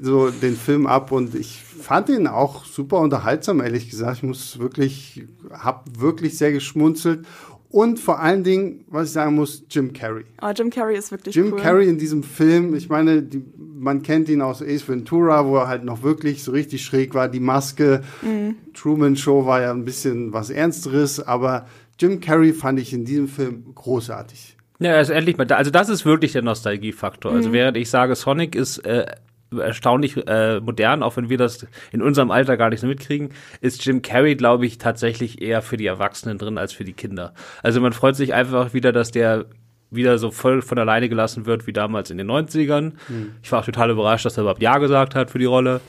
so 0.01 0.29
den 0.29 0.55
Film 0.55 0.87
ab. 0.87 1.11
Und 1.11 1.35
ich 1.35 1.61
fand 1.61 2.09
ihn 2.09 2.27
auch 2.27 2.65
super 2.65 2.99
unterhaltsam, 2.99 3.61
ehrlich 3.61 3.89
gesagt. 3.89 4.17
Ich 4.17 4.23
muss 4.23 4.59
wirklich, 4.59 5.25
hab 5.51 5.85
wirklich 5.99 6.37
sehr 6.37 6.51
geschmunzelt. 6.51 7.25
Und 7.69 7.99
vor 7.99 8.21
allen 8.21 8.45
Dingen, 8.45 8.85
was 8.87 9.07
ich 9.07 9.11
sagen 9.11 9.35
muss, 9.35 9.65
Jim 9.69 9.91
Carrey. 9.91 10.23
Oh, 10.41 10.49
Jim 10.55 10.69
Carrey 10.69 10.97
ist 10.97 11.11
wirklich 11.11 11.35
Jim 11.35 11.51
cool. 11.51 11.59
Carrey 11.59 11.89
in 11.89 11.97
diesem 11.97 12.23
Film, 12.23 12.73
ich 12.73 12.87
meine, 12.87 13.21
die, 13.21 13.43
man 13.57 14.01
kennt 14.01 14.29
ihn 14.29 14.41
aus 14.41 14.61
Ace 14.61 14.87
Ventura, 14.87 15.45
wo 15.45 15.57
er 15.57 15.67
halt 15.67 15.83
noch 15.83 16.01
wirklich 16.01 16.41
so 16.41 16.53
richtig 16.53 16.85
schräg 16.85 17.13
war. 17.13 17.27
Die 17.27 17.41
Maske, 17.41 18.01
mhm. 18.21 18.55
Truman 18.73 19.17
Show 19.17 19.45
war 19.45 19.61
ja 19.61 19.71
ein 19.71 19.83
bisschen 19.83 20.31
was 20.31 20.51
Ernsteres, 20.51 21.19
aber 21.19 21.67
Jim 21.99 22.21
Carrey 22.21 22.53
fand 22.53 22.79
ich 22.79 22.93
in 22.93 23.03
diesem 23.03 23.27
Film 23.27 23.65
großartig. 23.75 24.55
Ja, 24.79 24.91
er 24.91 25.01
ist 25.01 25.09
endlich 25.09 25.37
mal 25.37 25.45
da. 25.45 25.55
Also 25.55 25.71
das 25.71 25.89
ist 25.89 26.05
wirklich 26.05 26.31
der 26.33 26.43
Nostalgiefaktor. 26.43 27.31
Also 27.31 27.49
mhm. 27.49 27.53
Also 27.53 27.53
während 27.53 27.77
ich 27.77 27.89
sage, 27.89 28.15
Sonic 28.15 28.55
ist 28.55 28.79
äh, 28.79 29.05
erstaunlich 29.51 30.17
äh, 30.27 30.59
modern, 30.59 31.03
auch 31.03 31.17
wenn 31.17 31.29
wir 31.29 31.37
das 31.37 31.67
in 31.91 32.01
unserem 32.01 32.31
Alter 32.31 32.57
gar 32.57 32.69
nicht 32.69 32.79
so 32.79 32.87
mitkriegen, 32.87 33.29
ist 33.61 33.85
Jim 33.85 34.01
Carrey, 34.01 34.35
glaube 34.35 34.65
ich, 34.65 34.77
tatsächlich 34.77 35.41
eher 35.41 35.61
für 35.61 35.77
die 35.77 35.85
Erwachsenen 35.85 36.37
drin 36.37 36.57
als 36.57 36.73
für 36.73 36.83
die 36.83 36.93
Kinder. 36.93 37.33
Also 37.63 37.81
man 37.81 37.93
freut 37.93 38.15
sich 38.15 38.33
einfach 38.33 38.73
wieder, 38.73 38.91
dass 38.91 39.11
der 39.11 39.45
wieder 39.91 40.17
so 40.17 40.31
voll 40.31 40.61
von 40.61 40.77
alleine 40.77 41.09
gelassen 41.09 41.45
wird 41.45 41.67
wie 41.67 41.73
damals 41.73 42.09
in 42.09 42.17
den 42.17 42.29
90ern. 42.29 42.93
Mhm. 43.07 43.35
Ich 43.43 43.51
war 43.51 43.59
auch 43.59 43.65
total 43.65 43.91
überrascht, 43.91 44.25
dass 44.25 44.37
er 44.37 44.41
überhaupt 44.41 44.61
Ja 44.61 44.77
gesagt 44.77 45.15
hat 45.15 45.29
für 45.29 45.39
die 45.39 45.45
Rolle. 45.45 45.79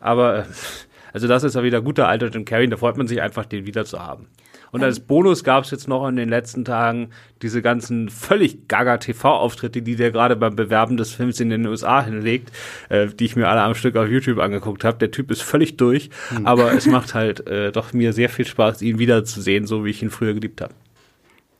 Aber 0.00 0.40
äh, 0.40 0.44
also 1.12 1.28
das 1.28 1.44
ist 1.44 1.54
ja 1.54 1.62
wieder 1.62 1.80
guter 1.82 2.08
alter 2.08 2.28
Jim 2.28 2.44
Carrey, 2.44 2.68
da 2.68 2.76
freut 2.76 2.96
man 2.96 3.06
sich 3.06 3.20
einfach, 3.20 3.44
den 3.44 3.66
wieder 3.66 3.84
zu 3.84 4.00
haben. 4.00 4.28
Und 4.72 4.82
als 4.82 5.00
Bonus 5.00 5.44
gab 5.44 5.64
es 5.64 5.70
jetzt 5.70 5.86
noch 5.86 6.08
in 6.08 6.16
den 6.16 6.30
letzten 6.30 6.64
Tagen 6.64 7.10
diese 7.42 7.60
ganzen 7.60 8.08
völlig 8.08 8.68
gaga 8.68 8.96
TV-Auftritte, 8.96 9.82
die 9.82 9.96
der 9.96 10.10
gerade 10.10 10.34
beim 10.34 10.56
Bewerben 10.56 10.96
des 10.96 11.12
Films 11.12 11.38
in 11.40 11.50
den 11.50 11.66
USA 11.66 12.02
hinlegt, 12.02 12.50
äh, 12.88 13.06
die 13.06 13.26
ich 13.26 13.36
mir 13.36 13.48
alle 13.48 13.60
am 13.60 13.74
Stück 13.74 13.96
auf 13.96 14.08
YouTube 14.08 14.38
angeguckt 14.38 14.82
habe. 14.82 14.96
Der 14.96 15.10
Typ 15.10 15.30
ist 15.30 15.42
völlig 15.42 15.76
durch, 15.76 16.08
mhm. 16.30 16.46
aber 16.46 16.72
es 16.72 16.86
macht 16.86 17.14
halt 17.14 17.46
äh, 17.46 17.70
doch 17.70 17.92
mir 17.92 18.14
sehr 18.14 18.30
viel 18.30 18.46
Spaß, 18.46 18.80
ihn 18.80 18.98
wiederzusehen, 18.98 19.66
so 19.66 19.84
wie 19.84 19.90
ich 19.90 20.02
ihn 20.02 20.10
früher 20.10 20.32
geliebt 20.32 20.62
habe. 20.62 20.72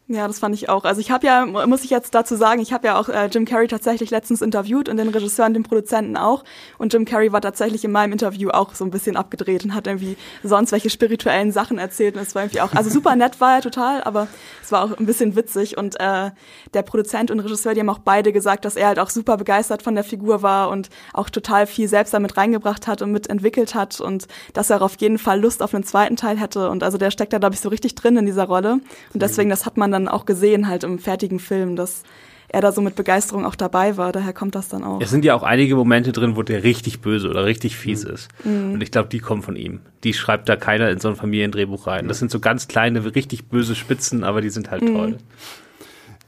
Ja, 0.09 0.27
das 0.27 0.41
fand 0.41 0.55
ich 0.55 0.69
auch. 0.69 0.85
Also 0.85 1.01
ich 1.01 1.13
habe 1.13 1.27
ja, 1.27 1.47
muss 1.47 1.85
ich 1.85 1.91
jetzt 1.91 2.15
dazu 2.15 2.35
sagen, 2.35 2.61
ich 2.61 2.73
habe 2.73 2.89
ja 2.89 2.99
auch 2.99 3.09
äh, 3.09 3.27
Jim 3.27 3.45
Carrey 3.45 3.69
tatsächlich 3.69 4.11
letztens 4.11 4.43
interviewt 4.43 4.89
und 4.89 4.97
den 4.97 5.09
Regisseur 5.09 5.47
und 5.47 5.55
den 5.55 5.63
Produzenten 5.63 6.17
auch. 6.17 6.43
Und 6.77 6.93
Jim 6.93 7.05
Carrey 7.05 7.33
war 7.33 7.41
tatsächlich 7.41 7.85
in 7.85 7.93
meinem 7.93 8.13
Interview 8.13 8.51
auch 8.51 8.75
so 8.75 8.85
ein 8.85 8.91
bisschen 8.91 9.17
abgedreht 9.17 9.65
und 9.65 9.75
hat 9.75 9.87
irgendwie 9.87 10.17
sonst 10.43 10.73
welche 10.73 10.91
spirituellen 10.91 11.53
Sachen 11.53 11.79
erzählt. 11.79 12.17
Und 12.17 12.23
es 12.23 12.35
war 12.35 12.43
irgendwie 12.43 12.61
auch, 12.63 12.73
also 12.73 12.91
super 12.91 13.15
nett 13.15 13.41
war 13.41 13.55
er 13.55 13.61
total, 13.63 14.03
aber 14.03 14.27
es 14.61 14.73
war 14.73 14.83
auch 14.85 14.99
ein 14.99 15.07
bisschen 15.07 15.37
witzig. 15.37 15.79
Und 15.79 16.01
äh, 16.01 16.33
der 16.75 16.83
Produzent 16.83 17.31
und 17.31 17.39
Regisseur, 17.39 17.73
die 17.73 17.81
haben 17.81 17.89
auch 17.89 18.01
beide 18.01 18.33
gesagt, 18.33 18.65
dass 18.65 18.75
er 18.75 18.89
halt 18.89 18.99
auch 18.99 19.09
super 19.09 19.37
begeistert 19.37 19.83
von 19.83 19.95
der 19.95 20.05
Figur 20.05 20.43
war 20.43 20.71
und 20.71 20.91
auch 21.13 21.31
total 21.31 21.67
viel 21.69 21.87
selbst 21.87 22.13
damit 22.13 22.37
reingebracht 22.37 22.89
hat 22.89 23.03
und 23.03 23.13
mitentwickelt 23.13 23.77
hat 23.77 24.01
und 24.01 24.27
dass 24.53 24.69
er 24.69 24.83
auf 24.83 24.97
jeden 24.99 25.19
Fall 25.19 25.41
Lust 25.41 25.63
auf 25.63 25.75
einen 25.75 25.85
zweiten 25.85 26.17
Teil 26.17 26.39
hätte. 26.39 26.71
Und 26.71 26.83
also 26.83 26.99
der 26.99 27.13
steckt 27.13 27.33
da, 27.33 27.39
glaube 27.39 27.55
ich, 27.55 27.61
so 27.61 27.69
richtig 27.69 27.95
drin 27.95 28.17
in 28.17 28.27
dieser 28.27 28.45
Rolle. 28.45 28.81
Und 29.15 29.23
deswegen, 29.23 29.49
das 29.49 29.65
hat 29.65 29.77
man 29.77 29.92
dann 29.93 30.03
dann 30.05 30.13
auch 30.13 30.27
gesehen, 30.27 30.69
halt 30.69 30.85
im 30.85 30.99
fertigen 30.99 31.39
Film, 31.39 31.77
dass 31.77 32.03
er 32.49 32.61
da 32.61 32.71
so 32.71 32.83
mit 32.83 32.97
Begeisterung 32.97 33.47
auch 33.47 33.55
dabei 33.55 33.97
war. 33.97 34.13
Daher 34.13 34.35
kommt 34.35 34.55
das 34.55 34.69
dann 34.69 34.85
auch. 34.85 35.01
Es 35.01 35.11
sind 35.11 35.25
ja 35.25 35.35
auch 35.35 35.43
einige 35.43 35.75
Momente 35.75 36.13
drin, 36.13 36.37
wo 36.37 36.43
der 36.43 36.65
richtig 36.65 37.01
böse 37.01 37.31
oder 37.31 37.47
richtig 37.47 37.77
fies 37.77 38.05
mhm. 38.05 38.11
ist. 38.11 38.29
Und 38.45 38.83
ich 38.83 38.91
glaube, 38.91 39.09
die 39.09 39.21
kommen 39.21 39.43
von 39.43 39.57
ihm. 39.57 39.81
Die 40.05 40.13
schreibt 40.13 40.49
da 40.49 40.57
keiner 40.57 40.91
in 40.91 41.01
so 41.01 41.09
ein 41.09 41.17
Familiendrehbuch 41.17 41.87
rein. 41.87 42.09
Das 42.09 42.19
sind 42.19 42.31
so 42.31 42.41
ganz 42.41 42.69
kleine, 42.69 43.15
richtig 43.15 43.49
böse 43.49 43.75
Spitzen, 43.75 44.23
aber 44.23 44.43
die 44.43 44.51
sind 44.51 44.71
halt 44.71 44.83
mhm. 44.83 44.95
toll. 44.95 45.19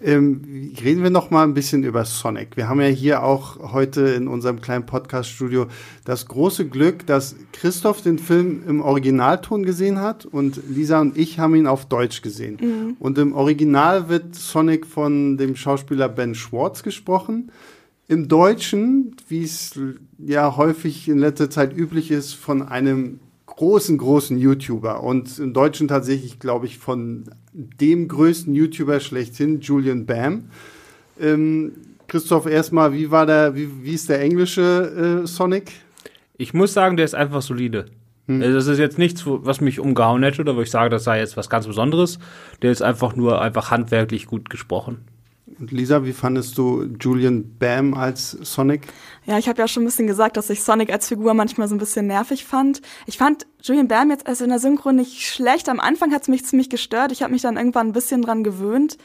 Ähm, 0.05 0.75
reden 0.85 1.03
wir 1.03 1.09
noch 1.09 1.31
mal 1.31 1.45
ein 1.45 1.55
bisschen 1.55 1.83
über 1.83 2.05
Sonic. 2.05 2.59
Wir 2.59 2.69
haben 2.69 2.79
ja 2.79 2.89
hier 2.89 3.23
auch 3.23 3.73
heute 3.73 4.03
in 4.03 4.29
unserem 4.29 4.61
kleinen 4.61 4.85
Podcast-Studio 4.85 5.67
das 6.05 6.27
große 6.27 6.69
Glück, 6.69 7.07
dass 7.07 7.37
Christoph 7.53 8.03
den 8.03 8.19
Film 8.19 8.65
im 8.69 8.83
Originalton 8.83 9.63
gesehen 9.63 10.01
hat 10.01 10.27
und 10.27 10.61
Lisa 10.69 11.01
und 11.01 11.17
ich 11.17 11.39
haben 11.39 11.55
ihn 11.55 11.67
auf 11.67 11.87
Deutsch 11.87 12.21
gesehen. 12.21 12.59
Mhm. 12.61 12.97
Und 12.99 13.17
im 13.17 13.33
Original 13.33 14.11
wird 14.11 14.35
Sonic 14.35 14.85
von 14.85 15.39
dem 15.39 15.57
Schauspieler 15.57 16.11
Ben 16.11 16.35
Schwartz 16.35 16.83
gesprochen. 16.83 17.51
Im 18.07 18.29
Deutschen, 18.29 19.17
wie 19.29 19.43
es 19.43 19.81
ja 20.19 20.55
häufig 20.59 21.09
in 21.09 21.17
letzter 21.17 21.49
Zeit 21.49 21.75
üblich 21.75 22.11
ist, 22.11 22.35
von 22.35 22.61
einem 22.61 23.21
großen, 23.47 23.97
großen 23.97 24.37
YouTuber 24.37 25.03
und 25.03 25.39
im 25.39 25.55
Deutschen 25.55 25.89
tatsächlich, 25.89 26.41
glaube 26.41 26.67
ich, 26.67 26.77
von 26.77 27.25
dem 27.55 28.09
größten 28.09 28.55
YouTuber 28.55 29.01
schlechthin, 29.01 29.61
Julian 29.61 30.07
Bam. 30.07 30.51
Ähm, 31.21 31.73
Christoph, 32.09 32.47
erstmal, 32.47 32.93
wie 32.93 33.11
war 33.11 33.27
der, 33.27 33.55
wie, 33.55 33.69
wie 33.83 33.95
ist 33.95 34.09
der 34.09 34.21
englische 34.21 35.23
äh, 35.23 35.27
Sonic? 35.27 35.73
Ich 36.37 36.53
muss 36.53 36.75
sagen, 36.75 36.97
der 36.97 37.05
ist 37.05 37.15
einfach 37.15 37.43
solide. 37.43 37.87
Hm. 38.27 38.43
Also, 38.43 38.55
das 38.55 38.67
ist 38.67 38.79
jetzt 38.79 38.99
nichts, 38.99 39.23
was 39.25 39.61
mich 39.61 39.81
umgehauen 39.81 40.23
hätte 40.23 40.41
oder 40.41 40.57
wo 40.57 40.61
ich 40.61 40.71
sage, 40.71 40.91
das 40.91 41.05
sei 41.05 41.21
jetzt 41.21 41.37
was 41.37 41.49
ganz 41.49 41.67
Besonderes. 41.67 42.19
Der 42.63 42.73
ist 42.73 42.83
einfach 42.83 43.15
nur 43.15 43.41
einfach 43.41 43.71
handwerklich 43.71 44.27
gut 44.27 44.51
gesprochen. 44.51 44.99
Und 45.59 45.71
Lisa, 45.71 46.05
wie 46.05 46.13
fandest 46.13 46.59
du 46.59 46.85
Julian 47.01 47.57
Bam 47.59 47.95
als 47.95 48.33
Sonic? 48.33 48.89
Ja, 49.25 49.39
ich 49.39 49.49
habe 49.49 49.59
ja 49.61 49.69
schon 49.69 49.83
ein 49.83 49.87
bisschen 49.87 50.07
gesagt, 50.07 50.37
dass 50.37 50.51
ich 50.51 50.63
Sonic 50.63 50.93
als 50.93 51.09
Figur 51.09 51.35
manchmal 51.35 51.69
so 51.69 51.75
ein 51.75 51.79
bisschen 51.79 52.07
nervig 52.07 52.45
fand. 52.45 52.83
Ich 53.07 53.19
fand 53.19 53.47
Julian 53.63 53.89
Bam 53.89 54.11
jetzt 54.11 54.27
also 54.27 54.45
in 54.45 54.51
der 54.51 54.59
Synchro 54.59 54.93
nicht 54.93 55.27
schlecht. 55.27 55.69
Am 55.69 55.81
Anfang 55.81 56.13
hat 56.13 56.23
es 56.23 56.29
mich 56.29 56.45
ziemlich 56.45 56.71
gestört. 56.71 57.13
Ich 57.13 57.23
habe 57.23 57.33
mich 57.33 57.43
dann 57.43 57.57
irgendwann 57.57 57.89
ein 57.89 57.93
bisschen 57.93 58.23
dran 58.23 58.45
gewöhnt. 58.45 58.99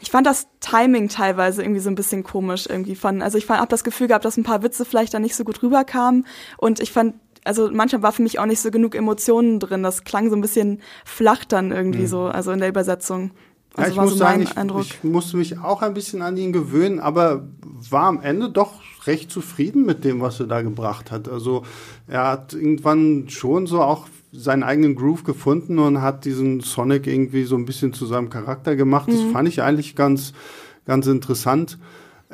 Ich 0.00 0.10
fand 0.10 0.26
das 0.26 0.48
Timing 0.60 1.08
teilweise 1.08 1.62
irgendwie 1.62 1.80
so 1.80 1.90
ein 1.90 1.94
bisschen 1.94 2.22
komisch 2.22 2.66
irgendwie 2.68 2.96
von. 2.96 3.22
Also 3.22 3.38
ich 3.38 3.48
habe 3.48 3.66
das 3.68 3.84
Gefühl 3.84 4.08
gehabt, 4.08 4.24
dass 4.24 4.36
ein 4.36 4.44
paar 4.44 4.62
Witze 4.62 4.84
vielleicht 4.84 5.14
da 5.14 5.18
nicht 5.18 5.36
so 5.36 5.44
gut 5.44 5.62
rüberkamen 5.62 6.26
und 6.58 6.80
ich 6.80 6.92
fand 6.92 7.14
also 7.44 7.70
manchmal 7.72 8.02
war 8.02 8.12
für 8.12 8.22
mich 8.22 8.38
auch 8.40 8.46
nicht 8.46 8.60
so 8.60 8.72
genug 8.72 8.94
Emotionen 8.96 9.60
drin. 9.60 9.84
Das 9.84 10.02
klang 10.02 10.30
so 10.30 10.36
ein 10.36 10.40
bisschen 10.40 10.80
flach 11.04 11.44
dann 11.44 11.70
irgendwie 11.70 12.02
mhm. 12.02 12.08
so, 12.08 12.24
also 12.24 12.50
in 12.50 12.58
der 12.58 12.68
Übersetzung. 12.68 13.30
Also 13.76 13.82
ja, 13.82 13.88
ich 13.88 13.96
muss 13.96 14.10
so 14.12 14.16
sagen, 14.16 14.42
ich, 14.42 14.80
ich, 14.80 15.04
musste 15.04 15.36
mich 15.36 15.58
auch 15.58 15.82
ein 15.82 15.92
bisschen 15.92 16.22
an 16.22 16.36
ihn 16.36 16.52
gewöhnen, 16.52 16.98
aber 16.98 17.46
war 17.90 18.04
am 18.04 18.20
Ende 18.20 18.50
doch 18.50 18.80
recht 19.06 19.30
zufrieden 19.30 19.84
mit 19.84 20.02
dem, 20.02 20.20
was 20.20 20.40
er 20.40 20.46
da 20.46 20.62
gebracht 20.62 21.10
hat. 21.10 21.28
Also 21.28 21.62
er 22.08 22.26
hat 22.26 22.54
irgendwann 22.54 23.28
schon 23.28 23.66
so 23.66 23.82
auch 23.82 24.06
seinen 24.32 24.62
eigenen 24.62 24.96
Groove 24.96 25.24
gefunden 25.24 25.78
und 25.78 26.00
hat 26.00 26.24
diesen 26.24 26.60
Sonic 26.60 27.06
irgendwie 27.06 27.44
so 27.44 27.56
ein 27.56 27.66
bisschen 27.66 27.92
zu 27.92 28.06
seinem 28.06 28.30
Charakter 28.30 28.76
gemacht. 28.76 29.08
Das 29.08 29.20
mhm. 29.20 29.32
fand 29.32 29.48
ich 29.48 29.62
eigentlich 29.62 29.94
ganz, 29.94 30.32
ganz 30.86 31.06
interessant. 31.06 31.78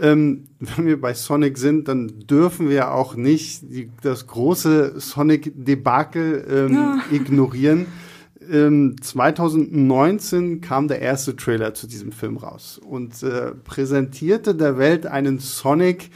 Ähm, 0.01 0.45
wenn 0.61 0.87
wir 0.87 1.01
bei 1.01 1.13
Sonic 1.15 1.59
sind, 1.59 1.89
dann 1.89 2.21
dürfen 2.21 2.69
wir 2.71 2.93
auch 2.95 3.17
nicht 3.17 3.63
die, 3.63 3.91
das 4.01 4.29
große 4.29 5.01
Sonic-Debakel 5.01 6.47
ähm, 6.49 6.75
ja. 6.75 6.99
ignorieren. 7.11 7.87
Ähm, 8.51 8.97
2019 9.01 10.61
kam 10.61 10.89
der 10.89 11.01
erste 11.01 11.37
Trailer 11.37 11.75
zu 11.75 11.87
diesem 11.87 12.13
Film 12.13 12.37
raus 12.37 12.81
und 12.85 13.23
äh, 13.23 13.53
präsentierte 13.53 14.55
der 14.55 14.79
Welt 14.79 15.07
einen 15.07 15.39
Sonic, 15.39 16.11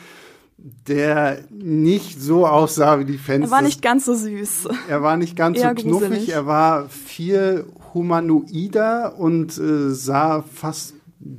der 0.88 1.44
nicht 1.50 2.20
so 2.20 2.46
aussah 2.46 2.98
wie 2.98 3.04
die 3.04 3.18
Fans. 3.18 3.46
Er 3.46 3.50
war 3.50 3.62
nicht 3.62 3.82
ganz 3.82 4.04
so 4.04 4.14
süß. 4.14 4.68
Er 4.88 5.02
war 5.02 5.16
nicht 5.16 5.36
ganz 5.36 5.60
so 5.60 5.68
knuffig, 5.68 5.90
gruselig. 5.90 6.28
er 6.30 6.46
war 6.46 6.88
viel 6.88 7.66
humanoider 7.94 9.18
und 9.18 9.56
äh, 9.58 9.90
sah 9.90 10.42
fast 10.42 10.94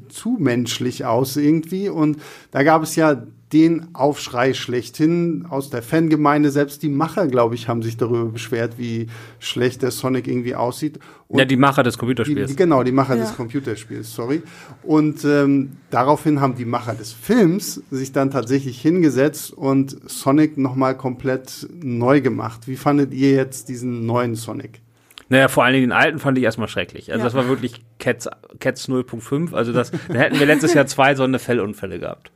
zu 0.09 0.37
menschlich 0.39 1.05
aus 1.05 1.37
irgendwie. 1.37 1.89
Und 1.89 2.17
da 2.51 2.63
gab 2.63 2.83
es 2.83 2.95
ja 2.95 3.23
den 3.53 3.95
Aufschrei 3.95 4.53
schlechthin 4.53 5.45
aus 5.49 5.69
der 5.69 5.81
Fangemeinde. 5.81 6.51
Selbst 6.51 6.83
die 6.83 6.89
Macher, 6.89 7.27
glaube 7.27 7.55
ich, 7.55 7.67
haben 7.67 7.81
sich 7.81 7.95
darüber 7.95 8.25
beschwert, 8.25 8.73
wie 8.77 9.07
schlecht 9.39 9.81
der 9.81 9.91
Sonic 9.91 10.27
irgendwie 10.27 10.55
aussieht. 10.55 10.99
Und 11.29 11.39
ja, 11.39 11.45
die 11.45 11.55
Macher 11.55 11.83
des 11.83 11.97
Computerspiels. 11.97 12.51
Die, 12.51 12.55
genau, 12.55 12.83
die 12.83 12.91
Macher 12.91 13.15
ja. 13.15 13.23
des 13.23 13.35
Computerspiels, 13.35 14.13
sorry. 14.13 14.43
Und 14.83 15.23
ähm, 15.23 15.77
daraufhin 15.89 16.41
haben 16.41 16.55
die 16.55 16.65
Macher 16.65 16.93
des 16.93 17.13
Films 17.13 17.81
sich 17.89 18.11
dann 18.11 18.31
tatsächlich 18.31 18.81
hingesetzt 18.81 19.53
und 19.53 19.97
Sonic 20.09 20.57
nochmal 20.57 20.97
komplett 20.97 21.67
neu 21.81 22.19
gemacht. 22.21 22.67
Wie 22.67 22.75
fandet 22.77 23.13
ihr 23.13 23.31
jetzt 23.31 23.69
diesen 23.69 24.05
neuen 24.05 24.35
Sonic? 24.35 24.81
Naja, 25.29 25.49
vor 25.49 25.63
allen 25.65 25.73
Dingen 25.73 25.89
den 25.89 25.97
alten 25.97 26.19
fand 26.19 26.37
ich 26.37 26.43
erstmal 26.43 26.69
schrecklich. 26.69 27.11
Also 27.11 27.19
ja. 27.19 27.25
das 27.25 27.33
war 27.33 27.49
wirklich 27.49 27.81
Cats, 27.99 28.29
Cats 28.59 28.87
0.5. 28.87 29.53
Also 29.53 29.73
das, 29.73 29.91
da 29.91 30.13
hätten 30.13 30.39
wir 30.39 30.45
letztes 30.45 30.73
Jahr 30.73 30.87
zwei 30.87 31.15
so 31.15 31.23
eine 31.23 31.39
Fellunfälle 31.39 31.99
gehabt. 31.99 32.31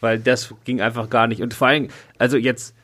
Weil 0.00 0.18
das 0.18 0.54
ging 0.64 0.80
einfach 0.80 1.08
gar 1.10 1.26
nicht. 1.26 1.42
Und 1.42 1.54
vor 1.54 1.68
allem, 1.68 1.88
also 2.18 2.36
jetzt 2.36 2.74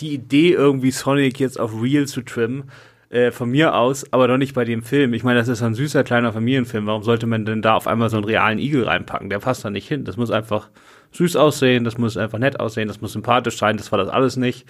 die 0.00 0.12
Idee 0.12 0.52
irgendwie 0.52 0.90
Sonic 0.90 1.40
jetzt 1.40 1.58
auf 1.58 1.72
Real 1.80 2.06
zu 2.06 2.22
trimmen, 2.22 2.70
äh, 3.08 3.30
von 3.30 3.48
mir 3.48 3.74
aus, 3.74 4.12
aber 4.12 4.26
doch 4.28 4.36
nicht 4.36 4.54
bei 4.54 4.64
dem 4.64 4.82
Film. 4.82 5.14
Ich 5.14 5.22
meine, 5.22 5.38
das 5.38 5.48
ist 5.48 5.62
ein 5.62 5.74
süßer 5.74 6.02
kleiner 6.04 6.32
Familienfilm. 6.32 6.86
Warum 6.86 7.02
sollte 7.02 7.26
man 7.26 7.46
denn 7.46 7.62
da 7.62 7.74
auf 7.74 7.86
einmal 7.86 8.10
so 8.10 8.16
einen 8.16 8.24
realen 8.24 8.58
Igel 8.58 8.84
reinpacken? 8.84 9.30
Der 9.30 9.38
passt 9.38 9.64
da 9.64 9.70
nicht 9.70 9.86
hin. 9.86 10.04
Das 10.04 10.16
muss 10.16 10.30
einfach 10.30 10.68
süß 11.12 11.36
aussehen, 11.36 11.84
das 11.84 11.98
muss 11.98 12.16
einfach 12.16 12.38
nett 12.38 12.58
aussehen, 12.60 12.88
das 12.88 13.00
muss 13.00 13.12
sympathisch 13.12 13.58
sein. 13.58 13.76
Das 13.76 13.92
war 13.92 13.98
das 13.98 14.08
alles 14.08 14.36
nicht. 14.36 14.66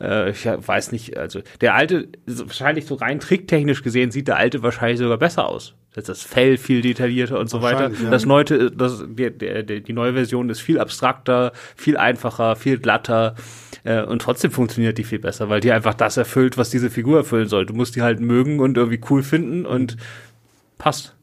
Äh, 0.00 0.30
ich 0.30 0.46
weiß 0.46 0.92
nicht, 0.92 1.16
also 1.16 1.40
der 1.60 1.74
alte, 1.74 2.08
wahrscheinlich 2.26 2.86
so 2.86 2.94
rein 2.94 3.20
tricktechnisch 3.20 3.82
gesehen, 3.82 4.10
sieht 4.10 4.28
der 4.28 4.36
alte 4.36 4.62
wahrscheinlich 4.62 4.98
sogar 4.98 5.18
besser 5.18 5.48
aus. 5.48 5.74
Das 5.94 6.22
Fell 6.22 6.58
viel 6.58 6.82
detaillierter 6.82 7.38
und 7.38 7.48
so 7.48 7.62
weiter. 7.62 7.90
Ja. 7.90 8.10
Das 8.10 8.26
neue, 8.26 8.44
das, 8.44 9.02
die, 9.08 9.30
die, 9.30 9.82
die 9.82 9.92
neue 9.94 10.12
Version 10.12 10.50
ist 10.50 10.60
viel 10.60 10.78
abstrakter, 10.78 11.52
viel 11.74 11.96
einfacher, 11.96 12.54
viel 12.54 12.78
glatter 12.78 13.34
äh, 13.84 14.02
und 14.02 14.20
trotzdem 14.20 14.50
funktioniert 14.50 14.98
die 14.98 15.04
viel 15.04 15.20
besser, 15.20 15.48
weil 15.48 15.60
die 15.60 15.72
einfach 15.72 15.94
das 15.94 16.18
erfüllt, 16.18 16.58
was 16.58 16.68
diese 16.68 16.90
Figur 16.90 17.18
erfüllen 17.18 17.48
soll. 17.48 17.64
Du 17.64 17.72
musst 17.72 17.96
die 17.96 18.02
halt 18.02 18.20
mögen 18.20 18.60
und 18.60 18.76
irgendwie 18.76 19.00
cool 19.08 19.22
finden 19.22 19.64
und 19.64 19.96
passt. 20.76 21.15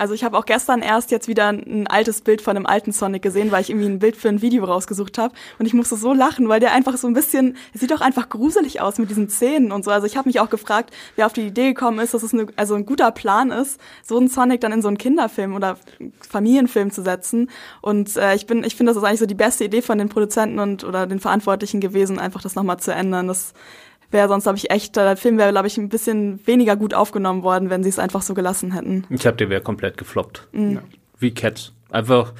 Also 0.00 0.14
ich 0.14 0.24
habe 0.24 0.38
auch 0.38 0.46
gestern 0.46 0.80
erst 0.80 1.10
jetzt 1.10 1.28
wieder 1.28 1.48
ein 1.48 1.86
altes 1.86 2.22
Bild 2.22 2.40
von 2.40 2.56
einem 2.56 2.64
alten 2.64 2.90
Sonic 2.90 3.20
gesehen, 3.20 3.52
weil 3.52 3.60
ich 3.60 3.68
irgendwie 3.68 3.86
ein 3.86 3.98
Bild 3.98 4.16
für 4.16 4.30
ein 4.30 4.40
Video 4.40 4.64
rausgesucht 4.64 5.18
habe 5.18 5.34
und 5.58 5.66
ich 5.66 5.74
musste 5.74 5.94
so 5.96 6.14
lachen, 6.14 6.48
weil 6.48 6.58
der 6.58 6.72
einfach 6.72 6.96
so 6.96 7.06
ein 7.06 7.12
bisschen, 7.12 7.58
sieht 7.74 7.90
doch 7.90 8.00
einfach 8.00 8.30
gruselig 8.30 8.80
aus 8.80 8.96
mit 8.96 9.10
diesen 9.10 9.28
Zähnen 9.28 9.72
und 9.72 9.84
so. 9.84 9.90
Also 9.90 10.06
ich 10.06 10.16
habe 10.16 10.26
mich 10.26 10.40
auch 10.40 10.48
gefragt, 10.48 10.94
wer 11.16 11.26
auf 11.26 11.34
die 11.34 11.46
Idee 11.46 11.74
gekommen 11.74 11.98
ist, 11.98 12.14
dass 12.14 12.22
es 12.22 12.32
eine, 12.32 12.46
also 12.56 12.76
ein 12.76 12.86
guter 12.86 13.10
Plan 13.10 13.50
ist, 13.50 13.78
so 14.02 14.16
einen 14.16 14.28
Sonic 14.28 14.62
dann 14.62 14.72
in 14.72 14.80
so 14.80 14.88
einen 14.88 14.96
Kinderfilm 14.96 15.54
oder 15.54 15.76
Familienfilm 16.26 16.90
zu 16.92 17.02
setzen. 17.02 17.50
Und 17.82 18.16
äh, 18.16 18.34
ich 18.34 18.46
bin, 18.46 18.64
ich 18.64 18.76
finde, 18.76 18.92
das 18.92 19.02
ist 19.02 19.06
eigentlich 19.06 19.20
so 19.20 19.26
die 19.26 19.34
beste 19.34 19.64
Idee 19.64 19.82
von 19.82 19.98
den 19.98 20.08
Produzenten 20.08 20.60
und 20.60 20.82
oder 20.82 21.06
den 21.06 21.20
Verantwortlichen 21.20 21.80
gewesen, 21.80 22.18
einfach 22.18 22.40
das 22.40 22.54
nochmal 22.54 22.78
zu 22.78 22.94
ändern. 22.94 23.28
Das 23.28 23.52
wäre 24.10 24.28
sonst, 24.28 24.44
glaube 24.44 24.58
ich, 24.58 24.70
echt, 24.70 24.96
der 24.96 25.16
Film 25.16 25.38
wäre, 25.38 25.50
glaube 25.50 25.66
ich, 25.66 25.78
ein 25.78 25.88
bisschen 25.88 26.44
weniger 26.46 26.76
gut 26.76 26.94
aufgenommen 26.94 27.42
worden, 27.42 27.70
wenn 27.70 27.82
sie 27.82 27.88
es 27.88 27.98
einfach 27.98 28.22
so 28.22 28.34
gelassen 28.34 28.72
hätten. 28.72 29.04
Ich 29.10 29.26
habe 29.26 29.36
der 29.36 29.50
wäre 29.50 29.60
komplett 29.60 29.96
gefloppt. 29.96 30.48
Mhm. 30.52 30.72
Ja. 30.72 30.82
Wie 31.18 31.32
Cats. 31.32 31.72
Einfach 31.90 32.32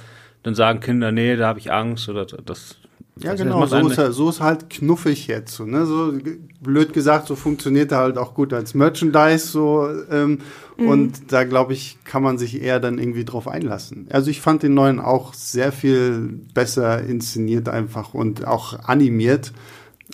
dann 0.43 0.55
sagen 0.55 0.81
Kinder, 0.81 1.13
nee, 1.13 1.37
da 1.37 1.49
habe 1.49 1.59
ich 1.59 1.73
Angst 1.73 2.09
oder 2.09 2.25
das. 2.25 2.77
Ja, 3.19 3.35
genau, 3.35 3.67
so 3.67 3.77
ist, 3.87 3.99
er, 3.99 4.13
so 4.13 4.31
ist 4.31 4.41
halt 4.41 4.71
knuffig 4.71 5.27
jetzt. 5.27 5.55
So, 5.55 5.67
ne? 5.67 5.85
so 5.85 6.15
blöd 6.63 6.95
gesagt, 6.95 7.27
so 7.27 7.37
funktioniert 7.37 7.93
er 7.93 7.99
halt 7.99 8.17
auch 8.17 8.33
gut 8.33 8.55
als 8.55 8.73
Merchandise. 8.73 9.47
So, 9.47 9.87
ähm, 10.11 10.39
mhm. 10.79 10.89
Und 10.89 11.33
da, 11.33 11.45
glaube 11.45 11.75
ich, 11.75 11.99
kann 12.05 12.23
man 12.23 12.39
sich 12.39 12.63
eher 12.63 12.81
dann 12.81 12.99
irgendwie 12.99 13.27
drauf 13.27 13.47
einlassen. 13.47 14.09
Also 14.11 14.31
ich 14.31 14.41
fand 14.41 14.63
den 14.63 14.73
neuen 14.73 15.01
auch 15.01 15.35
sehr 15.35 15.71
viel 15.71 16.41
besser 16.55 17.03
inszeniert 17.03 17.69
einfach 17.69 18.15
und 18.15 18.47
auch 18.47 18.79
animiert 18.85 19.53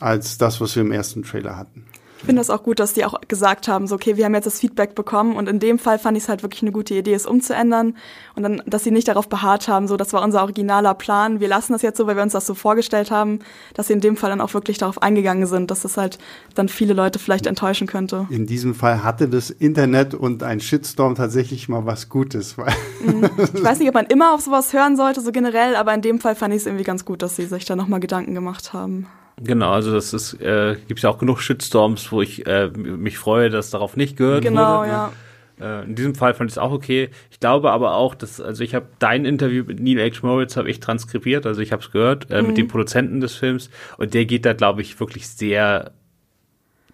als 0.01 0.39
das, 0.39 0.61
was 0.61 0.77
wir 0.77 0.83
im 0.83 0.93
ersten 0.93 1.23
Trailer 1.23 1.57
hatten. 1.57 1.87
Ich 2.19 2.25
finde 2.25 2.41
das 2.41 2.49
auch 2.49 2.63
gut, 2.63 2.81
dass 2.81 2.95
die 2.95 3.05
auch 3.05 3.21
gesagt 3.29 3.69
haben, 3.69 3.87
so 3.87 3.95
okay, 3.95 4.17
wir 4.17 4.25
haben 4.25 4.35
jetzt 4.35 4.47
das 4.47 4.59
Feedback 4.59 4.95
bekommen 4.95 5.37
und 5.37 5.49
in 5.49 5.59
dem 5.59 5.79
Fall 5.79 5.99
fand 5.99 6.17
ich 6.17 6.25
es 6.25 6.29
halt 6.31 6.43
wirklich 6.43 6.63
eine 6.63 6.73
gute 6.73 6.95
Idee, 6.95 7.13
es 7.13 7.27
umzuändern 7.27 7.95
und 8.35 8.43
dann, 8.43 8.63
dass 8.67 8.85
sie 8.85 8.91
nicht 8.91 9.07
darauf 9.07 9.29
beharrt 9.29 9.69
haben, 9.69 9.87
so 9.87 9.99
das 9.99 10.15
war 10.15 10.23
unser 10.23 10.41
originaler 10.41 10.95
Plan, 10.95 11.41
wir 11.41 11.49
lassen 11.49 11.73
das 11.75 11.83
jetzt 11.83 11.99
so, 11.99 12.07
weil 12.07 12.17
wir 12.17 12.23
uns 12.23 12.33
das 12.33 12.47
so 12.47 12.55
vorgestellt 12.55 13.11
haben, 13.11 13.41
dass 13.75 13.89
sie 13.89 13.93
in 13.93 14.01
dem 14.01 14.17
Fall 14.17 14.31
dann 14.31 14.41
auch 14.41 14.55
wirklich 14.55 14.79
darauf 14.79 15.03
eingegangen 15.03 15.47
sind, 15.47 15.71
dass 15.71 15.83
das 15.83 15.99
halt 15.99 16.19
dann 16.55 16.69
viele 16.71 16.95
Leute 16.95 17.19
vielleicht 17.19 17.47
enttäuschen 17.47 17.87
könnte. 17.87 18.27
In 18.31 18.47
diesem 18.47 18.75
Fall 18.75 19.05
hatte 19.05 19.29
das 19.29 19.51
Internet 19.51 20.15
und 20.15 20.43
ein 20.43 20.61
Shitstorm 20.61 21.17
tatsächlich 21.17 21.69
mal 21.69 21.85
was 21.85 22.09
Gutes. 22.09 22.57
Weil 22.57 22.73
mhm. 23.05 23.29
ich 23.55 23.63
weiß 23.63 23.79
nicht, 23.79 23.89
ob 23.89 23.95
man 23.95 24.07
immer 24.07 24.35
auf 24.35 24.41
sowas 24.41 24.73
hören 24.73 24.97
sollte, 24.97 25.21
so 25.21 25.33
generell, 25.33 25.77
aber 25.77 25.93
in 25.93 26.01
dem 26.01 26.19
Fall 26.19 26.35
fand 26.35 26.55
ich 26.55 26.61
es 26.61 26.67
irgendwie 26.67 26.85
ganz 26.85 27.05
gut, 27.05 27.21
dass 27.21 27.37
sie 27.37 27.45
sich 27.45 27.67
da 27.67 27.77
nochmal 27.77 28.01
Gedanken 28.01 28.35
gemacht 28.35 28.73
haben. 28.73 29.07
Genau, 29.43 29.73
also 29.73 29.93
das 29.93 30.15
ist, 30.15 30.41
äh, 30.41 30.77
gibt 30.89 31.01
ja 31.01 31.11
auch 31.11 31.19
genug 31.19 31.41
Shitstorms, 31.41 32.11
wo 32.11 32.23
ich 32.23 32.47
äh, 32.47 32.69
mich 32.69 33.19
freue, 33.19 33.51
dass 33.51 33.71
darauf 33.71 33.97
nicht 33.97 34.17
gehört 34.17 34.43
genau, 34.43 34.79
wurde. 34.79 34.87
Genau, 34.89 34.97
ja. 34.97 35.13
Äh, 35.61 35.85
in 35.85 35.95
diesem 35.95 36.15
Fall 36.15 36.35
fand 36.35 36.51
ich 36.51 36.55
es 36.55 36.59
auch 36.59 36.73
okay. 36.73 37.11
Ich 37.31 37.41
glaube 37.41 37.71
aber 37.71 37.95
auch, 37.95 38.15
dass, 38.15 38.41
also 38.41 38.65
ich 38.65 38.75
habe 38.75 38.87
dein 38.99 39.25
Interview 39.25 39.65
mit 39.65 39.81
Neil 39.81 40.11
H. 40.11 40.27
Moritz 40.27 40.57
habe 40.57 40.71
ich 40.71 40.81
transkribiert, 40.81 41.47
also 41.47 41.61
ich 41.61 41.73
habe 41.73 41.83
es 41.83 41.91
gehört, 41.91 42.31
äh, 42.31 42.41
mhm. 42.41 42.49
mit 42.49 42.59
dem 42.59 42.69
Produzenten 42.69 43.21
des 43.21 43.35
Films 43.35 43.71
und 43.99 44.15
der 44.15 44.25
geht 44.25 44.47
da, 44.47 44.55
glaube 44.55 44.81
ich, 44.83 44.99
wirklich 45.01 45.29
sehr 45.29 45.93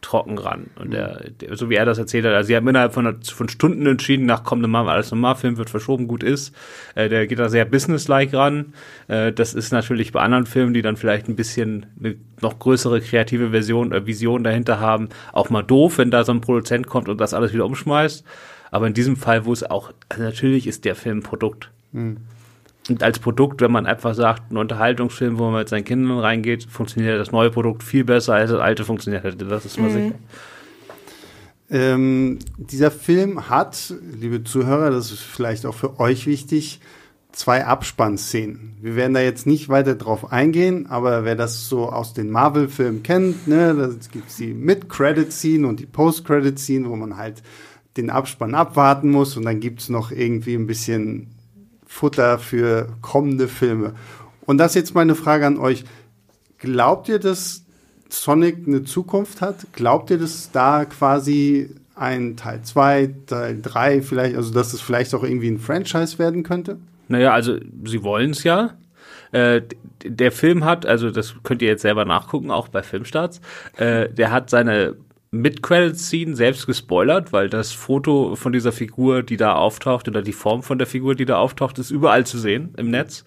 trocken 0.03 0.37
ran. 0.37 0.67
Und 0.77 0.89
mhm. 0.89 0.93
der, 0.93 1.31
der, 1.41 1.57
so 1.57 1.71
wie 1.71 1.77
er 1.77 1.87
das 1.87 1.97
erzählt 1.97 2.27
hat, 2.27 2.33
also 2.35 2.49
sie 2.49 2.57
haben 2.57 2.69
innerhalb 2.69 2.93
von, 2.93 3.23
von 3.23 3.49
Stunden 3.49 3.87
entschieden, 3.87 4.27
nach 4.27 4.45
komm, 4.45 4.61
Mal 4.61 4.89
alles 4.89 5.11
normal, 5.11 5.37
Film 5.37 5.57
wird 5.57 5.71
verschoben, 5.71 6.09
gut 6.09 6.23
ist. 6.23 6.55
Äh, 6.95 7.09
der 7.09 7.27
geht 7.27 7.39
da 7.39 7.49
sehr 7.49 7.65
businesslike 7.65 8.37
ran. 8.37 8.75
Äh, 9.09 9.33
das 9.33 9.55
ist 9.55 9.73
natürlich 9.73 10.13
bei 10.13 10.21
anderen 10.21 10.47
Filmen, 10.47 10.75
die 10.75 10.83
dann 10.83 10.97
vielleicht 10.97 11.29
ein 11.29 11.37
bisschen 11.37 11.87
eine 11.99 12.17
noch 12.41 12.59
größere 12.59 13.01
kreative 13.01 13.51
Version, 13.51 13.93
äh, 13.93 14.07
Vision 14.07 14.45
dahinter 14.45 14.81
haben, 14.81 15.09
auch 15.33 15.49
mal 15.49 15.63
doof, 15.63 15.99
wenn 15.99 16.11
da 16.11 16.25
so 16.25 16.33
ein 16.33 16.41
Produzent 16.41 16.87
kommt 16.87 17.09
und 17.09 17.19
das 17.19 17.33
alles 17.33 17.53
wieder 17.53 17.65
umschmeißt. 17.65 18.25
Aber 18.71 18.87
in 18.87 18.95
diesem 18.95 19.17
Fall, 19.17 19.45
wo 19.45 19.53
es 19.53 19.63
auch, 19.63 19.93
also 20.09 20.23
natürlich 20.23 20.67
ist 20.67 20.85
der 20.85 20.95
Film 20.95 21.23
Produkt. 21.23 21.71
Mhm. 21.93 22.19
Und 22.89 23.03
als 23.03 23.19
Produkt, 23.21 23.61
wenn 23.61 23.71
man 23.71 23.87
einfach 23.87 24.15
sagt, 24.15 24.51
ein 24.51 24.57
Unterhaltungsfilm, 24.57 25.39
wo 25.39 25.45
man 25.45 25.61
mit 25.61 25.69
seinen 25.69 25.85
Kindern 25.85 26.19
reingeht, 26.19 26.65
funktioniert 26.65 27.19
das 27.21 27.31
neue 27.31 27.51
Produkt 27.51 27.83
viel 27.83 28.05
besser, 28.05 28.35
als 28.35 28.51
das 28.51 28.61
alte 28.61 28.85
funktioniert 28.85 29.23
hätte. 29.23 29.45
Das 29.45 29.65
ist 29.65 29.79
mal 29.79 29.89
mhm. 29.89 29.95
sicher. 29.95 30.15
Ähm, 31.71 32.39
dieser 32.59 32.91
Film 32.91 33.49
hat, 33.49 33.95
liebe 34.21 34.45
Zuhörer, 34.45 34.91
das 34.91 35.13
ist 35.13 35.21
vielleicht 35.21 35.65
auch 35.65 35.75
für 35.75 36.01
euch 36.01 36.27
wichtig, 36.27 36.81
zwei 37.31 37.65
Abspannszenen. 37.65 38.77
Wir 38.81 38.95
werden 38.95 39.15
da 39.15 39.21
jetzt 39.21 39.47
nicht 39.47 39.69
weiter 39.69 39.95
drauf 39.95 40.33
eingehen, 40.33 40.87
aber 40.89 41.25
wer 41.25 41.35
das 41.35 41.69
so 41.69 41.89
aus 41.89 42.13
den 42.13 42.31
Marvel-Filmen 42.31 43.03
kennt, 43.03 43.49
ne, 43.49 43.75
da 43.75 43.89
gibt's 44.13 44.37
die 44.37 44.53
Mid-Credit-Scene 44.53 45.67
und 45.67 45.81
die 45.81 45.87
Post-Credit-Scene, 45.87 46.89
wo 46.89 46.97
man 46.97 47.17
halt 47.17 47.43
den 47.97 48.11
Abspann 48.11 48.55
abwarten 48.55 49.11
muss 49.11 49.37
und 49.37 49.45
dann 49.45 49.61
gibt's 49.61 49.89
noch 49.89 50.11
irgendwie 50.11 50.55
ein 50.55 50.67
bisschen 50.67 51.29
Futter 51.93 52.39
für 52.39 52.89
kommende 53.03 53.49
Filme. 53.49 53.93
Und 54.47 54.57
das 54.59 54.73
ist 54.73 54.77
jetzt 54.77 54.95
meine 54.95 55.15
Frage 55.15 55.47
an 55.47 55.59
euch. 55.59 55.85
Glaubt 56.59 57.09
ihr, 57.09 57.19
dass 57.19 57.65
Sonic 58.09 58.67
eine 58.67 58.83
Zukunft 58.83 59.43
hat? 59.43 59.67
Glaubt 59.73 60.11
ihr, 60.11 60.19
dass 60.19 60.51
da 60.51 60.87
quasi 60.87 61.71
ein 61.95 62.37
Teil 62.37 62.63
2, 62.63 63.15
Teil 63.27 63.61
3 63.61 64.03
vielleicht, 64.03 64.37
also 64.37 64.53
dass 64.55 64.73
es 64.73 64.81
vielleicht 64.81 65.15
auch 65.15 65.23
irgendwie 65.23 65.49
ein 65.49 65.59
Franchise 65.59 66.19
werden 66.19 66.43
könnte? 66.43 66.79
Naja, 67.09 67.35
also 67.35 67.59
sie 67.85 68.03
wollen 68.03 68.31
es 68.31 68.43
ja. 68.43 68.71
Äh, 69.33 69.61
der 70.03 70.33
Film 70.33 70.65
hat, 70.65 70.87
also 70.87 71.11
das 71.11 71.35
könnt 71.43 71.61
ihr 71.61 71.69
jetzt 71.69 71.83
selber 71.83 72.07
nachgucken, 72.07 72.51
auch 72.51 72.69
bei 72.69 72.83
Filmstarts, 72.83 73.41
äh, 73.77 74.09
der 74.09 74.31
hat 74.31 74.49
seine 74.49 74.97
Mid-Credit-Scene 75.33 76.37
selbst 76.37 76.67
gespoilert, 76.67 77.33
weil 77.33 77.49
das 77.49 77.73
Foto 77.73 78.37
von 78.37 78.53
dieser 78.53 78.71
Figur, 78.71 79.23
die 79.23 79.39
da 79.39 79.55
auftaucht, 79.55 80.07
oder 80.07 80.21
die 80.21 80.35
Form 80.35 80.63
von 80.63 80.77
der 80.77 80.87
Figur, 80.87 81.15
die 81.15 81.25
da 81.25 81.39
auftaucht, 81.39 81.79
ist 81.79 81.91
überall 81.91 82.27
zu 82.27 82.39
sehen 82.39 82.75
im 82.77 82.91
Netz. 82.91 83.25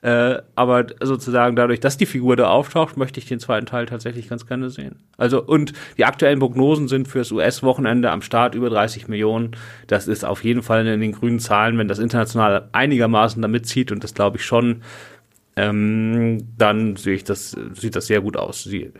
Äh, 0.00 0.38
aber 0.54 0.86
sozusagen 1.00 1.56
dadurch, 1.56 1.80
dass 1.80 1.96
die 1.96 2.06
Figur 2.06 2.36
da 2.36 2.48
auftaucht, 2.48 2.96
möchte 2.96 3.18
ich 3.18 3.26
den 3.26 3.40
zweiten 3.40 3.66
Teil 3.66 3.86
tatsächlich 3.86 4.28
ganz 4.28 4.46
gerne 4.46 4.70
sehen. 4.70 5.02
Also, 5.16 5.42
und 5.42 5.72
die 5.96 6.04
aktuellen 6.04 6.38
Prognosen 6.38 6.86
sind 6.86 7.08
fürs 7.08 7.32
US-Wochenende 7.32 8.12
am 8.12 8.22
Start 8.22 8.54
über 8.54 8.70
30 8.70 9.08
Millionen. 9.08 9.56
Das 9.88 10.06
ist 10.06 10.24
auf 10.24 10.44
jeden 10.44 10.62
Fall 10.62 10.86
in 10.86 11.00
den 11.00 11.10
grünen 11.10 11.40
Zahlen, 11.40 11.76
wenn 11.76 11.88
das 11.88 11.98
international 11.98 12.68
einigermaßen 12.70 13.42
damit 13.42 13.66
zieht, 13.66 13.90
und 13.90 14.04
das 14.04 14.14
glaube 14.14 14.36
ich 14.36 14.44
schon, 14.44 14.82
ähm, 15.56 16.46
dann 16.56 16.94
sehe 16.94 17.14
ich 17.14 17.24
das, 17.24 17.56
sieht 17.72 17.96
das 17.96 18.06
sehr 18.06 18.20
gut 18.20 18.36
aus. 18.36 18.62
Sie, 18.62 18.92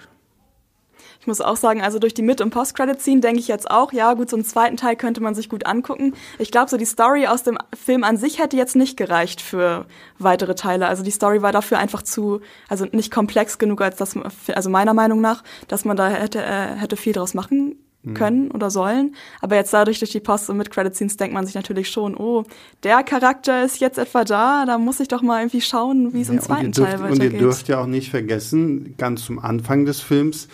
ich 1.20 1.26
muss 1.26 1.40
auch 1.40 1.56
sagen, 1.56 1.82
also 1.82 1.98
durch 1.98 2.14
die 2.14 2.22
Mid- 2.22 2.40
und 2.40 2.50
Post-Credit-Scene 2.50 3.20
denke 3.20 3.40
ich 3.40 3.48
jetzt 3.48 3.70
auch, 3.70 3.92
ja 3.92 4.14
gut, 4.14 4.30
so 4.30 4.36
einen 4.36 4.44
zweiten 4.44 4.76
Teil 4.76 4.96
könnte 4.96 5.20
man 5.20 5.34
sich 5.34 5.48
gut 5.48 5.66
angucken. 5.66 6.14
Ich 6.38 6.50
glaube, 6.50 6.70
so 6.70 6.76
die 6.76 6.84
Story 6.84 7.26
aus 7.26 7.42
dem 7.42 7.58
Film 7.74 8.04
an 8.04 8.16
sich 8.16 8.38
hätte 8.38 8.56
jetzt 8.56 8.76
nicht 8.76 8.96
gereicht 8.96 9.40
für 9.40 9.86
weitere 10.18 10.54
Teile. 10.54 10.86
Also 10.88 11.02
die 11.02 11.10
Story 11.10 11.42
war 11.42 11.52
dafür 11.52 11.78
einfach 11.78 12.02
zu, 12.02 12.40
also 12.68 12.86
nicht 12.92 13.12
komplex 13.12 13.58
genug, 13.58 13.80
als 13.80 13.96
dass, 13.96 14.16
also 14.54 14.70
meiner 14.70 14.94
Meinung 14.94 15.20
nach, 15.20 15.42
dass 15.68 15.84
man 15.84 15.96
da 15.96 16.08
hätte, 16.08 16.42
äh, 16.42 16.74
hätte 16.76 16.96
viel 16.96 17.12
draus 17.12 17.34
machen 17.34 17.76
mhm. 18.02 18.14
können 18.14 18.50
oder 18.50 18.70
sollen. 18.70 19.14
Aber 19.40 19.56
jetzt 19.56 19.72
dadurch 19.72 19.98
durch 19.98 20.10
die 20.10 20.20
Post- 20.20 20.50
und 20.50 20.56
Mid-Credit-Scenes 20.56 21.16
denkt 21.16 21.34
man 21.34 21.46
sich 21.46 21.54
natürlich 21.54 21.90
schon, 21.90 22.16
oh, 22.16 22.44
der 22.82 23.02
Charakter 23.02 23.64
ist 23.64 23.80
jetzt 23.80 23.98
etwa 23.98 24.24
da, 24.24 24.64
da 24.66 24.78
muss 24.78 25.00
ich 25.00 25.08
doch 25.08 25.22
mal 25.22 25.40
irgendwie 25.40 25.60
schauen, 25.60 26.12
wie 26.14 26.20
es 26.20 26.28
ja, 26.28 26.34
im 26.34 26.40
zweiten 26.40 26.72
dürft, 26.72 26.90
Teil 26.90 27.00
weitergeht. 27.00 27.26
Und 27.26 27.32
ihr 27.32 27.38
dürft 27.38 27.68
ja 27.68 27.80
auch 27.80 27.86
nicht 27.86 28.10
vergessen, 28.10 28.94
ganz 28.96 29.24
zum 29.24 29.38
Anfang 29.38 29.84
des 29.84 30.00
Films 30.00 30.48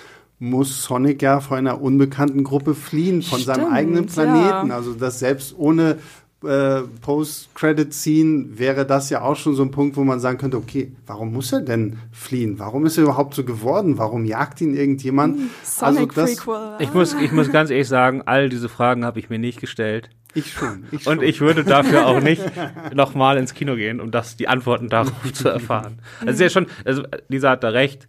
muss 0.44 0.84
Sonic 0.84 1.22
ja 1.22 1.40
vor 1.40 1.56
einer 1.56 1.80
unbekannten 1.80 2.44
Gruppe 2.44 2.74
fliehen, 2.74 3.22
von 3.22 3.40
Stimmt, 3.40 3.56
seinem 3.56 3.72
eigenen 3.72 4.06
Planeten. 4.06 4.68
Ja. 4.68 4.74
Also 4.76 4.92
dass 4.92 5.18
selbst 5.18 5.54
ohne 5.56 5.98
äh, 6.44 6.82
Post-Credit-Scene 7.00 8.58
wäre 8.58 8.84
das 8.84 9.08
ja 9.10 9.22
auch 9.22 9.36
schon 9.36 9.54
so 9.54 9.62
ein 9.62 9.70
Punkt, 9.70 9.96
wo 9.96 10.04
man 10.04 10.20
sagen 10.20 10.38
könnte, 10.38 10.58
okay, 10.58 10.92
warum 11.06 11.32
muss 11.32 11.52
er 11.52 11.62
denn 11.62 11.98
fliehen? 12.12 12.58
Warum 12.58 12.84
ist 12.84 12.98
er 12.98 13.04
überhaupt 13.04 13.34
so 13.34 13.44
geworden? 13.44 13.96
Warum 13.98 14.24
jagt 14.24 14.60
ihn 14.60 14.76
irgendjemand? 14.76 15.38
Hm, 15.38 15.50
Sonic 15.62 16.16
also 16.16 16.46
das, 16.46 16.78
ich 16.80 16.92
muss, 16.92 17.14
ich 17.14 17.32
muss 17.32 17.50
ganz 17.50 17.70
ehrlich 17.70 17.88
sagen, 17.88 18.22
all 18.26 18.48
diese 18.48 18.68
Fragen 18.68 19.04
habe 19.04 19.18
ich 19.18 19.30
mir 19.30 19.38
nicht 19.38 19.60
gestellt. 19.60 20.10
Ich 20.34 20.52
schon. 20.52 20.84
Ich 20.90 21.04
schon. 21.04 21.18
Und 21.18 21.24
ich 21.24 21.40
würde 21.40 21.64
dafür 21.64 22.06
auch 22.06 22.20
nicht 22.20 22.42
nochmal 22.94 23.38
ins 23.38 23.54
Kino 23.54 23.76
gehen, 23.76 24.00
um 24.00 24.10
das, 24.10 24.36
die 24.36 24.48
Antworten 24.48 24.88
darauf 24.88 25.32
zu 25.32 25.48
erfahren. 25.48 26.00
Also 26.26 26.42
ja 26.42 26.50
schon, 26.50 26.66
also 26.84 27.04
Lisa 27.28 27.50
hat 27.50 27.64
da 27.64 27.68
recht 27.68 28.06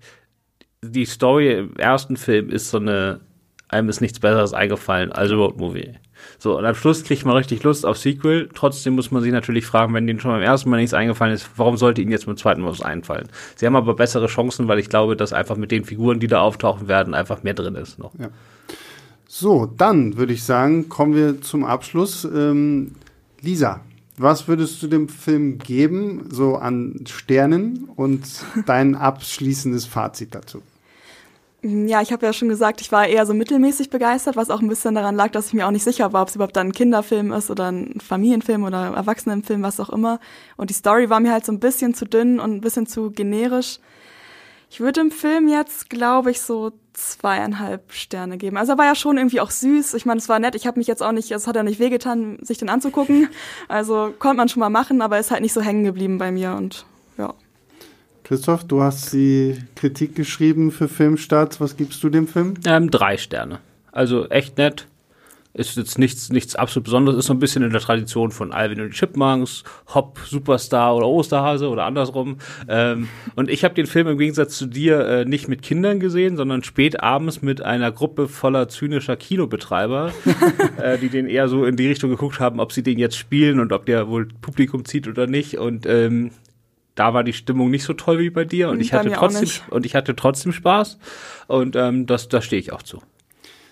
die 0.91 1.06
Story 1.06 1.52
im 1.52 1.76
ersten 1.78 2.17
Film 2.17 2.50
ist 2.50 2.69
so 2.69 2.78
eine, 2.78 3.21
einem 3.69 3.89
ist 3.89 4.02
nichts 4.02 4.19
Besseres 4.19 4.54
eingefallen 4.54 5.12
als 5.12 5.32
Road 5.32 5.58
Movie. 5.58 5.93
So, 6.39 6.58
und 6.58 6.65
am 6.65 6.76
Schluss 6.76 7.04
kriegt 7.04 7.26
man 7.26 7.36
richtig 7.36 7.63
Lust 7.63 7.86
auf 7.86 7.98
Sequel. 7.98 8.50
Trotzdem 8.54 8.95
muss 8.95 9.12
man 9.12 9.21
sich 9.21 9.32
natürlich 9.32 9.65
fragen, 9.65 9.93
wenn 9.93 10.08
denen 10.08 10.19
schon 10.19 10.32
beim 10.32 10.41
ersten 10.41 10.69
Mal 10.69 10.78
nichts 10.78 10.93
eingefallen 10.93 11.34
ist, 11.34 11.50
warum 11.56 11.78
sollte 11.78 12.02
ihnen 12.02 12.12
jetzt 12.12 12.26
beim 12.26 12.38
zweiten 12.38 12.62
Mal 12.62 12.71
was 12.71 12.82
einfallen? 12.82 13.28
Sie 13.56 13.65
haben 13.65 13.76
aber 13.76 13.95
bessere 13.95 14.28
Chancen, 14.28 14.67
weil 14.67 14.80
ich 14.80 14.89
glaube, 14.89 15.15
dass 15.15 15.34
einfach 15.34 15.58
mit 15.58 15.71
den 15.71 15.86
Figuren, 15.86 16.19
die 16.19 16.28
da 16.28 16.41
auftauchen 16.41 16.88
werden, 16.88 17.13
einfach 17.13 17.43
mehr 17.43 17.54
drin 17.54 17.76
ist 17.76 18.00
noch. 18.00 18.13
Ja. 18.19 18.30
So, 19.28 19.65
dann 19.65 20.17
würde 20.17 20.34
ich 20.34 20.43
sagen, 20.43 20.89
kommen 20.89 21.15
wir 21.15 21.41
zum 21.41 21.63
Abschluss. 21.63 22.26
Ähm, 22.26 22.93
Lisa, 23.41 23.82
was 24.17 24.48
würdest 24.48 24.82
du 24.82 24.88
dem 24.88 25.10
Film 25.10 25.58
geben, 25.58 26.30
so 26.30 26.56
an 26.56 27.02
Sternen 27.06 27.89
und 27.95 28.26
dein 28.65 28.95
abschließendes 28.95 29.86
Fazit 29.86 30.34
dazu? 30.36 30.62
Ja, 31.67 31.99
ich 32.04 32.12
habe 32.12 32.23
ja 32.23 32.32
schon 32.32 32.47
gesagt, 32.47 32.80
ich 32.80 32.91
war 32.91 33.08
eher 33.08 33.25
so 33.25 33.34
mittelmäßig 33.34 33.89
begeistert, 33.89 34.36
was 34.36 34.51
auch 34.51 34.62
ein 34.62 34.67
bisschen 34.67 34.93
daran 34.93 35.15
lag, 35.15 35.32
dass 35.32 35.47
ich 35.47 35.54
mir 35.56 35.65
auch 35.65 35.71
nicht 35.71 35.84
sicher 35.84 36.13
war, 36.13 36.21
ob 36.21 36.28
es 36.28 36.36
überhaupt 36.36 36.56
dann 36.56 36.67
ein 36.67 36.73
Kinderfilm 36.73 37.32
ist 37.32 37.49
oder 37.49 37.71
ein 37.71 37.99
Familienfilm 37.99 38.63
oder 38.63 38.93
Erwachsenenfilm, 38.95 39.63
was 39.63 39.80
auch 39.80 39.89
immer. 39.89 40.19
Und 40.58 40.69
die 40.69 40.75
Story 40.75 41.10
war 41.10 41.19
mir 41.19 41.32
halt 41.32 41.43
so 41.43 41.51
ein 41.51 41.60
bisschen 41.60 41.95
zu 41.95 42.06
dünn 42.06 42.39
und 42.39 42.54
ein 42.54 42.62
bisschen 42.62 42.86
zu 42.86 43.10
generisch. 43.10 43.80
Ich 44.69 44.80
würde 44.80 45.01
dem 45.01 45.10
Film 45.10 45.47
jetzt, 45.47 45.89
glaube 45.89 46.30
ich, 46.30 46.39
so 46.39 46.71
zweieinhalb 46.93 47.91
Sterne 47.91 48.38
geben. 48.38 48.58
Also 48.58 48.73
er 48.73 48.78
war 48.78 48.86
ja 48.86 48.93
schon 48.93 49.17
irgendwie 49.17 49.41
auch 49.41 49.49
süß. 49.49 49.95
Ich 49.95 50.06
meine, 50.06 50.19
es 50.19 50.30
war 50.30 50.38
nett. 50.38 50.54
Ich 50.54 50.67
habe 50.67 50.78
mich 50.78 50.88
jetzt 50.88 51.01
auch 51.01 51.13
nicht, 51.13 51.32
es 51.32 51.47
hat 51.47 51.56
ja 51.56 51.63
nicht 51.63 51.80
wehgetan, 51.80 52.38
sich 52.43 52.60
den 52.60 52.69
anzugucken. 52.69 53.30
Also 53.69 54.13
konnte 54.19 54.38
man 54.38 54.49
schon 54.49 54.60
mal 54.60 54.69
machen, 54.69 55.01
aber 55.01 55.17
ist 55.17 55.32
halt 55.32 55.41
nicht 55.41 55.54
so 55.54 55.62
hängen 55.62 55.84
geblieben 55.84 56.19
bei 56.19 56.32
mir 56.32 56.54
und. 56.54 56.86
Christoph, 58.26 58.64
du 58.64 58.82
hast 58.82 59.14
die 59.14 59.56
Kritik 59.76 60.16
geschrieben 60.16 60.72
für 60.72 60.88
Filmstarts. 60.88 61.62
Was 61.62 61.78
gibst 61.78 62.04
du 62.04 62.10
dem 62.10 62.28
Film? 62.28 62.56
Ähm, 62.66 62.90
drei 62.90 63.18
Sterne. 63.18 63.60
Also 63.92 64.28
echt 64.30 64.58
nett. 64.58 64.88
Ist 65.54 65.78
jetzt 65.78 66.00
nichts, 66.00 66.32
nichts 66.32 66.56
absolut 66.56 66.86
Besonderes. 66.86 67.20
Ist 67.20 67.28
so 67.28 67.34
ein 67.34 67.40
bisschen 67.40 67.62
in 67.62 67.70
der 67.70 67.82
Tradition 67.82 68.32
von 68.32 68.52
Alvin 68.52 68.82
und 68.82 68.94
Chipmunks, 68.94 69.64
Hop, 69.94 70.18
Superstar 70.26 70.96
oder 70.96 71.08
Osterhase 71.08 71.70
oder 71.70 71.86
andersrum. 71.86 72.38
Ähm, 72.68 73.10
und 73.36 73.48
ich 73.48 73.64
habe 73.64 73.76
den 73.76 73.86
Film 73.86 74.08
im 74.08 74.18
Gegensatz 74.18 74.58
zu 74.58 74.66
dir 74.66 75.08
äh, 75.08 75.26
nicht 75.26 75.48
mit 75.48 75.62
Kindern 75.62 76.00
gesehen, 76.00 76.36
sondern 76.36 76.64
spät 76.64 77.04
abends 77.04 77.44
mit 77.44 77.62
einer 77.62 77.92
Gruppe 77.92 78.28
voller 78.28 78.68
zynischer 78.70 79.18
Kinobetreiber, 79.18 80.12
äh, 80.82 80.98
die 80.98 81.10
den 81.10 81.28
eher 81.28 81.48
so 81.48 81.64
in 81.64 81.76
die 81.76 81.88
Richtung 81.88 82.10
geguckt 82.10 82.40
haben, 82.40 82.60
ob 82.60 82.72
sie 82.72 82.82
den 82.82 82.98
jetzt 82.98 83.18
spielen 83.18 83.60
und 83.60 83.72
ob 83.72 83.86
der 83.86 84.08
wohl 84.08 84.30
Publikum 84.42 84.84
zieht 84.84 85.08
oder 85.08 85.28
nicht. 85.28 85.60
Und 85.60 85.86
ähm, 85.86 86.32
da 86.96 87.14
war 87.14 87.24
die 87.24 87.34
Stimmung 87.34 87.70
nicht 87.70 87.84
so 87.84 87.94
toll 87.94 88.20
wie 88.20 88.30
bei 88.30 88.46
dir 88.46 88.70
und 88.70 88.76
hm, 88.76 88.82
ich 88.82 88.94
hatte 88.94 89.12
trotzdem 89.12 89.50
und 89.70 89.86
ich 89.86 89.96
hatte 89.96 90.16
trotzdem 90.16 90.52
Spaß 90.52 90.98
und 91.48 91.76
ähm, 91.76 92.06
das 92.06 92.30
da 92.30 92.42
stehe 92.42 92.60
ich 92.60 92.74
auch 92.74 92.84
zu. 92.84 93.02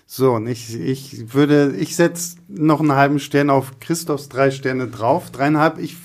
So, 0.06 0.34
und 0.34 0.48
ich, 0.48 0.80
ich 0.80 1.34
würde, 1.34 1.74
ich 1.78 1.96
setze 1.96 2.38
noch 2.48 2.82
einen 2.82 2.92
halben 2.92 3.20
Stern 3.20 3.50
auf 3.50 3.80
Christophs 3.80 4.30
drei 4.30 4.52
Sterne 4.52 4.88
drauf. 4.88 5.32
Dreieinhalb. 5.32 5.80
Ich 5.80 5.96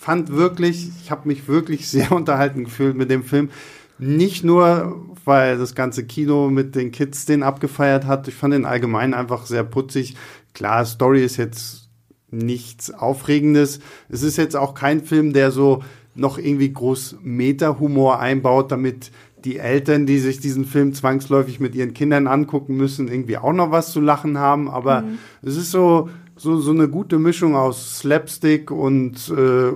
fand 0.00 0.32
wirklich, 0.32 0.88
ich 1.00 1.10
habe 1.10 1.28
mich 1.28 1.46
wirklich 1.46 1.88
sehr 1.88 2.10
unterhalten 2.12 2.64
gefühlt 2.64 2.96
mit 2.96 3.10
dem 3.10 3.22
Film. 3.22 3.50
Nicht 3.98 4.42
nur, 4.42 5.06
weil 5.24 5.58
das 5.58 5.76
ganze 5.76 6.04
Kino 6.04 6.50
mit 6.50 6.74
den 6.74 6.90
Kids 6.90 7.24
den 7.24 7.44
abgefeiert 7.44 8.04
hat. 8.04 8.26
Ich 8.26 8.34
fand 8.34 8.52
den 8.52 8.64
allgemein 8.64 9.14
einfach 9.14 9.46
sehr 9.46 9.62
putzig. 9.62 10.16
Klar, 10.54 10.84
Story 10.84 11.22
ist 11.22 11.36
jetzt 11.36 11.88
nichts 12.30 12.90
Aufregendes. 12.92 13.78
Es 14.08 14.22
ist 14.22 14.38
jetzt 14.38 14.56
auch 14.56 14.74
kein 14.74 15.04
Film, 15.04 15.32
der 15.32 15.52
so 15.52 15.84
noch 16.14 16.38
irgendwie 16.38 16.72
groß 16.72 17.16
Meta-Humor 17.22 18.20
einbaut, 18.20 18.70
damit 18.70 19.10
die 19.44 19.58
Eltern, 19.58 20.06
die 20.06 20.18
sich 20.18 20.40
diesen 20.40 20.64
Film 20.64 20.94
zwangsläufig 20.94 21.58
mit 21.60 21.74
ihren 21.74 21.94
Kindern 21.94 22.26
angucken 22.26 22.76
müssen, 22.76 23.08
irgendwie 23.08 23.38
auch 23.38 23.52
noch 23.52 23.70
was 23.70 23.92
zu 23.92 24.00
lachen 24.00 24.38
haben. 24.38 24.70
Aber 24.70 25.02
mhm. 25.02 25.18
es 25.42 25.56
ist 25.56 25.70
so, 25.70 26.10
so, 26.36 26.58
so 26.60 26.70
eine 26.70 26.88
gute 26.88 27.18
Mischung 27.18 27.56
aus 27.56 27.98
Slapstick 27.98 28.70
und 28.70 29.32
äh, 29.36 29.72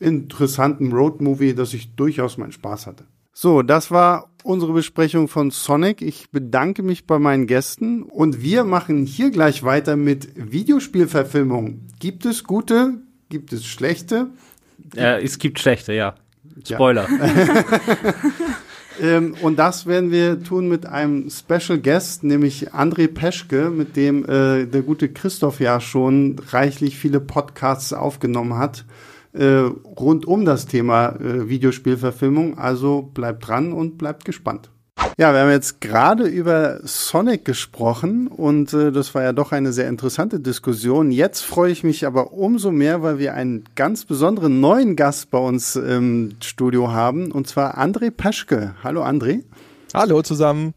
interessanten 0.00 0.92
Roadmovie, 0.92 1.54
dass 1.54 1.74
ich 1.74 1.94
durchaus 1.94 2.38
meinen 2.38 2.52
Spaß 2.52 2.86
hatte. 2.86 3.04
So, 3.32 3.62
das 3.62 3.90
war 3.90 4.32
unsere 4.42 4.72
Besprechung 4.72 5.28
von 5.28 5.50
Sonic. 5.50 6.02
Ich 6.02 6.30
bedanke 6.30 6.82
mich 6.82 7.06
bei 7.06 7.18
meinen 7.18 7.46
Gästen 7.46 8.02
und 8.02 8.42
wir 8.42 8.64
machen 8.64 9.06
hier 9.06 9.30
gleich 9.30 9.62
weiter 9.62 9.96
mit 9.96 10.30
Videospielverfilmungen. 10.34 11.86
Gibt 12.00 12.26
es 12.26 12.42
gute? 12.42 13.02
Gibt 13.28 13.52
es 13.52 13.64
schlechte? 13.64 14.30
Äh, 14.96 15.22
es 15.22 15.38
gibt 15.38 15.58
schlechte, 15.58 15.92
ja. 15.92 16.14
Spoiler. 16.64 17.06
Ja. 17.08 17.64
ähm, 19.16 19.34
und 19.42 19.58
das 19.58 19.86
werden 19.86 20.10
wir 20.10 20.42
tun 20.42 20.68
mit 20.68 20.86
einem 20.86 21.30
Special 21.30 21.78
Guest, 21.78 22.24
nämlich 22.24 22.72
André 22.72 23.08
Peschke, 23.08 23.70
mit 23.70 23.96
dem 23.96 24.24
äh, 24.24 24.66
der 24.66 24.82
gute 24.82 25.08
Christoph 25.08 25.60
ja 25.60 25.80
schon 25.80 26.36
reichlich 26.50 26.96
viele 26.96 27.20
Podcasts 27.20 27.92
aufgenommen 27.92 28.56
hat. 28.56 28.84
Äh, 29.32 29.70
rund 29.84 30.26
um 30.26 30.44
das 30.44 30.66
Thema 30.66 31.10
äh, 31.20 31.48
Videospielverfilmung. 31.48 32.58
Also 32.58 33.02
bleibt 33.02 33.46
dran 33.46 33.72
und 33.72 33.98
bleibt 33.98 34.24
gespannt. 34.24 34.70
Ja, 35.20 35.32
wir 35.32 35.40
haben 35.40 35.50
jetzt 35.50 35.80
gerade 35.80 36.28
über 36.28 36.78
Sonic 36.84 37.44
gesprochen 37.44 38.28
und 38.28 38.72
äh, 38.72 38.92
das 38.92 39.16
war 39.16 39.24
ja 39.24 39.32
doch 39.32 39.50
eine 39.50 39.72
sehr 39.72 39.88
interessante 39.88 40.38
Diskussion. 40.38 41.10
Jetzt 41.10 41.40
freue 41.42 41.72
ich 41.72 41.82
mich 41.82 42.06
aber 42.06 42.32
umso 42.32 42.70
mehr, 42.70 43.02
weil 43.02 43.18
wir 43.18 43.34
einen 43.34 43.64
ganz 43.74 44.04
besonderen 44.04 44.60
neuen 44.60 44.94
Gast 44.94 45.32
bei 45.32 45.38
uns 45.38 45.74
im 45.74 46.36
Studio 46.40 46.92
haben 46.92 47.32
und 47.32 47.48
zwar 47.48 47.78
André 47.78 48.12
Paschke. 48.12 48.76
Hallo 48.84 49.02
André. 49.02 49.42
Hallo 49.92 50.22
zusammen. 50.22 50.72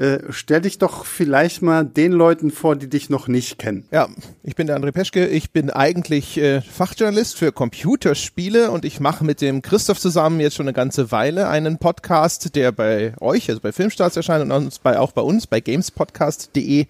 Äh, 0.00 0.20
stell 0.30 0.62
dich 0.62 0.78
doch 0.78 1.04
vielleicht 1.04 1.60
mal 1.60 1.84
den 1.84 2.12
Leuten 2.12 2.50
vor, 2.50 2.74
die 2.74 2.88
dich 2.88 3.10
noch 3.10 3.28
nicht 3.28 3.58
kennen. 3.58 3.84
Ja, 3.90 4.08
ich 4.42 4.56
bin 4.56 4.66
der 4.66 4.78
André 4.78 4.92
Peschke. 4.92 5.26
Ich 5.26 5.50
bin 5.50 5.68
eigentlich 5.68 6.38
äh, 6.38 6.62
Fachjournalist 6.62 7.36
für 7.36 7.52
Computerspiele 7.52 8.70
und 8.70 8.86
ich 8.86 8.98
mache 8.98 9.24
mit 9.26 9.42
dem 9.42 9.60
Christoph 9.60 10.00
zusammen 10.00 10.40
jetzt 10.40 10.56
schon 10.56 10.64
eine 10.64 10.72
ganze 10.72 11.12
Weile 11.12 11.48
einen 11.48 11.76
Podcast, 11.76 12.56
der 12.56 12.72
bei 12.72 13.12
euch, 13.20 13.50
also 13.50 13.60
bei 13.60 13.72
Filmstarts 13.72 14.16
erscheint 14.16 14.50
und 14.50 14.86
auch 14.86 15.12
bei 15.12 15.20
uns, 15.20 15.46
bei 15.46 15.60
gamespodcast.de. 15.60 16.86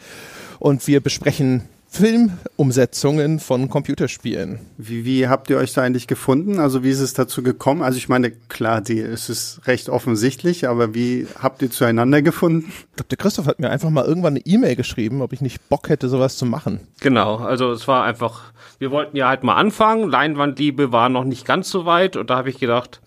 Und 0.60 0.86
wir 0.86 1.00
besprechen 1.00 1.62
Filmumsetzungen 1.92 3.40
von 3.40 3.68
Computerspielen. 3.68 4.60
Wie, 4.78 5.04
wie 5.04 5.26
habt 5.26 5.50
ihr 5.50 5.58
euch 5.58 5.72
da 5.72 5.82
eigentlich 5.82 6.06
gefunden? 6.06 6.60
Also 6.60 6.84
wie 6.84 6.90
ist 6.90 7.00
es 7.00 7.14
dazu 7.14 7.42
gekommen? 7.42 7.82
Also 7.82 7.98
ich 7.98 8.08
meine, 8.08 8.30
klar, 8.30 8.80
die, 8.80 9.00
es 9.00 9.28
ist 9.28 9.66
recht 9.66 9.88
offensichtlich, 9.88 10.68
aber 10.68 10.94
wie 10.94 11.26
habt 11.42 11.62
ihr 11.62 11.70
zueinander 11.70 12.22
gefunden? 12.22 12.66
Ich 12.68 12.96
glaube, 12.96 13.08
der 13.08 13.18
Christoph 13.18 13.46
hat 13.46 13.58
mir 13.58 13.70
einfach 13.70 13.90
mal 13.90 14.04
irgendwann 14.04 14.34
eine 14.34 14.46
E-Mail 14.46 14.76
geschrieben, 14.76 15.20
ob 15.20 15.32
ich 15.32 15.40
nicht 15.40 15.68
Bock 15.68 15.88
hätte, 15.88 16.08
sowas 16.08 16.36
zu 16.36 16.46
machen. 16.46 16.78
Genau, 17.00 17.38
also 17.38 17.72
es 17.72 17.88
war 17.88 18.04
einfach, 18.04 18.52
wir 18.78 18.92
wollten 18.92 19.16
ja 19.16 19.28
halt 19.28 19.42
mal 19.42 19.56
anfangen. 19.56 20.08
Leinwandliebe 20.08 20.92
war 20.92 21.08
noch 21.08 21.24
nicht 21.24 21.44
ganz 21.44 21.70
so 21.70 21.86
weit 21.86 22.16
und 22.16 22.30
da 22.30 22.36
habe 22.36 22.50
ich 22.50 22.60
gedacht, 22.60 23.00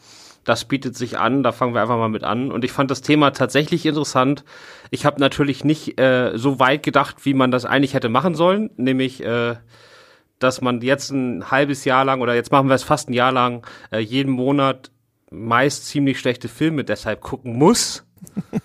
das 0.43 0.65
bietet 0.65 0.95
sich 0.95 1.17
an, 1.17 1.43
da 1.43 1.51
fangen 1.51 1.73
wir 1.73 1.81
einfach 1.81 1.97
mal 1.97 2.09
mit 2.09 2.23
an. 2.23 2.51
Und 2.51 2.63
ich 2.65 2.71
fand 2.71 2.91
das 2.91 3.01
Thema 3.01 3.31
tatsächlich 3.31 3.85
interessant. 3.85 4.43
Ich 4.91 5.05
habe 5.05 5.19
natürlich 5.19 5.63
nicht 5.63 5.99
äh, 5.99 6.31
so 6.35 6.59
weit 6.59 6.83
gedacht, 6.83 7.25
wie 7.25 7.33
man 7.33 7.51
das 7.51 7.65
eigentlich 7.65 7.93
hätte 7.93 8.09
machen 8.09 8.35
sollen, 8.35 8.69
nämlich 8.77 9.23
äh, 9.23 9.55
dass 10.39 10.61
man 10.61 10.81
jetzt 10.81 11.11
ein 11.11 11.49
halbes 11.51 11.85
Jahr 11.85 12.03
lang 12.03 12.21
oder 12.21 12.35
jetzt 12.35 12.51
machen 12.51 12.67
wir 12.67 12.75
es 12.75 12.83
fast 12.83 13.09
ein 13.09 13.13
Jahr 13.13 13.31
lang 13.31 13.65
äh, 13.91 13.99
jeden 13.99 14.31
Monat 14.31 14.91
meist 15.31 15.87
ziemlich 15.87 16.19
schlechte 16.19 16.47
Filme 16.47 16.83
deshalb 16.83 17.21
gucken 17.21 17.57
muss. 17.57 18.05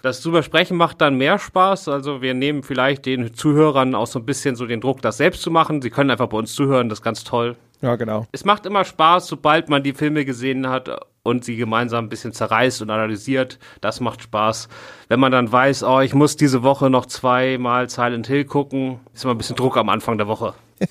Das 0.03 0.23
drüber 0.23 0.45
sprechen 0.45 0.77
macht 0.77 1.01
dann 1.01 1.17
mehr 1.17 1.39
Spaß. 1.39 1.89
Also 1.89 2.23
wir 2.23 2.33
nehmen 2.33 2.63
vielleicht 2.63 3.07
den 3.07 3.35
Zuhörern 3.35 3.97
auch 3.97 4.07
so 4.07 4.21
ein 4.21 4.25
bisschen 4.25 4.55
so 4.55 4.67
den 4.67 4.81
Druck, 4.81 5.03
das 5.03 5.17
selbst 5.17 5.43
zu 5.43 5.51
machen. 5.51 5.83
Sie 5.83 5.91
können 5.91 6.11
einfach 6.11 6.29
bei 6.29 6.39
uns 6.39 6.55
zuhören, 6.55 6.89
das 6.89 7.01
ist 7.01 7.03
ganz 7.03 7.25
toll. 7.25 7.57
Ja, 7.81 7.97
genau. 7.97 8.27
Es 8.33 8.45
macht 8.45 8.67
immer 8.67 8.85
Spaß, 8.85 9.27
sobald 9.27 9.69
man 9.69 9.83
die 9.83 9.93
Filme 9.93 10.25
gesehen 10.25 10.69
hat 10.69 10.91
und 11.23 11.45
sie 11.45 11.57
gemeinsam 11.57 12.07
ein 12.07 12.09
bisschen 12.09 12.33
zerreißt 12.33 12.83
und 12.83 12.91
analysiert. 12.91 13.59
Das 13.81 14.01
macht 14.01 14.23
Spaß. 14.23 14.69
Wenn 15.09 15.21
man 15.21 15.31
dann 15.31 15.51
weiß, 15.51 15.85
oh, 15.85 16.01
ich 16.01 16.15
muss 16.15 16.37
diese 16.37 16.63
Woche 16.63 16.91
noch 16.91 17.07
zweimal 17.07 17.89
Silent 17.89 18.27
Hill 18.27 18.45
gucken, 18.45 19.01
ist 19.15 19.25
immer 19.25 19.35
ein 19.35 19.39
bisschen 19.39 19.57
Druck 19.57 19.77
am 19.77 19.89
Anfang 19.89 20.19
der 20.19 20.29
Woche. 20.29 20.55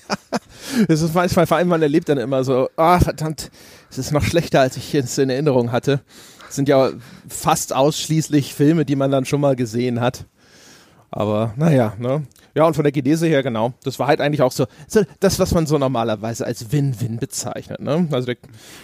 Es 0.88 1.00
ist 1.00 1.14
manchmal, 1.14 1.46
vor 1.46 1.56
allem 1.56 1.68
man 1.68 1.80
erlebt 1.80 2.08
dann 2.08 2.18
immer 2.18 2.44
so, 2.44 2.68
ah, 2.76 2.96
oh, 2.96 3.00
verdammt, 3.00 3.50
es 3.90 3.96
ist 3.96 4.12
noch 4.12 4.22
schlechter, 4.22 4.60
als 4.60 4.76
ich 4.76 4.94
es 4.94 5.16
in 5.16 5.30
Erinnerung 5.30 5.72
hatte. 5.72 6.00
Es 6.48 6.56
sind 6.56 6.68
ja 6.68 6.90
fast 7.28 7.74
ausschließlich 7.74 8.54
Filme, 8.54 8.84
die 8.84 8.96
man 8.96 9.10
dann 9.10 9.24
schon 9.24 9.40
mal 9.40 9.56
gesehen 9.56 10.00
hat. 10.00 10.26
Aber 11.10 11.54
naja, 11.56 11.94
ne? 11.98 12.22
Ja, 12.54 12.66
und 12.66 12.74
von 12.74 12.82
der 12.82 12.92
Genese 12.92 13.26
her, 13.26 13.42
genau. 13.42 13.72
Das 13.84 13.98
war 13.98 14.08
halt 14.08 14.20
eigentlich 14.20 14.42
auch 14.42 14.52
so, 14.52 14.66
so 14.86 15.02
das, 15.20 15.38
was 15.38 15.54
man 15.54 15.66
so 15.66 15.78
normalerweise 15.78 16.44
als 16.44 16.72
Win-Win 16.72 17.18
bezeichnet. 17.18 17.80
Ne? 17.80 18.08
Also 18.10 18.26
der 18.26 18.36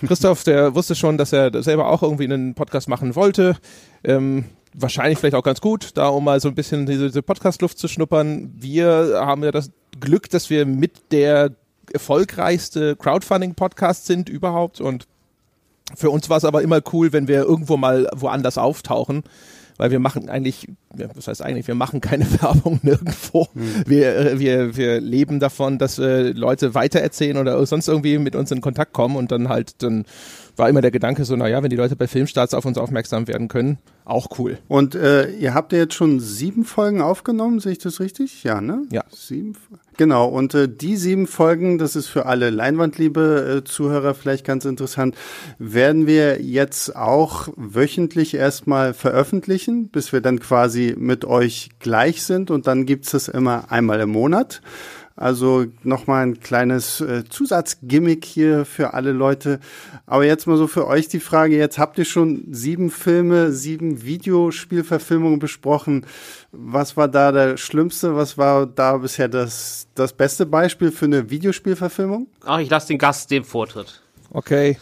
Christoph, 0.07 0.45
der 0.45 0.75
wusste 0.75 0.95
schon, 0.95 1.19
dass 1.19 1.33
er 1.33 1.63
selber 1.63 1.89
auch 1.89 2.03
irgendwie 2.03 2.25
einen 2.25 2.55
Podcast 2.55 2.89
machen 2.89 3.15
wollte. 3.15 3.57
Ähm, 4.05 4.45
wahrscheinlich 4.75 5.19
vielleicht 5.19 5.35
auch 5.35 5.43
ganz 5.43 5.61
gut, 5.61 5.91
da 5.95 6.09
um 6.09 6.25
mal 6.25 6.41
so 6.41 6.49
ein 6.49 6.55
bisschen 6.55 6.87
diese, 6.87 7.07
diese 7.07 7.23
Podcast-Luft 7.23 7.79
zu 7.79 7.89
schnuppern. 7.89 8.53
Wir 8.57 9.21
haben 9.21 9.45
ja 9.45 9.53
das 9.53 9.71
Glück, 10.01 10.31
dass 10.31 10.51
wir 10.51 10.67
mit 10.67 11.13
der 11.13 11.51
erfolgreichste 11.93 12.97
Crowdfunding-Podcast 12.97 14.07
sind 14.07 14.29
überhaupt 14.29 14.81
und 14.81 15.07
für 15.95 16.11
uns 16.11 16.31
war 16.31 16.39
es 16.39 16.45
aber 16.45 16.63
immer 16.63 16.81
cool, 16.93 17.13
wenn 17.13 17.29
wir 17.29 17.43
irgendwo 17.43 17.77
mal 17.77 18.09
woanders 18.15 18.57
auftauchen 18.57 19.23
weil 19.77 19.91
wir 19.91 19.99
machen 19.99 20.29
eigentlich, 20.29 20.69
was 21.15 21.29
heißt 21.29 21.43
eigentlich, 21.43 21.67
wir 21.67 21.75
machen 21.75 22.01
keine 22.01 22.27
Werbung 22.43 22.81
nirgendwo. 22.83 23.49
Mhm. 23.55 23.85
Wir, 23.87 24.17
äh, 24.17 24.39
wir, 24.39 24.77
wir 24.77 25.01
leben 25.01 25.41
davon, 25.41 25.79
dass 25.79 25.99
äh, 25.99 26.31
Leute 26.31 26.75
weitererzählen 26.75 27.37
oder 27.37 27.65
sonst 27.67 27.89
irgendwie 27.89 28.19
mit 28.19 28.37
uns 28.37 28.51
in 28.51 28.61
Kontakt 28.61 28.93
kommen 28.93 29.17
und 29.17 29.33
dann 29.33 29.49
halt, 29.49 29.83
dann 29.83 30.05
war 30.57 30.69
immer 30.69 30.81
der 30.81 30.91
Gedanke 30.91 31.25
so, 31.25 31.37
naja, 31.37 31.63
wenn 31.63 31.71
die 31.71 31.77
Leute 31.77 31.97
bei 31.97 32.07
Filmstarts 32.07 32.55
auf 32.55 32.65
uns 32.65 32.79
aufmerksam 32.79 33.27
werden 33.27 33.49
können, 33.49 33.79
auch 34.05 34.39
cool. 34.39 34.59
Und 34.69 34.95
äh, 34.95 35.31
ihr 35.31 35.55
habt 35.55 35.73
ja 35.73 35.79
jetzt 35.79 35.95
schon 35.95 36.21
sieben 36.21 36.65
Folgen 36.65 37.01
aufgenommen, 37.01 37.59
sehe 37.61 37.73
ich 37.73 37.79
das 37.79 38.01
richtig? 38.01 38.45
Ja, 38.45 38.61
ne? 38.61 38.83
Ja. 38.91 39.03
Sieben. 39.11 39.57
Genau, 39.97 40.27
und 40.27 40.55
äh, 40.55 40.69
die 40.69 40.97
sieben 40.97 41.29
Folgen, 41.29 41.79
das 41.79 41.95
ist 41.95 42.09
für 42.09 42.27
alle 42.27 42.51
Leinwandliebe 42.51 43.59
äh, 43.59 43.65
Zuhörer 43.65 44.15
vielleicht 44.15 44.45
ganz 44.45 44.65
interessant, 44.65 45.17
werden 45.59 46.09
wir 46.09 46.43
jetzt 46.43 46.97
auch 46.97 47.49
wöchentlich 47.57 48.35
erstmal 48.35 48.93
veröffentlichen, 48.93 49.89
bis 49.89 50.13
wir 50.13 50.21
dann 50.21 50.41
quasi 50.41 50.95
mit 50.99 51.25
euch 51.25 51.71
gleich 51.79 52.25
sind 52.25 52.51
und 52.51 52.67
dann 52.67 52.87
gibt's 52.87 53.13
das 53.13 53.29
immer 53.29 53.71
einmal 53.71 54.01
im 54.01 54.11
Monat. 54.11 54.63
Also 55.17 55.67
nochmal 55.85 56.27
ein 56.27 56.41
kleines 56.41 57.01
äh, 57.01 57.23
Zusatzgimmick 57.29 58.25
hier 58.25 58.65
für 58.65 58.95
alle 58.95 59.13
Leute. 59.13 59.61
Aber 60.07 60.25
jetzt 60.25 60.49
mal 60.49 60.57
so 60.57 60.67
für 60.67 60.89
euch 60.89 61.07
die 61.07 61.21
Frage, 61.21 61.57
jetzt 61.57 61.79
habt 61.79 61.99
ihr 61.99 62.05
schon 62.05 62.47
sieben 62.51 62.91
Filme, 62.91 63.53
sieben 63.53 64.03
Videospielverfilmungen 64.03 65.39
besprochen. 65.39 66.05
Was 66.57 66.97
war 66.97 67.09
da 67.09 67.33
der 67.33 67.57
Schlimmste? 67.57 68.17
Was 68.17 68.39
war 68.39 68.67
da 68.67 68.97
bisher 68.97 69.29
das, 69.29 69.87
das 69.95 70.13
beste 70.13 70.47
Beispiel 70.47 70.91
für 70.91 71.07
eine 71.07 71.31
Videospielverfilmung? 71.31 72.27
Ach, 72.45 72.59
ich 72.59 72.71
lasse 72.71 72.89
den 72.89 72.99
Gast 72.99 73.31
den 73.31 73.45
Vortritt. 73.45 74.01
Okay. 74.31 74.79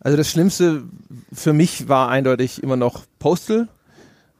Also 0.00 0.16
das 0.16 0.30
Schlimmste 0.30 0.84
für 1.32 1.52
mich 1.52 1.88
war 1.88 2.08
eindeutig 2.08 2.62
immer 2.62 2.76
noch 2.76 3.04
Postal. 3.18 3.68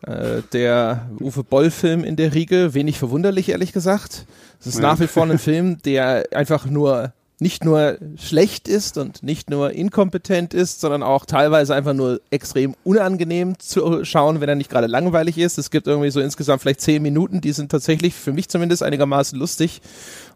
Äh, 0.03 0.43
der 0.53 1.11
Uwe 1.21 1.45
Boll-Film 1.45 2.05
in 2.05 2.17
der 2.17 2.33
Riege, 2.33 2.73
wenig 2.73 2.99
verwunderlich, 2.99 3.51
ehrlich 3.51 3.73
gesagt. 3.73 4.25
Es 4.59 4.67
ist 4.67 4.77
ja. 4.77 4.83
nach 4.83 5.01
wie 5.01 5.07
vor 5.07 5.25
ein 5.25 5.39
Film, 5.39 5.83
der 5.83 6.29
einfach 6.33 6.65
nur 6.65 7.13
nicht 7.41 7.65
nur 7.65 7.99
schlecht 8.17 8.69
ist 8.69 8.99
und 8.99 9.23
nicht 9.23 9.51
nur 9.51 9.73
inkompetent 9.73 10.55
ist, 10.55 10.81
sondern 10.81 11.03
auch 11.03 11.25
teilweise 11.25 11.75
einfach 11.75 11.95
nur 11.95 12.21
extrem 12.31 12.75
unangenehm 12.85 13.59
zu 13.59 14.05
schauen, 14.05 14.41
wenn 14.41 14.49
er 14.49 14.55
nicht 14.55 14.71
gerade 14.71 14.87
langweilig 14.87 15.39
ist. 15.39 15.59
Es 15.59 15.71
gibt 15.71 15.87
irgendwie 15.87 16.11
so 16.11 16.21
insgesamt 16.21 16.63
vielleicht 16.63 16.81
zehn 16.81 17.03
Minuten, 17.03 17.41
die 17.41 17.53
sind 17.53 17.71
tatsächlich 17.71 18.15
für 18.15 18.33
mich 18.33 18.49
zumindest 18.49 18.83
einigermaßen 18.83 19.39
lustig 19.39 19.81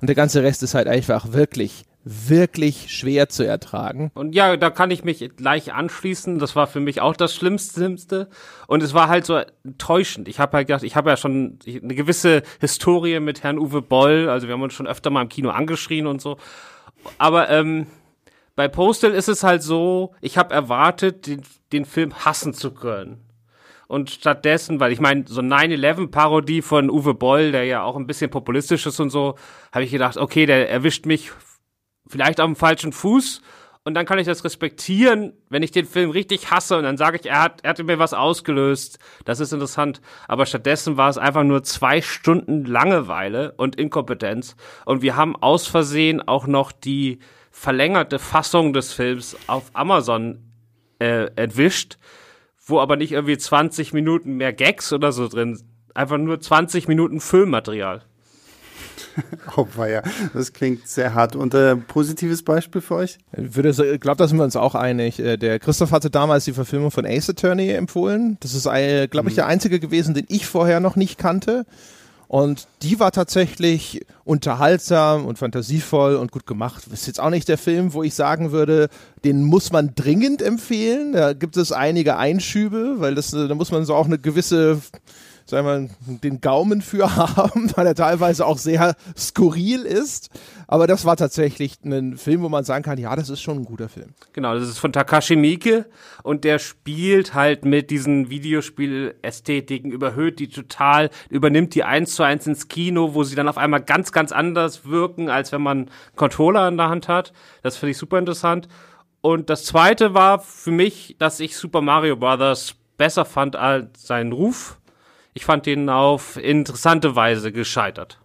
und 0.01 0.09
der 0.09 0.17
ganze 0.17 0.43
Rest 0.43 0.63
ist 0.63 0.75
halt 0.75 0.89
einfach 0.89 1.33
wirklich 1.33 1.85
wirklich 2.05 2.95
schwer 2.95 3.31
zu 3.31 3.47
ertragen. 3.47 4.11
Und 4.15 4.35
ja, 4.35 4.57
da 4.57 4.69
kann 4.71 4.91
ich 4.91 5.05
mich 5.05 5.31
gleich 5.37 5.73
anschließen. 5.73 6.39
Das 6.39 6.55
war 6.55 6.67
für 6.67 6.81
mich 6.81 7.01
auch 7.01 7.17
das 7.17 7.35
Schlimmste. 7.35 8.29
Und 8.67 8.83
es 8.83 8.93
war 8.93 9.09
halt 9.09 9.25
so 9.25 9.41
täuschend. 9.79 10.29
Ich 10.29 10.39
habe 10.39 10.59
halt 10.59 10.67
gedacht, 10.67 10.83
ich 10.83 10.97
habe 10.97 11.09
ja 11.11 11.17
schon 11.17 11.59
eine 11.67 11.95
gewisse 11.95 12.43
Historie 12.61 13.21
mit 13.21 13.43
Herrn 13.43 13.59
Uwe 13.59 13.81
Boll. 13.81 14.29
Also 14.29 14.47
wir 14.47 14.55
haben 14.55 14.63
uns 14.63 14.75
schon 14.75 14.87
öfter 14.87 15.09
mal 15.09 15.23
im 15.23 15.31
Kino 15.31 15.49
angeschrien 15.49 16.07
und 16.07 16.21
so. 16.21 16.37
Aber 17.19 17.51
ähm, 17.51 17.87
bei 18.57 18.69
Postal 18.69 19.13
ist 19.13 19.29
es 19.29 19.43
halt 19.43 19.63
so, 19.63 20.15
ich 20.21 20.39
habe 20.39 20.55
erwartet, 20.55 21.27
den, 21.27 21.43
den 21.73 21.85
Film 21.85 22.25
hassen 22.25 22.55
zu 22.55 22.73
können. 22.73 23.21
Und 23.87 24.11
stattdessen, 24.11 24.81
weil 24.81 24.93
ich 24.93 25.01
meine, 25.01 25.25
so 25.27 25.41
9-11-Parodie 25.41 26.63
von 26.63 26.91
Uwe 26.91 27.15
Boll, 27.15 27.53
der 27.53 27.65
ja 27.65 27.83
auch 27.83 27.97
ein 27.97 28.07
bisschen 28.07 28.31
populistisch 28.31 28.87
ist 28.87 28.99
und 29.01 29.11
so, 29.11 29.37
habe 29.73 29.85
ich 29.85 29.91
gedacht, 29.91 30.17
okay, 30.17 30.47
der 30.47 30.71
erwischt 30.71 31.07
mich 31.07 31.33
vielleicht 32.07 32.41
auf 32.41 32.47
dem 32.47 32.57
falschen 32.57 32.93
Fuß 32.93 33.43
und 33.85 33.93
dann 33.93 34.07
kann 34.07 34.19
ich 34.19 34.27
das 34.27 34.45
respektieren, 34.45 35.35
wenn 35.51 35.63
ich 35.63 35.71
den 35.71 35.85
Film 35.85 36.11
richtig 36.11 36.51
hasse 36.51 36.79
und 36.79 36.85
dann 36.85 36.97
sage 36.97 37.19
ich, 37.21 37.27
er 37.27 37.43
hat, 37.43 37.61
er 37.63 37.71
hat 37.71 37.83
mir 37.85 37.99
was 37.99 38.15
ausgelöst. 38.15 38.99
Das 39.27 39.41
ist 39.41 39.53
interessant. 39.53 40.01
Aber 40.27 40.47
stattdessen 40.47 40.97
war 40.97 41.11
es 41.11 41.19
einfach 41.19 41.45
nur 41.45 41.63
zwei 41.65 42.01
Stunden 42.01 42.65
Langeweile 42.65 43.53
und 43.59 43.77
Inkompetenz. 43.77 44.57
Und 44.87 45.03
wir 45.03 45.17
haben 45.17 45.37
aus 45.37 45.67
Versehen 45.67 46.27
auch 46.27 46.47
noch 46.47 46.73
die 46.73 47.19
verlängerte 47.51 48.19
Fassung 48.19 48.73
des 48.73 48.95
Films 48.95 49.37
auf 49.49 49.65
Amazon 49.75 50.39
äh, 50.99 51.27
entwischt, 51.37 51.99
wo 52.65 52.81
aber 52.81 52.97
nicht 52.97 53.13
irgendwie 53.13 53.37
20 53.37 53.93
Minuten 53.93 54.39
mehr 54.39 54.55
Gags 54.55 54.95
oder 54.95 55.13
so 55.13 55.29
drin, 55.29 55.61
einfach 55.93 56.17
nur 56.17 56.41
20 56.41 56.89
Minuten 56.89 57.21
Filmmaterial. 57.21 58.03
oh, 59.57 59.67
ja. 59.85 60.03
Das 60.33 60.53
klingt 60.53 60.89
sehr 60.89 61.15
hart. 61.15 61.37
Und 61.37 61.55
äh, 61.55 61.77
positives 61.77 62.43
Beispiel 62.43 62.81
für 62.81 62.97
euch? 62.97 63.19
Ich 63.37 63.53
glaube, 64.01 64.17
da 64.17 64.29
sind 64.29 64.39
wir 64.39 64.45
uns 64.45 64.57
auch 64.57 64.75
einig. 64.75 65.19
Äh, 65.21 65.37
der 65.37 65.59
Christoph 65.59 65.93
hatte 65.93 66.11
damals 66.11 66.45
die 66.45 66.53
Verfilmung 66.53 66.91
von 66.91 67.07
Ace 67.07 67.31
Attorney 67.31 67.71
empfohlen. 67.71 68.37
Das 68.41 68.55
ist, 68.55 68.67
äh, 68.67 69.07
glaube 69.09 69.29
ich, 69.29 69.35
mhm. 69.35 69.37
der 69.37 69.47
einzige 69.47 69.81
gewesen, 69.81 70.15
den 70.15 70.27
ich 70.29 70.47
vorher 70.47 70.81
noch 70.81 70.97
nicht 70.97 71.19
kannte. 71.19 71.65
Und 72.27 72.67
die 72.83 72.99
war 72.99 73.13
tatsächlich 73.13 74.05
unterhaltsam 74.25 75.27
und 75.27 75.39
fantasievoll 75.39 76.17
und 76.17 76.33
gut 76.33 76.47
gemacht. 76.47 76.85
Das 76.91 77.01
ist 77.01 77.07
jetzt 77.07 77.21
auch 77.21 77.31
nicht 77.31 77.49
der 77.49 77.59
Film, 77.59 77.93
wo 77.93 78.03
ich 78.03 78.15
sagen 78.15 78.51
würde, 78.51 78.89
den 79.25 79.45
muss 79.45 79.71
man 79.71 79.95
dringend 79.95 80.43
empfehlen. 80.43 81.13
Da 81.13 81.33
gibt 81.35 81.57
es 81.57 81.71
einige 81.71 82.17
Einschübe, 82.17 82.97
weil 82.99 83.15
das, 83.15 83.31
da 83.31 83.55
muss 83.55 83.71
man 83.71 83.85
so 83.85 83.95
auch 83.95 84.07
eine 84.07 84.19
gewisse 84.19 84.81
sagen 85.47 85.91
wir, 86.07 86.19
den 86.19 86.41
Gaumen 86.41 86.83
für 86.83 87.17
haben, 87.37 87.71
weil 87.77 87.87
er 87.87 87.95
teilweise 87.95 88.47
auch 88.47 88.59
sehr 88.59 88.95
skurril 89.17 89.83
ist. 89.83 90.31
Aber 90.67 90.87
das 90.87 91.05
war 91.05 91.17
tatsächlich 91.17 91.79
ein 91.85 92.17
Film, 92.17 92.43
wo 92.43 92.49
man 92.49 92.65
sagen 92.65 92.83
kann, 92.83 92.99
ja, 92.99 93.15
das 93.15 93.29
ist 93.29 93.43
schon 93.43 93.59
ein 93.59 93.65
guter 93.65 93.89
Film. 93.89 94.15
Genau, 94.33 94.55
das 94.55 94.69
ist 94.69 94.79
von 94.79 94.93
Takashi 94.93 95.37
Miike 95.37 95.87
und 96.23 96.45
der 96.45 96.59
spielt 96.59 97.35
halt 97.35 97.65
mit 97.65 97.91
diesen 97.91 98.31
Videospielästhetiken, 98.31 99.93
überhöht 99.93 100.39
die 100.39 100.49
total, 100.49 101.11
übernimmt 101.29 101.75
die 101.75 101.85
eins 101.85 102.15
zu 102.15 102.23
eins 102.23 102.47
ins 102.47 102.69
Kino, 102.69 103.15
wo 103.15 103.25
sie 103.25 103.37
dann 103.37 103.49
auf 103.49 103.59
einmal 103.59 103.83
ganz, 103.83 104.13
ganz 104.13 104.33
anders 104.33 104.87
wirken, 104.87 105.29
als 105.29 105.53
wenn 105.53 105.63
man 105.63 105.91
Controller 106.17 106.67
in 106.69 106.77
der 106.77 106.89
Hand 106.89 107.09
hat. 107.09 107.33
Das 107.63 107.77
finde 107.77 107.91
ich 107.93 107.99
super 107.99 108.19
interessant. 108.19 108.69
Und 109.21 109.49
das 109.49 109.65
zweite 109.65 110.13
war 110.13 110.39
für 110.39 110.71
mich, 110.71 111.17
dass 111.19 111.41
ich 111.41 111.57
Super 111.57 111.81
Mario 111.81 112.17
Brothers 112.17 112.75
besser 112.99 113.25
fand 113.25 113.57
als 113.57 114.07
seinen 114.07 114.33
Ruf. 114.33 114.79
Ich 115.35 115.45
fand 115.45 115.67
ihn 115.67 115.89
auf 115.89 116.37
interessante 116.37 117.17
Weise 117.17 117.51
gescheitert. 117.51 118.21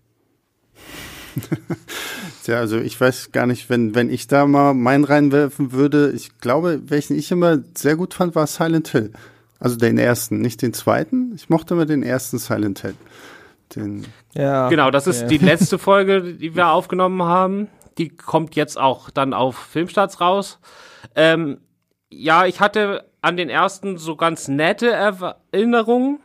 Tja, 2.43 2.57
also 2.57 2.77
ich 2.77 2.99
weiß 2.99 3.31
gar 3.31 3.47
nicht, 3.47 3.69
wenn, 3.69 3.95
wenn 3.95 4.11
ich 4.11 4.27
da 4.27 4.45
mal 4.45 4.73
meinen 4.73 5.03
reinwerfen 5.03 5.71
würde, 5.71 6.11
ich 6.11 6.37
glaube, 6.39 6.81
welchen 6.85 7.17
ich 7.17 7.31
immer 7.31 7.59
sehr 7.75 7.95
gut 7.95 8.13
fand, 8.13 8.35
war 8.35 8.45
Silent 8.45 8.89
Hill. 8.89 9.11
Also 9.59 9.75
den 9.75 9.97
ersten, 9.97 10.39
nicht 10.39 10.61
den 10.61 10.73
zweiten. 10.73 11.33
Ich 11.35 11.49
mochte 11.49 11.73
immer 11.73 11.85
den 11.85 12.03
ersten 12.03 12.37
Silent 12.37 12.79
Hill. 12.79 12.95
Den 13.75 14.05
ja. 14.33 14.69
Genau, 14.69 14.91
das 14.91 15.07
ist 15.07 15.21
ja. 15.21 15.27
die 15.27 15.37
letzte 15.39 15.77
Folge, 15.79 16.35
die 16.35 16.55
wir 16.55 16.69
aufgenommen 16.69 17.23
haben. 17.23 17.67
Die 17.97 18.09
kommt 18.09 18.55
jetzt 18.55 18.79
auch 18.79 19.09
dann 19.09 19.33
auf 19.33 19.57
Filmstarts 19.57 20.21
raus. 20.21 20.59
Ähm, 21.15 21.59
ja, 22.09 22.45
ich 22.45 22.59
hatte 22.59 23.05
an 23.21 23.35
den 23.35 23.49
ersten 23.49 23.97
so 23.97 24.15
ganz 24.15 24.47
nette 24.47 24.91
Erinnerungen 24.91 26.19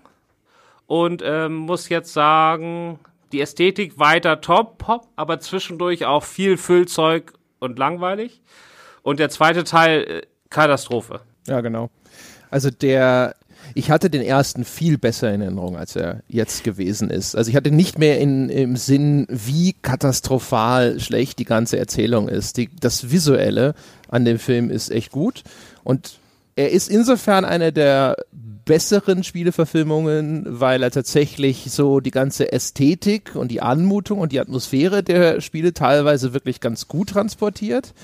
und 0.86 1.22
ähm, 1.24 1.54
muss 1.54 1.88
jetzt 1.88 2.12
sagen, 2.12 2.98
die 3.32 3.40
Ästhetik 3.40 3.98
weiter 3.98 4.40
top, 4.40 4.78
pop, 4.78 5.08
aber 5.16 5.40
zwischendurch 5.40 6.04
auch 6.04 6.24
viel 6.24 6.56
Füllzeug 6.56 7.32
und 7.58 7.78
langweilig. 7.78 8.40
Und 9.02 9.18
der 9.18 9.28
zweite 9.30 9.64
Teil, 9.64 10.02
äh, 10.02 10.22
Katastrophe. 10.50 11.20
Ja, 11.46 11.60
genau. 11.60 11.90
Also 12.50 12.70
der, 12.70 13.34
ich 13.74 13.90
hatte 13.90 14.08
den 14.08 14.22
ersten 14.22 14.64
viel 14.64 14.98
besser 14.98 15.32
in 15.34 15.40
Erinnerung, 15.40 15.76
als 15.76 15.96
er 15.96 16.22
jetzt 16.28 16.62
gewesen 16.62 17.10
ist. 17.10 17.34
Also 17.34 17.50
ich 17.50 17.56
hatte 17.56 17.72
nicht 17.72 17.98
mehr 17.98 18.20
in, 18.20 18.48
im 18.48 18.76
Sinn, 18.76 19.26
wie 19.28 19.72
katastrophal 19.72 21.00
schlecht 21.00 21.38
die 21.38 21.44
ganze 21.44 21.78
Erzählung 21.78 22.28
ist. 22.28 22.56
Die, 22.56 22.70
das 22.78 23.10
Visuelle 23.10 23.74
an 24.08 24.24
dem 24.24 24.38
Film 24.38 24.70
ist 24.70 24.90
echt 24.90 25.10
gut. 25.10 25.42
Und 25.82 26.18
er 26.56 26.70
ist 26.70 26.88
insofern 26.88 27.44
eine 27.44 27.72
der 27.72 28.16
besseren 28.64 29.24
Spieleverfilmungen, 29.24 30.44
weil 30.46 30.82
er 30.82 30.90
tatsächlich 30.90 31.66
so 31.70 32.00
die 32.00 32.10
ganze 32.10 32.52
Ästhetik 32.52 33.34
und 33.34 33.50
die 33.50 33.62
Anmutung 33.62 34.20
und 34.20 34.32
die 34.32 34.40
Atmosphäre 34.40 35.02
der 35.02 35.40
Spiele 35.40 35.74
teilweise 35.74 36.32
wirklich 36.34 36.60
ganz 36.60 36.88
gut 36.88 37.10
transportiert. 37.10 37.94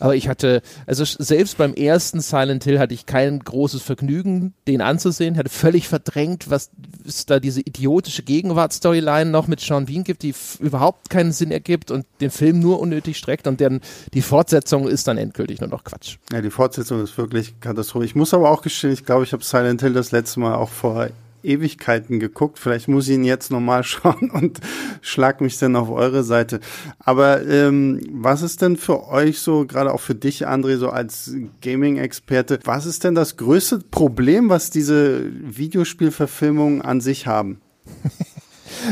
Aber 0.00 0.14
ich 0.14 0.28
hatte, 0.28 0.62
also 0.86 1.04
selbst 1.04 1.58
beim 1.58 1.74
ersten 1.74 2.20
Silent 2.20 2.64
Hill 2.64 2.78
hatte 2.78 2.94
ich 2.94 3.06
kein 3.06 3.40
großes 3.40 3.82
Vergnügen, 3.82 4.54
den 4.66 4.80
anzusehen. 4.80 5.36
Hatte 5.36 5.50
völlig 5.50 5.88
verdrängt, 5.88 6.50
was 6.50 6.70
es 7.06 7.26
da 7.26 7.40
diese 7.40 7.60
idiotische 7.60 8.22
Gegenwartsstoryline 8.22 9.30
noch 9.30 9.48
mit 9.48 9.60
Sean 9.60 9.86
Bean 9.86 10.04
gibt, 10.04 10.22
die 10.22 10.34
überhaupt 10.60 11.10
keinen 11.10 11.32
Sinn 11.32 11.50
ergibt 11.50 11.90
und 11.90 12.06
den 12.20 12.30
Film 12.30 12.60
nur 12.60 12.80
unnötig 12.80 13.16
streckt 13.16 13.46
und 13.46 13.60
dann 13.60 13.80
die 14.14 14.22
Fortsetzung 14.22 14.86
ist 14.86 15.08
dann 15.08 15.18
endgültig 15.18 15.60
nur 15.60 15.70
noch 15.70 15.84
Quatsch. 15.84 16.16
Ja, 16.32 16.40
die 16.40 16.50
Fortsetzung 16.50 17.02
ist 17.02 17.16
wirklich 17.18 17.60
Katastrophe. 17.60 18.04
Ich 18.04 18.14
muss 18.14 18.34
aber 18.34 18.50
auch 18.50 18.62
gestehen, 18.62 18.92
ich 18.92 19.04
glaube, 19.04 19.24
ich 19.24 19.32
habe 19.32 19.42
Silent 19.42 19.82
Hill 19.82 19.92
das 19.92 20.12
letzte 20.12 20.40
Mal 20.40 20.54
auch 20.54 20.70
vor 20.70 21.08
Ewigkeiten 21.48 22.20
geguckt. 22.20 22.58
Vielleicht 22.58 22.88
muss 22.88 23.08
ich 23.08 23.14
ihn 23.14 23.24
jetzt 23.24 23.50
nochmal 23.50 23.82
schauen 23.84 24.30
und 24.30 24.60
schlag 25.00 25.40
mich 25.40 25.58
dann 25.58 25.76
auf 25.76 25.90
eure 25.90 26.22
Seite. 26.22 26.60
Aber 26.98 27.46
ähm, 27.46 28.00
was 28.12 28.42
ist 28.42 28.62
denn 28.62 28.76
für 28.76 29.08
euch 29.08 29.40
so, 29.40 29.66
gerade 29.66 29.92
auch 29.92 30.00
für 30.00 30.14
dich, 30.14 30.46
André, 30.46 30.76
so 30.76 30.90
als 30.90 31.34
Gaming-Experte, 31.62 32.60
was 32.64 32.86
ist 32.86 33.04
denn 33.04 33.14
das 33.14 33.36
größte 33.36 33.80
Problem, 33.90 34.48
was 34.48 34.70
diese 34.70 35.24
Videospielverfilmungen 35.32 36.82
an 36.82 37.00
sich 37.00 37.26
haben? 37.26 37.60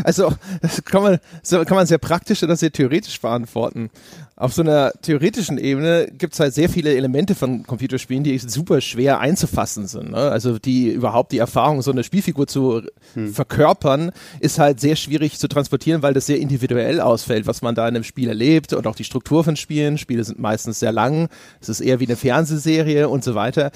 Also, 0.04 0.32
das 0.62 0.84
kann 0.84 1.02
man, 1.02 1.18
kann 1.66 1.76
man 1.76 1.86
sehr 1.86 1.98
praktisch 1.98 2.42
oder 2.42 2.56
sehr 2.56 2.72
theoretisch 2.72 3.20
beantworten. 3.20 3.90
Auf 4.38 4.52
so 4.52 4.60
einer 4.60 4.92
theoretischen 5.00 5.56
Ebene 5.56 6.08
gibt 6.12 6.34
es 6.34 6.40
halt 6.40 6.52
sehr 6.52 6.68
viele 6.68 6.94
Elemente 6.94 7.34
von 7.34 7.62
Computerspielen, 7.62 8.22
die 8.22 8.36
super 8.36 8.82
schwer 8.82 9.18
einzufassen 9.18 9.86
sind. 9.86 10.10
Ne? 10.10 10.18
Also 10.18 10.58
die 10.58 10.90
überhaupt 10.90 11.32
die 11.32 11.38
Erfahrung, 11.38 11.80
so 11.80 11.90
eine 11.90 12.04
Spielfigur 12.04 12.46
zu 12.46 12.82
hm. 13.14 13.32
verkörpern, 13.32 14.12
ist 14.40 14.58
halt 14.58 14.78
sehr 14.78 14.94
schwierig 14.94 15.38
zu 15.38 15.48
transportieren, 15.48 16.02
weil 16.02 16.12
das 16.12 16.26
sehr 16.26 16.38
individuell 16.38 17.00
ausfällt, 17.00 17.46
was 17.46 17.62
man 17.62 17.74
da 17.74 17.88
in 17.88 17.96
einem 17.96 18.04
Spiel 18.04 18.28
erlebt 18.28 18.74
und 18.74 18.86
auch 18.86 18.94
die 18.94 19.04
Struktur 19.04 19.42
von 19.42 19.56
Spielen. 19.56 19.96
Spiele 19.96 20.22
sind 20.22 20.38
meistens 20.38 20.80
sehr 20.80 20.92
lang, 20.92 21.30
es 21.62 21.70
ist 21.70 21.80
eher 21.80 21.98
wie 22.00 22.06
eine 22.06 22.16
Fernsehserie 22.16 23.08
und 23.08 23.24
so 23.24 23.34
weiter 23.34 23.70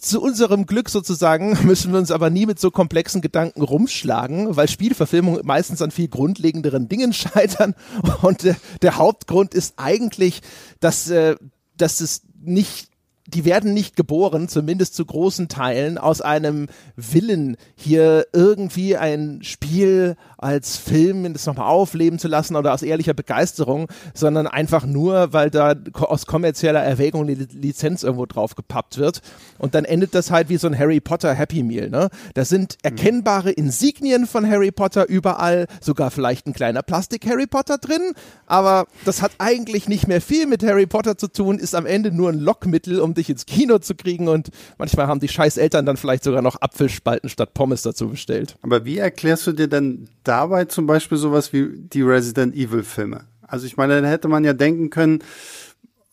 zu 0.00 0.20
unserem 0.20 0.66
Glück 0.66 0.88
sozusagen 0.88 1.58
müssen 1.66 1.92
wir 1.92 1.98
uns 1.98 2.10
aber 2.10 2.30
nie 2.30 2.46
mit 2.46 2.58
so 2.58 2.70
komplexen 2.70 3.20
Gedanken 3.20 3.62
rumschlagen, 3.62 4.56
weil 4.56 4.68
Spielverfilmungen 4.68 5.42
meistens 5.44 5.82
an 5.82 5.90
viel 5.90 6.08
grundlegenderen 6.08 6.88
Dingen 6.88 7.12
scheitern. 7.12 7.74
Und 8.22 8.44
äh, 8.44 8.54
der 8.82 8.96
Hauptgrund 8.96 9.54
ist 9.54 9.74
eigentlich, 9.76 10.42
dass, 10.80 11.10
äh, 11.10 11.36
dass 11.76 12.00
es 12.00 12.22
nicht 12.42 12.89
die 13.34 13.44
werden 13.44 13.74
nicht 13.74 13.96
geboren, 13.96 14.48
zumindest 14.48 14.94
zu 14.94 15.04
großen 15.04 15.48
Teilen, 15.48 15.98
aus 15.98 16.20
einem 16.20 16.66
Willen, 16.96 17.56
hier 17.74 18.26
irgendwie 18.32 18.96
ein 18.96 19.40
Spiel 19.42 20.16
als 20.38 20.76
Film 20.76 21.32
das 21.32 21.46
nochmal 21.46 21.68
aufleben 21.68 22.18
zu 22.18 22.28
lassen 22.28 22.56
oder 22.56 22.72
aus 22.72 22.82
ehrlicher 22.82 23.14
Begeisterung, 23.14 23.88
sondern 24.14 24.46
einfach 24.46 24.84
nur, 24.84 25.32
weil 25.32 25.50
da 25.50 25.74
aus 25.94 26.26
kommerzieller 26.26 26.82
Erwägung 26.82 27.26
die 27.26 27.34
Lizenz 27.34 28.02
irgendwo 28.02 28.26
drauf 28.26 28.54
gepappt 28.54 28.98
wird. 28.98 29.20
Und 29.58 29.74
dann 29.74 29.84
endet 29.84 30.14
das 30.14 30.30
halt 30.30 30.48
wie 30.48 30.56
so 30.56 30.66
ein 30.66 30.78
Harry 30.78 31.00
Potter 31.00 31.34
Happy 31.34 31.62
Meal. 31.62 31.90
Ne? 31.90 32.08
Da 32.34 32.44
sind 32.44 32.78
erkennbare 32.82 33.50
Insignien 33.50 34.26
von 34.26 34.48
Harry 34.48 34.72
Potter 34.72 35.08
überall, 35.08 35.66
sogar 35.80 36.10
vielleicht 36.10 36.46
ein 36.46 36.52
kleiner 36.52 36.82
Plastik 36.82 37.26
Harry 37.26 37.46
Potter 37.46 37.78
drin, 37.78 38.12
aber 38.46 38.86
das 39.04 39.22
hat 39.22 39.32
eigentlich 39.38 39.88
nicht 39.88 40.08
mehr 40.08 40.20
viel 40.20 40.46
mit 40.46 40.62
Harry 40.62 40.86
Potter 40.86 41.16
zu 41.18 41.28
tun, 41.28 41.58
ist 41.58 41.74
am 41.74 41.86
Ende 41.86 42.10
nur 42.10 42.30
ein 42.30 42.38
Lockmittel, 42.38 43.00
um 43.00 43.14
dich 43.20 43.30
ins 43.30 43.46
Kino 43.46 43.78
zu 43.78 43.94
kriegen 43.94 44.28
und 44.28 44.48
manchmal 44.78 45.06
haben 45.06 45.20
die 45.20 45.28
scheiß 45.28 45.56
Eltern 45.56 45.86
dann 45.86 45.96
vielleicht 45.96 46.24
sogar 46.24 46.42
noch 46.42 46.60
Apfelspalten 46.60 47.28
statt 47.28 47.54
Pommes 47.54 47.82
dazu 47.82 48.08
bestellt. 48.08 48.56
Aber 48.62 48.84
wie 48.84 48.98
erklärst 48.98 49.46
du 49.46 49.52
dir 49.52 49.68
denn 49.68 50.08
dabei 50.24 50.64
zum 50.64 50.86
Beispiel 50.86 51.18
sowas 51.18 51.52
wie 51.52 51.68
die 51.76 52.02
Resident 52.02 52.54
Evil 52.54 52.82
Filme. 52.82 53.24
Also 53.42 53.66
ich 53.66 53.76
meine, 53.76 54.00
dann 54.00 54.04
hätte 54.04 54.28
man 54.28 54.44
ja 54.44 54.52
denken 54.52 54.90
können, 54.90 55.22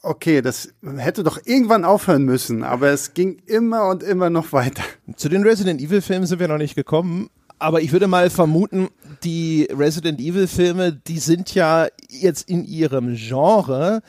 okay, 0.02 0.42
das 0.42 0.74
hätte 0.98 1.24
doch 1.24 1.40
irgendwann 1.46 1.86
aufhören 1.86 2.24
müssen, 2.24 2.64
aber 2.64 2.90
es 2.90 3.14
ging 3.14 3.38
immer 3.46 3.90
und 3.90 4.04
immer 4.04 4.30
noch 4.30 4.54
weiter. 4.54 4.84
Zu 5.16 5.30
den 5.30 5.44
Resident 5.44 5.82
Evil 5.82 6.02
Filmen 6.02 6.26
sind 6.26 6.40
wir 6.40 6.48
noch 6.48 6.58
nicht 6.58 6.76
gekommen. 6.76 7.30
Aber 7.60 7.82
ich 7.82 7.92
würde 7.92 8.08
mal 8.08 8.30
vermuten, 8.30 8.90
die 9.24 9.68
Resident 9.72 10.20
Evil 10.20 10.48
Filme, 10.48 10.94
die 10.94 11.18
sind 11.18 11.56
ja 11.56 11.88
jetzt 12.08 12.48
in 12.48 12.64
ihrem 12.64 13.16
Genre 13.16 14.04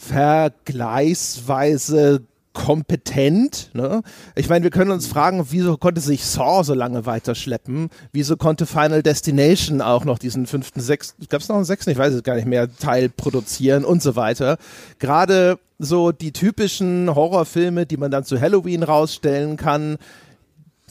vergleichsweise 0.00 2.22
kompetent. 2.52 3.70
Ne? 3.74 4.02
Ich 4.34 4.48
meine, 4.48 4.64
wir 4.64 4.70
können 4.70 4.90
uns 4.90 5.06
fragen, 5.06 5.46
wieso 5.50 5.76
konnte 5.76 6.00
sich 6.00 6.24
Saw 6.24 6.64
so 6.64 6.74
lange 6.74 7.06
weiterschleppen? 7.06 7.90
Wieso 8.12 8.36
konnte 8.36 8.66
Final 8.66 9.02
Destination 9.02 9.80
auch 9.80 10.04
noch 10.04 10.18
diesen 10.18 10.46
fünften, 10.46 10.80
sechsten, 10.80 11.26
gab 11.28 11.42
es 11.42 11.48
noch 11.48 11.56
einen 11.56 11.64
sechsten, 11.64 11.90
ich 11.90 11.98
weiß 11.98 12.14
es 12.14 12.22
gar 12.22 12.34
nicht 12.34 12.48
mehr, 12.48 12.74
Teil 12.74 13.08
produzieren 13.08 13.84
und 13.84 14.02
so 14.02 14.16
weiter. 14.16 14.58
Gerade 14.98 15.58
so 15.78 16.12
die 16.12 16.32
typischen 16.32 17.14
Horrorfilme, 17.14 17.86
die 17.86 17.96
man 17.96 18.10
dann 18.10 18.24
zu 18.24 18.40
Halloween 18.40 18.82
rausstellen 18.82 19.56
kann, 19.56 19.96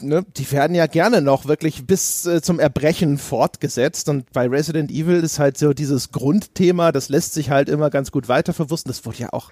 Ne, 0.02 0.26
die 0.38 0.50
werden 0.52 0.76
ja 0.76 0.88
gerne 0.88 1.22
noch 1.22 1.46
wirklich 1.46 1.86
bis 1.86 2.26
äh, 2.26 2.42
zum 2.42 2.60
Erbrechen 2.60 3.18
fortgesetzt. 3.18 4.10
Und 4.10 4.32
bei 4.32 4.48
Resident 4.48 4.92
Evil 4.92 5.24
ist 5.24 5.40
halt 5.40 5.58
so 5.58 5.74
dieses 5.74 6.12
Grundthema, 6.12 6.92
das 6.92 7.10
lässt 7.10 7.34
sich 7.34 7.50
halt 7.50 7.70
immer 7.70 7.90
ganz 7.90 8.12
gut 8.12 8.28
weiterverwursten. 8.28 8.90
Das 8.90 9.06
wurde 9.06 9.20
ja 9.20 9.34
auch 9.34 9.52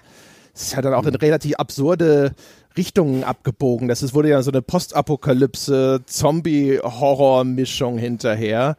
das 0.58 0.62
ist 0.64 0.72
ja 0.72 0.82
dann 0.82 0.94
auch 0.94 1.06
in 1.06 1.14
relativ 1.14 1.54
absurde 1.54 2.32
Richtungen 2.76 3.22
abgebogen. 3.22 3.86
Das 3.86 4.02
ist, 4.02 4.12
wurde 4.12 4.30
ja 4.30 4.42
so 4.42 4.50
eine 4.50 4.60
Postapokalypse, 4.60 6.00
Zombie-Horror-Mischung 6.04 7.96
hinterher. 7.96 8.76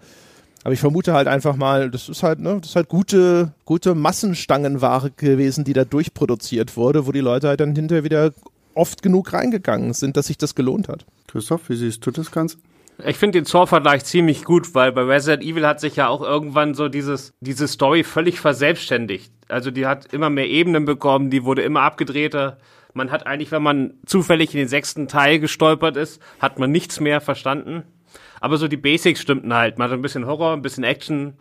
Aber 0.66 0.74
ich 0.74 0.82
vermute 0.82 1.14
halt 1.14 1.30
einfach 1.30 1.56
mal, 1.56 1.90
das 1.90 2.10
ist 2.10 2.22
halt, 2.22 2.42
ne, 2.42 2.58
das 2.60 2.72
ist 2.72 2.76
halt 2.76 2.90
gute, 2.90 3.54
gute 3.64 3.96
Massenstangenware 3.96 5.12
gewesen, 5.12 5.64
die 5.64 5.72
da 5.72 5.86
durchproduziert 5.86 6.76
wurde, 6.76 7.08
wo 7.08 7.14
die 7.14 7.22
Leute 7.22 7.48
halt 7.48 7.62
dann 7.62 7.74
hinterher 7.74 8.04
wieder 8.04 8.34
oft 8.74 9.02
genug 9.02 9.32
reingegangen 9.32 9.94
sind, 9.94 10.18
dass 10.18 10.28
sich 10.28 10.38
das 10.38 10.56
gelohnt 10.56 10.90
hat. 10.90 11.06
Christoph, 11.30 11.70
wie 11.70 11.76
siehst 11.76 12.06
du 12.06 12.12
das 12.12 12.32
Ganze? 12.32 12.58
Ich 13.06 13.18
finde 13.18 13.40
den 13.40 13.46
Saw-Vergleich 13.46 14.04
ziemlich 14.04 14.44
gut, 14.44 14.76
weil 14.76 14.92
bei 14.92 15.04
Resident 15.04 15.44
Evil 15.44 15.66
hat 15.66 15.80
sich 15.80 15.96
ja 15.96 16.10
auch 16.10 16.22
irgendwann 16.22 16.74
so 16.74 16.90
dieses, 16.90 17.34
diese 17.40 17.68
Story 17.68 18.04
völlig 18.04 18.40
verselbstständigt. 18.40 19.32
Also 19.48 19.72
die 19.72 19.86
hat 19.86 20.12
immer 20.14 20.30
mehr 20.30 20.48
Ebenen 20.48 20.86
bekommen, 20.86 21.30
die 21.30 21.46
wurde 21.46 21.62
immer 21.62 21.82
abgedrehter. 21.82 22.58
Man 22.94 23.12
hat 23.12 23.26
eigentlich, 23.26 23.52
wenn 23.52 23.64
man 23.64 23.94
zufällig 24.06 24.54
in 24.54 24.60
den 24.60 24.68
sechsten 24.68 25.08
Teil 25.08 25.40
gestolpert 25.40 25.96
ist, 25.96 26.22
hat 26.40 26.60
man 26.60 26.72
nichts 26.72 27.00
mehr 27.00 27.22
verstanden. 27.22 27.84
Aber 28.42 28.58
so 28.58 28.68
die 28.68 28.78
Basics 28.78 29.22
stimmten 29.22 29.54
halt. 29.54 29.78
Man 29.78 29.90
hat 29.90 29.98
ein 29.98 30.02
bisschen 30.02 30.26
Horror, 30.26 30.54
ein 30.54 30.62
bisschen 30.62 30.84
Action, 30.84 31.36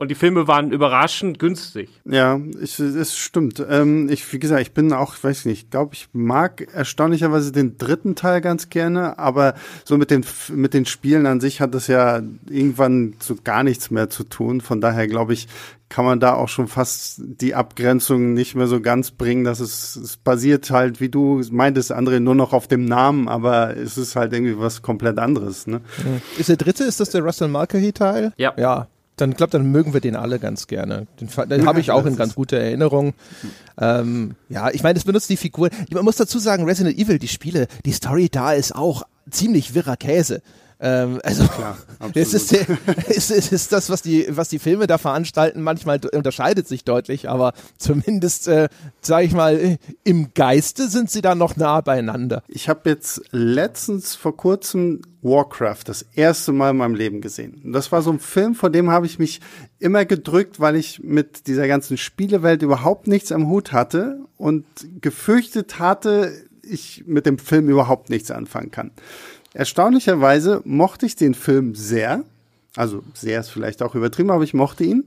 und 0.00 0.10
die 0.10 0.14
Filme 0.14 0.48
waren 0.48 0.72
überraschend 0.72 1.38
günstig. 1.38 1.90
Ja, 2.06 2.40
ich, 2.58 2.80
es 2.80 3.18
stimmt. 3.18 3.62
Ähm, 3.68 4.08
ich, 4.08 4.32
wie 4.32 4.38
gesagt, 4.38 4.62
ich 4.62 4.72
bin 4.72 4.94
auch, 4.94 5.14
weiß 5.20 5.44
nicht, 5.44 5.70
glaube 5.70 5.92
ich 5.92 6.08
mag 6.14 6.66
erstaunlicherweise 6.72 7.52
den 7.52 7.76
dritten 7.76 8.14
Teil 8.14 8.40
ganz 8.40 8.70
gerne, 8.70 9.18
aber 9.18 9.54
so 9.84 9.98
mit 9.98 10.10
den 10.10 10.24
mit 10.48 10.72
den 10.72 10.86
Spielen 10.86 11.26
an 11.26 11.40
sich 11.40 11.60
hat 11.60 11.74
das 11.74 11.86
ja 11.86 12.22
irgendwann 12.48 13.12
so 13.18 13.36
gar 13.44 13.62
nichts 13.62 13.90
mehr 13.90 14.08
zu 14.08 14.24
tun. 14.24 14.62
Von 14.62 14.80
daher 14.80 15.06
glaube 15.06 15.34
ich, 15.34 15.48
kann 15.90 16.06
man 16.06 16.18
da 16.18 16.32
auch 16.32 16.48
schon 16.48 16.66
fast 16.66 17.20
die 17.20 17.54
Abgrenzung 17.54 18.32
nicht 18.32 18.54
mehr 18.54 18.68
so 18.68 18.80
ganz 18.80 19.10
bringen, 19.10 19.44
dass 19.44 19.60
es, 19.60 19.96
es 19.96 20.16
basiert 20.16 20.70
halt, 20.70 21.02
wie 21.02 21.10
du 21.10 21.42
meintest, 21.50 21.92
André, 21.92 22.20
nur 22.20 22.34
noch 22.34 22.54
auf 22.54 22.68
dem 22.68 22.86
Namen, 22.86 23.28
aber 23.28 23.76
es 23.76 23.98
ist 23.98 24.16
halt 24.16 24.32
irgendwie 24.32 24.58
was 24.58 24.80
komplett 24.80 25.18
anderes. 25.18 25.66
Ne? 25.66 25.82
Ist 26.38 26.48
der 26.48 26.56
dritte, 26.56 26.84
ist 26.84 27.00
das 27.00 27.10
der 27.10 27.22
Russell 27.22 27.48
Mulcahy 27.48 27.92
Teil? 27.92 28.32
Ja. 28.38 28.54
Ja, 28.56 28.88
dann 29.20 29.34
glaube, 29.34 29.50
dann 29.50 29.70
mögen 29.70 29.92
wir 29.92 30.00
den 30.00 30.16
alle 30.16 30.38
ganz 30.38 30.66
gerne. 30.66 31.06
Den, 31.20 31.28
den 31.48 31.66
habe 31.66 31.80
ich 31.80 31.90
auch 31.90 32.06
in 32.06 32.16
ganz 32.16 32.34
guter 32.34 32.58
Erinnerung. 32.58 33.14
Ähm, 33.78 34.34
ja, 34.48 34.70
ich 34.70 34.82
meine, 34.82 34.98
es 34.98 35.04
benutzt 35.04 35.30
die 35.30 35.36
Figur. 35.36 35.70
Man 35.92 36.04
muss 36.04 36.16
dazu 36.16 36.38
sagen, 36.38 36.64
Resident 36.64 36.98
Evil, 36.98 37.18
die 37.18 37.28
Spiele, 37.28 37.66
die 37.84 37.92
Story 37.92 38.28
da 38.30 38.52
ist 38.52 38.74
auch 38.74 39.02
ziemlich 39.30 39.74
wirrer 39.74 39.96
Käse. 39.96 40.42
Ähm, 40.80 41.20
also 41.22 41.46
Klar, 41.46 41.76
es, 42.14 42.32
ist, 42.32 42.52
es, 43.08 43.30
ist, 43.30 43.52
ist 43.52 43.72
das, 43.72 43.90
was 43.90 44.00
die, 44.00 44.26
was 44.30 44.48
die 44.48 44.58
Filme 44.58 44.86
da 44.86 44.96
veranstalten, 44.96 45.62
manchmal 45.62 46.00
unterscheidet 46.12 46.66
sich 46.66 46.84
deutlich, 46.84 47.28
aber 47.28 47.52
zumindest, 47.76 48.48
äh, 48.48 48.68
sage 49.02 49.26
ich 49.26 49.32
mal, 49.32 49.78
im 50.04 50.32
Geiste 50.34 50.88
sind 50.88 51.10
sie 51.10 51.20
da 51.20 51.34
noch 51.34 51.56
nah 51.56 51.82
beieinander. 51.82 52.42
Ich 52.48 52.68
habe 52.68 52.88
jetzt 52.88 53.22
letztens 53.30 54.14
vor 54.14 54.36
kurzem 54.36 55.02
Warcraft 55.22 55.84
das 55.84 56.06
erste 56.14 56.52
Mal 56.52 56.70
in 56.70 56.78
meinem 56.78 56.94
Leben 56.94 57.20
gesehen. 57.20 57.60
Und 57.62 57.72
das 57.72 57.92
war 57.92 58.00
so 58.00 58.10
ein 58.10 58.18
Film, 58.18 58.54
vor 58.54 58.70
dem 58.70 58.90
habe 58.90 59.04
ich 59.04 59.18
mich 59.18 59.40
immer 59.78 60.06
gedrückt, 60.06 60.60
weil 60.60 60.76
ich 60.76 61.02
mit 61.02 61.46
dieser 61.46 61.68
ganzen 61.68 61.98
Spielewelt 61.98 62.62
überhaupt 62.62 63.06
nichts 63.06 63.32
am 63.32 63.48
Hut 63.48 63.72
hatte 63.72 64.20
und 64.38 64.64
gefürchtet 65.02 65.78
hatte, 65.78 66.32
ich 66.62 67.04
mit 67.06 67.26
dem 67.26 67.38
Film 67.38 67.68
überhaupt 67.68 68.08
nichts 68.10 68.30
anfangen 68.30 68.70
kann. 68.70 68.92
Erstaunlicherweise 69.54 70.62
mochte 70.64 71.06
ich 71.06 71.16
den 71.16 71.34
Film 71.34 71.74
sehr. 71.74 72.24
Also 72.76 73.02
sehr 73.14 73.40
ist 73.40 73.50
vielleicht 73.50 73.82
auch 73.82 73.94
übertrieben, 73.94 74.30
aber 74.30 74.44
ich 74.44 74.54
mochte 74.54 74.84
ihn. 74.84 75.04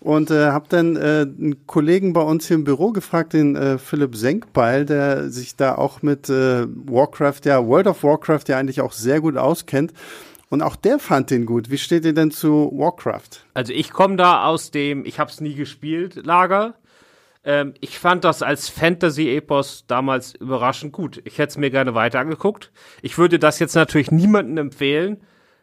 Und 0.00 0.30
äh, 0.30 0.46
habe 0.46 0.66
dann 0.68 0.96
äh, 0.96 1.26
einen 1.26 1.66
Kollegen 1.66 2.12
bei 2.12 2.20
uns 2.20 2.46
hier 2.46 2.56
im 2.56 2.64
Büro 2.64 2.92
gefragt, 2.92 3.32
den 3.32 3.56
äh, 3.56 3.78
Philipp 3.78 4.14
Senkbeil, 4.14 4.84
der 4.84 5.30
sich 5.30 5.56
da 5.56 5.74
auch 5.74 6.02
mit 6.02 6.28
äh, 6.28 6.66
Warcraft, 6.68 7.40
ja, 7.44 7.66
World 7.66 7.86
of 7.86 8.02
Warcraft 8.02 8.44
ja 8.48 8.58
eigentlich 8.58 8.80
auch 8.80 8.92
sehr 8.92 9.20
gut 9.20 9.36
auskennt. 9.36 9.92
Und 10.48 10.62
auch 10.62 10.76
der 10.76 10.98
fand 10.98 11.30
den 11.30 11.44
gut. 11.44 11.70
Wie 11.70 11.78
steht 11.78 12.04
ihr 12.04 12.14
denn 12.14 12.30
zu 12.30 12.70
Warcraft? 12.72 13.44
Also 13.54 13.72
ich 13.72 13.90
komme 13.90 14.16
da 14.16 14.44
aus 14.44 14.70
dem, 14.70 15.04
ich 15.04 15.18
habe 15.18 15.30
es 15.30 15.40
nie 15.40 15.54
gespielt, 15.54 16.24
Lager. 16.24 16.74
Ähm, 17.46 17.74
ich 17.80 17.98
fand 17.98 18.24
das 18.24 18.42
als 18.42 18.68
Fantasy-Epos 18.68 19.84
damals 19.86 20.34
überraschend 20.34 20.92
gut. 20.92 21.22
Ich 21.24 21.38
hätte 21.38 21.50
es 21.50 21.56
mir 21.56 21.70
gerne 21.70 21.94
weiter 21.94 22.18
angeguckt. 22.18 22.72
Ich 23.02 23.16
würde 23.16 23.38
das 23.38 23.60
jetzt 23.60 23.76
natürlich 23.76 24.10
niemandem 24.10 24.58
empfehlen, 24.58 25.18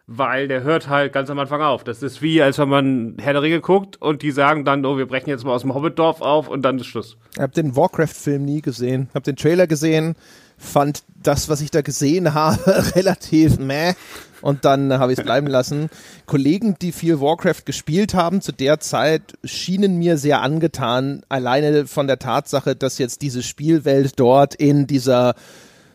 weil 0.07 0.47
der 0.47 0.63
hört 0.63 0.87
halt 0.87 1.11
ganz 1.11 1.29
am 1.29 1.39
Anfang 1.39 1.61
auf. 1.61 1.83
Das 1.83 2.01
ist 2.01 2.21
wie, 2.21 2.41
als 2.41 2.57
wenn 2.57 2.69
man 2.69 3.17
Herr 3.19 3.33
der 3.33 3.41
Ringe 3.41 3.59
guckt 3.59 4.01
und 4.01 4.21
die 4.21 4.31
sagen 4.31 4.63
dann, 4.63 4.85
oh, 4.85 4.97
wir 4.97 5.05
brechen 5.07 5.29
jetzt 5.29 5.43
mal 5.43 5.51
aus 5.51 5.61
dem 5.61 5.73
Hobbitdorf 5.73 6.21
auf 6.21 6.47
und 6.47 6.61
dann 6.61 6.79
ist 6.79 6.87
Schluss. 6.87 7.17
Ich 7.35 7.41
habe 7.41 7.53
den 7.53 7.75
Warcraft-Film 7.75 8.45
nie 8.45 8.61
gesehen, 8.61 9.09
habe 9.13 9.23
den 9.23 9.35
Trailer 9.35 9.67
gesehen, 9.67 10.15
fand 10.63 11.03
das, 11.21 11.49
was 11.49 11.61
ich 11.61 11.71
da 11.71 11.81
gesehen 11.81 12.33
habe, 12.33 12.91
relativ 12.95 13.59
meh 13.59 13.93
und 14.41 14.65
dann 14.65 14.93
habe 14.93 15.13
ich 15.13 15.19
es 15.19 15.25
bleiben 15.25 15.47
lassen. 15.47 15.89
Kollegen, 16.25 16.75
die 16.81 16.91
viel 16.91 17.19
Warcraft 17.19 17.65
gespielt 17.65 18.13
haben 18.13 18.41
zu 18.41 18.51
der 18.51 18.79
Zeit, 18.79 19.21
schienen 19.43 19.97
mir 19.97 20.17
sehr 20.17 20.41
angetan, 20.41 21.23
alleine 21.29 21.87
von 21.87 22.07
der 22.07 22.19
Tatsache, 22.19 22.75
dass 22.75 22.97
jetzt 22.97 23.21
diese 23.21 23.41
Spielwelt 23.41 24.19
dort 24.19 24.53
in 24.55 24.85
dieser 24.85 25.35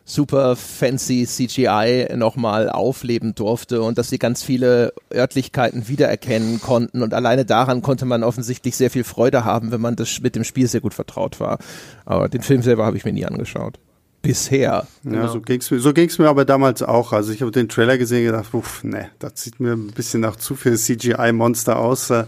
super 0.07 0.57
fancy 0.57 1.27
CGI 1.27 2.16
nochmal 2.16 2.71
aufleben 2.71 3.35
durfte 3.35 3.83
und 3.83 3.99
dass 3.99 4.09
sie 4.09 4.19
ganz 4.19 4.43
viele 4.43 4.95
Örtlichkeiten 5.12 5.87
wiedererkennen 5.87 6.62
konnten 6.62 7.03
und 7.03 7.12
alleine 7.12 7.45
daran 7.45 7.83
konnte 7.83 8.07
man 8.07 8.25
offensichtlich 8.25 8.75
sehr 8.75 8.91
viel 8.91 9.05
Freude 9.05 9.45
haben, 9.45 9.71
wenn 9.71 9.83
man 9.83 9.97
das 9.97 10.21
mit 10.23 10.35
dem 10.35 10.45
Spiel 10.45 10.66
sehr 10.66 10.81
gut 10.81 10.95
vertraut 10.95 11.41
war. 11.41 11.59
Aber 12.07 12.31
den 12.31 12.41
Film 12.41 12.62
selber 12.62 12.87
habe 12.87 12.97
ich 12.97 13.05
mir 13.05 13.12
nie 13.12 13.27
angeschaut 13.27 13.79
bisher. 14.23 14.87
Ja, 15.05 15.11
genau. 15.11 15.29
so 15.29 15.41
ging's 15.41 15.71
mir, 15.71 15.81
so 15.81 15.93
ging's 15.93 16.19
mir 16.19 16.29
aber 16.29 16.45
damals 16.45 16.83
auch. 16.83 17.12
Also 17.12 17.33
ich 17.33 17.41
habe 17.41 17.51
den 17.51 17.69
Trailer 17.69 17.99
gesehen 17.99 18.27
und 18.27 18.33
gedacht, 18.33 18.55
uff, 18.55 18.85
ne, 18.85 19.11
das 19.19 19.43
sieht 19.43 19.61
mir 19.61 19.73
ein 19.73 19.89
bisschen 19.89 20.21
nach 20.21 20.37
zu 20.37 20.57
viel 20.57 20.77
CGI-Monster 20.77 21.79
aus. 21.79 22.11
Äh, 22.11 22.25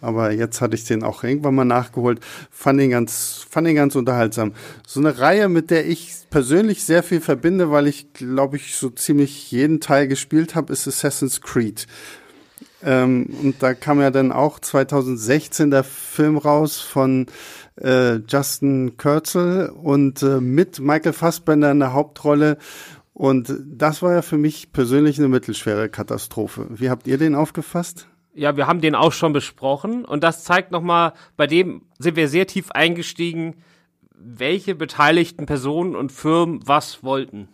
aber 0.00 0.32
jetzt 0.32 0.60
hatte 0.60 0.74
ich 0.74 0.84
den 0.84 1.04
auch 1.04 1.22
irgendwann 1.22 1.54
mal 1.54 1.64
nachgeholt. 1.64 2.20
Fand 2.50 2.80
ihn 2.80 2.90
ganz, 2.90 3.46
fand 3.48 3.68
ihn 3.68 3.76
ganz 3.76 3.94
unterhaltsam. 3.94 4.52
So 4.86 4.98
eine 4.98 5.18
Reihe, 5.18 5.48
mit 5.48 5.70
der 5.70 5.86
ich 5.86 6.12
persönlich 6.28 6.84
sehr 6.84 7.04
viel 7.04 7.20
verbinde, 7.20 7.70
weil 7.70 7.86
ich, 7.86 8.12
glaube 8.12 8.56
ich, 8.56 8.74
so 8.74 8.90
ziemlich 8.90 9.52
jeden 9.52 9.80
Teil 9.80 10.08
gespielt 10.08 10.56
habe, 10.56 10.72
ist 10.72 10.88
Assassin's 10.88 11.40
Creed. 11.40 11.86
Ähm, 12.84 13.26
und 13.42 13.62
da 13.62 13.74
kam 13.74 14.00
ja 14.00 14.10
dann 14.10 14.32
auch 14.32 14.58
2016 14.58 15.70
der 15.70 15.84
Film 15.84 16.36
raus 16.36 16.80
von 16.80 17.26
äh, 17.76 18.16
Justin 18.28 18.96
Kurzel 18.96 19.70
und 19.70 20.22
äh, 20.22 20.40
mit 20.40 20.80
Michael 20.80 21.12
Fassbender 21.12 21.70
in 21.70 21.80
der 21.80 21.92
Hauptrolle. 21.92 22.58
Und 23.14 23.54
das 23.66 24.02
war 24.02 24.14
ja 24.14 24.22
für 24.22 24.38
mich 24.38 24.72
persönlich 24.72 25.18
eine 25.18 25.28
mittelschwere 25.28 25.88
Katastrophe. 25.88 26.66
Wie 26.70 26.90
habt 26.90 27.06
ihr 27.06 27.18
den 27.18 27.34
aufgefasst? 27.34 28.08
Ja, 28.34 28.56
wir 28.56 28.66
haben 28.66 28.80
den 28.80 28.94
auch 28.94 29.12
schon 29.12 29.34
besprochen 29.34 30.06
und 30.06 30.24
das 30.24 30.44
zeigt 30.44 30.70
nochmal, 30.70 31.12
bei 31.36 31.46
dem 31.46 31.82
sind 31.98 32.16
wir 32.16 32.28
sehr 32.28 32.46
tief 32.46 32.70
eingestiegen, 32.70 33.56
welche 34.14 34.74
beteiligten 34.74 35.44
Personen 35.44 35.94
und 35.94 36.12
Firmen 36.12 36.60
was 36.64 37.04
wollten. 37.04 37.48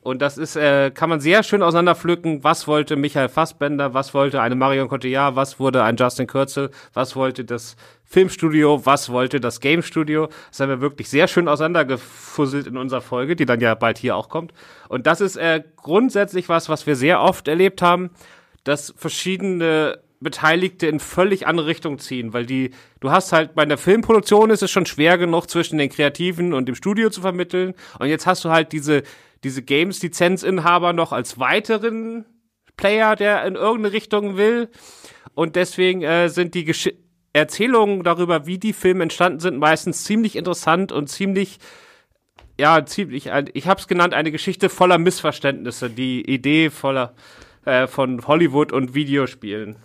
Und 0.00 0.22
das 0.22 0.38
ist, 0.38 0.56
äh, 0.56 0.90
kann 0.90 1.10
man 1.10 1.20
sehr 1.20 1.42
schön 1.42 1.62
auseinanderpflücken. 1.62 2.42
Was 2.42 2.66
wollte 2.66 2.96
Michael 2.96 3.28
Fassbender? 3.28 3.94
Was 3.94 4.14
wollte 4.14 4.40
eine 4.40 4.54
Marion 4.54 4.88
Cotillard? 4.88 5.36
Was 5.36 5.60
wurde 5.60 5.82
ein 5.82 5.96
Justin 5.96 6.26
Kürzel? 6.26 6.70
Was 6.94 7.14
wollte 7.14 7.44
das 7.44 7.76
Filmstudio? 8.08 8.84
Was 8.84 9.10
wollte 9.10 9.40
das 9.40 9.60
Game 9.60 9.82
Studio? 9.82 10.28
Das 10.50 10.60
haben 10.60 10.70
wir 10.70 10.80
wirklich 10.80 11.08
sehr 11.08 11.28
schön 11.28 11.46
auseinandergefusselt 11.46 12.66
in 12.66 12.76
unserer 12.76 13.00
Folge, 13.00 13.36
die 13.36 13.46
dann 13.46 13.60
ja 13.60 13.74
bald 13.74 13.98
hier 13.98 14.16
auch 14.16 14.28
kommt. 14.28 14.52
Und 14.88 15.06
das 15.06 15.20
ist 15.20 15.36
äh, 15.36 15.62
grundsätzlich 15.76 16.48
was, 16.48 16.68
was 16.68 16.86
wir 16.86 16.96
sehr 16.96 17.20
oft 17.20 17.46
erlebt 17.48 17.82
haben, 17.82 18.10
dass 18.64 18.92
verschiedene 18.96 20.00
Beteiligte 20.20 20.88
in 20.88 20.98
völlig 20.98 21.46
andere 21.46 21.68
Richtungen 21.68 22.00
ziehen, 22.00 22.32
weil 22.32 22.44
die, 22.44 22.72
du 22.98 23.10
hast 23.12 23.32
halt 23.32 23.54
bei 23.54 23.64
der 23.64 23.78
Filmproduktion 23.78 24.50
ist 24.50 24.64
es 24.64 24.70
schon 24.70 24.84
schwer 24.84 25.16
genug 25.16 25.48
zwischen 25.48 25.78
den 25.78 25.90
Kreativen 25.90 26.54
und 26.54 26.66
dem 26.66 26.74
Studio 26.74 27.08
zu 27.08 27.20
vermitteln. 27.20 27.74
Und 28.00 28.08
jetzt 28.08 28.26
hast 28.26 28.44
du 28.44 28.50
halt 28.50 28.72
diese 28.72 29.04
diese 29.44 29.62
Games-Lizenzinhaber 29.62 30.92
noch 30.92 31.12
als 31.12 31.38
weiteren 31.38 32.24
Player, 32.76 33.16
der 33.16 33.44
in 33.44 33.54
irgendeine 33.54 33.92
Richtung 33.92 34.36
will. 34.36 34.68
Und 35.34 35.56
deswegen 35.56 36.02
äh, 36.02 36.28
sind 36.28 36.54
die 36.54 36.64
Gesch 36.64 36.90
Erzählungen 37.38 38.02
darüber, 38.02 38.46
wie 38.46 38.58
die 38.58 38.72
Filme 38.72 39.02
entstanden 39.02 39.40
sind, 39.40 39.58
meistens 39.58 40.04
ziemlich 40.04 40.36
interessant 40.36 40.92
und 40.92 41.08
ziemlich, 41.08 41.58
ja, 42.58 42.84
ziemlich, 42.84 43.30
ich 43.54 43.66
habe 43.66 43.80
es 43.80 43.88
genannt, 43.88 44.14
eine 44.14 44.32
Geschichte 44.32 44.68
voller 44.68 44.98
Missverständnisse, 44.98 45.90
die 45.90 46.22
Idee 46.30 46.70
voller 46.70 47.14
äh, 47.64 47.86
von 47.86 48.26
Hollywood 48.26 48.72
und 48.72 48.94
Videospielen. 48.94 49.76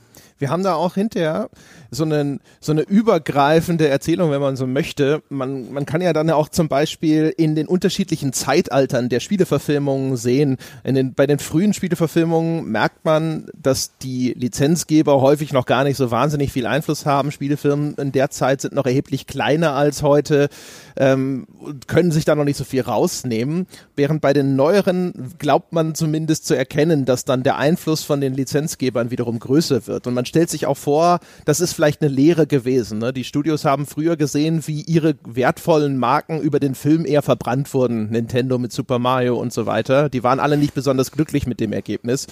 Wir 0.43 0.49
haben 0.49 0.63
da 0.63 0.75
auch 0.75 0.95
hinterher 0.95 1.49
so, 1.89 2.03
einen, 2.03 2.41
so 2.59 2.73
eine 2.73 2.81
übergreifende 2.81 3.87
Erzählung, 3.87 4.29
wenn 4.29 4.41
man 4.41 4.57
so 4.57 4.67
möchte. 4.67 5.23
Man, 5.29 5.71
man 5.71 5.85
kann 5.85 6.01
ja 6.01 6.11
dann 6.11 6.29
auch 6.31 6.49
zum 6.49 6.67
Beispiel 6.67 7.33
in 7.37 7.55
den 7.55 7.65
unterschiedlichen 7.65 8.33
Zeitaltern 8.33 9.07
der 9.07 9.21
Spieleverfilmungen 9.21 10.17
sehen. 10.17 10.57
In 10.83 10.95
den, 10.95 11.13
bei 11.13 11.27
den 11.27 11.39
frühen 11.39 11.73
Spieleverfilmungen 11.73 12.69
merkt 12.69 13.05
man, 13.05 13.45
dass 13.55 13.97
die 13.99 14.33
Lizenzgeber 14.33 15.21
häufig 15.21 15.53
noch 15.53 15.65
gar 15.65 15.85
nicht 15.85 15.95
so 15.95 16.11
wahnsinnig 16.11 16.51
viel 16.51 16.65
Einfluss 16.65 17.05
haben. 17.05 17.31
Spielefirmen 17.31 17.93
in 17.95 18.11
der 18.11 18.29
Zeit 18.29 18.59
sind 18.59 18.73
noch 18.73 18.85
erheblich 18.85 19.27
kleiner 19.27 19.75
als 19.75 20.03
heute, 20.03 20.49
ähm, 20.95 21.47
können 21.87 22.11
sich 22.11 22.25
da 22.25 22.35
noch 22.35 22.43
nicht 22.43 22.57
so 22.57 22.63
viel 22.63 22.81
rausnehmen. 22.81 23.67
Während 23.95 24.21
bei 24.21 24.33
den 24.33 24.55
neueren 24.55 25.33
glaubt 25.39 25.73
man 25.73 25.95
zumindest 25.95 26.45
zu 26.45 26.55
erkennen, 26.55 27.05
dass 27.05 27.25
dann 27.25 27.43
der 27.43 27.57
Einfluss 27.57 28.03
von 28.03 28.21
den 28.21 28.33
Lizenzgebern 28.33 29.11
wiederum 29.11 29.39
größer 29.39 29.87
wird. 29.87 30.07
Und 30.07 30.13
man 30.13 30.25
stellt 30.25 30.49
sich 30.49 30.65
auch 30.65 30.77
vor, 30.77 31.19
das 31.45 31.59
ist 31.59 31.73
vielleicht 31.73 32.01
eine 32.01 32.11
Lehre 32.11 32.47
gewesen. 32.47 32.99
Ne? 32.99 33.13
Die 33.13 33.23
Studios 33.23 33.65
haben 33.65 33.85
früher 33.85 34.17
gesehen, 34.17 34.65
wie 34.67 34.81
ihre 34.81 35.15
wertvollen 35.25 35.97
Marken 35.97 36.41
über 36.41 36.59
den 36.59 36.75
Film 36.75 37.05
eher 37.05 37.21
verbrannt 37.21 37.73
wurden. 37.73 38.09
Nintendo 38.09 38.57
mit 38.57 38.71
Super 38.71 38.99
Mario 38.99 39.37
und 39.37 39.53
so 39.53 39.65
weiter. 39.65 40.09
Die 40.09 40.23
waren 40.23 40.39
alle 40.39 40.57
nicht 40.57 40.73
besonders 40.73 41.11
glücklich 41.11 41.47
mit 41.47 41.59
dem 41.59 41.73
Ergebnis 41.73 42.27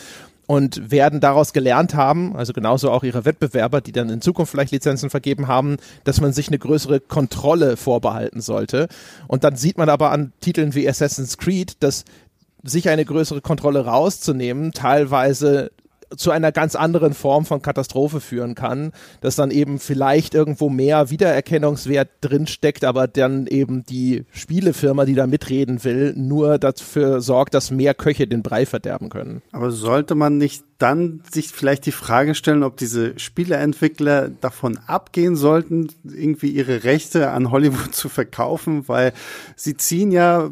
und 0.51 0.91
werden 0.91 1.21
daraus 1.21 1.53
gelernt 1.53 1.93
haben, 1.93 2.35
also 2.35 2.51
genauso 2.51 2.91
auch 2.91 3.05
ihre 3.05 3.23
Wettbewerber, 3.23 3.79
die 3.79 3.93
dann 3.93 4.09
in 4.09 4.19
Zukunft 4.19 4.51
vielleicht 4.51 4.73
Lizenzen 4.73 5.09
vergeben 5.09 5.47
haben, 5.47 5.77
dass 6.03 6.19
man 6.19 6.33
sich 6.33 6.49
eine 6.49 6.59
größere 6.59 6.99
Kontrolle 6.99 7.77
vorbehalten 7.77 8.41
sollte. 8.41 8.89
Und 9.29 9.45
dann 9.45 9.55
sieht 9.55 9.77
man 9.77 9.87
aber 9.87 10.11
an 10.11 10.33
Titeln 10.41 10.75
wie 10.75 10.89
Assassin's 10.89 11.37
Creed, 11.37 11.81
dass 11.81 12.03
sich 12.63 12.89
eine 12.89 13.05
größere 13.05 13.39
Kontrolle 13.39 13.85
rauszunehmen, 13.85 14.73
teilweise 14.73 15.71
zu 16.15 16.31
einer 16.31 16.51
ganz 16.51 16.75
anderen 16.75 17.13
Form 17.13 17.45
von 17.45 17.61
Katastrophe 17.61 18.19
führen 18.19 18.55
kann, 18.55 18.91
dass 19.21 19.35
dann 19.35 19.51
eben 19.51 19.79
vielleicht 19.79 20.33
irgendwo 20.33 20.69
mehr 20.69 21.09
Wiedererkennungswert 21.09 22.09
drinsteckt, 22.21 22.83
aber 22.83 23.07
dann 23.07 23.47
eben 23.47 23.83
die 23.85 24.25
Spielefirma, 24.31 25.05
die 25.05 25.15
da 25.15 25.27
mitreden 25.27 25.83
will, 25.83 26.13
nur 26.15 26.57
dafür 26.57 27.21
sorgt, 27.21 27.53
dass 27.53 27.71
mehr 27.71 27.93
Köche 27.93 28.27
den 28.27 28.43
Brei 28.43 28.65
verderben 28.65 29.09
können. 29.09 29.41
Aber 29.51 29.71
sollte 29.71 30.15
man 30.15 30.37
nicht 30.37 30.63
dann 30.81 31.21
sich 31.31 31.49
vielleicht 31.49 31.85
die 31.85 31.91
Frage 31.91 32.33
stellen, 32.33 32.63
ob 32.63 32.77
diese 32.77 33.17
Spieleentwickler 33.19 34.29
davon 34.29 34.79
abgehen 34.87 35.35
sollten, 35.35 35.89
irgendwie 36.03 36.49
ihre 36.49 36.83
Rechte 36.83 37.29
an 37.29 37.51
Hollywood 37.51 37.93
zu 37.93 38.09
verkaufen, 38.09 38.87
weil 38.87 39.13
sie 39.55 39.77
ziehen 39.77 40.11
ja 40.11 40.49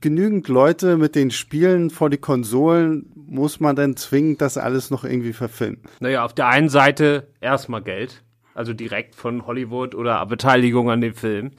genügend 0.00 0.48
Leute 0.48 0.96
mit 0.96 1.14
den 1.14 1.30
Spielen 1.30 1.90
vor 1.90 2.10
die 2.10 2.18
Konsolen, 2.18 3.10
muss 3.14 3.60
man 3.60 3.76
dann 3.76 3.96
zwingend 3.96 4.40
das 4.40 4.58
alles 4.58 4.90
noch 4.90 5.04
irgendwie 5.04 5.32
verfilmen? 5.32 5.82
Naja, 6.00 6.24
auf 6.24 6.34
der 6.34 6.48
einen 6.48 6.68
Seite 6.68 7.28
erstmal 7.40 7.82
Geld, 7.82 8.22
also 8.54 8.72
direkt 8.72 9.14
von 9.14 9.46
Hollywood 9.46 9.94
oder 9.94 10.24
Beteiligung 10.26 10.90
an 10.90 11.00
dem 11.00 11.14
Film. 11.14 11.52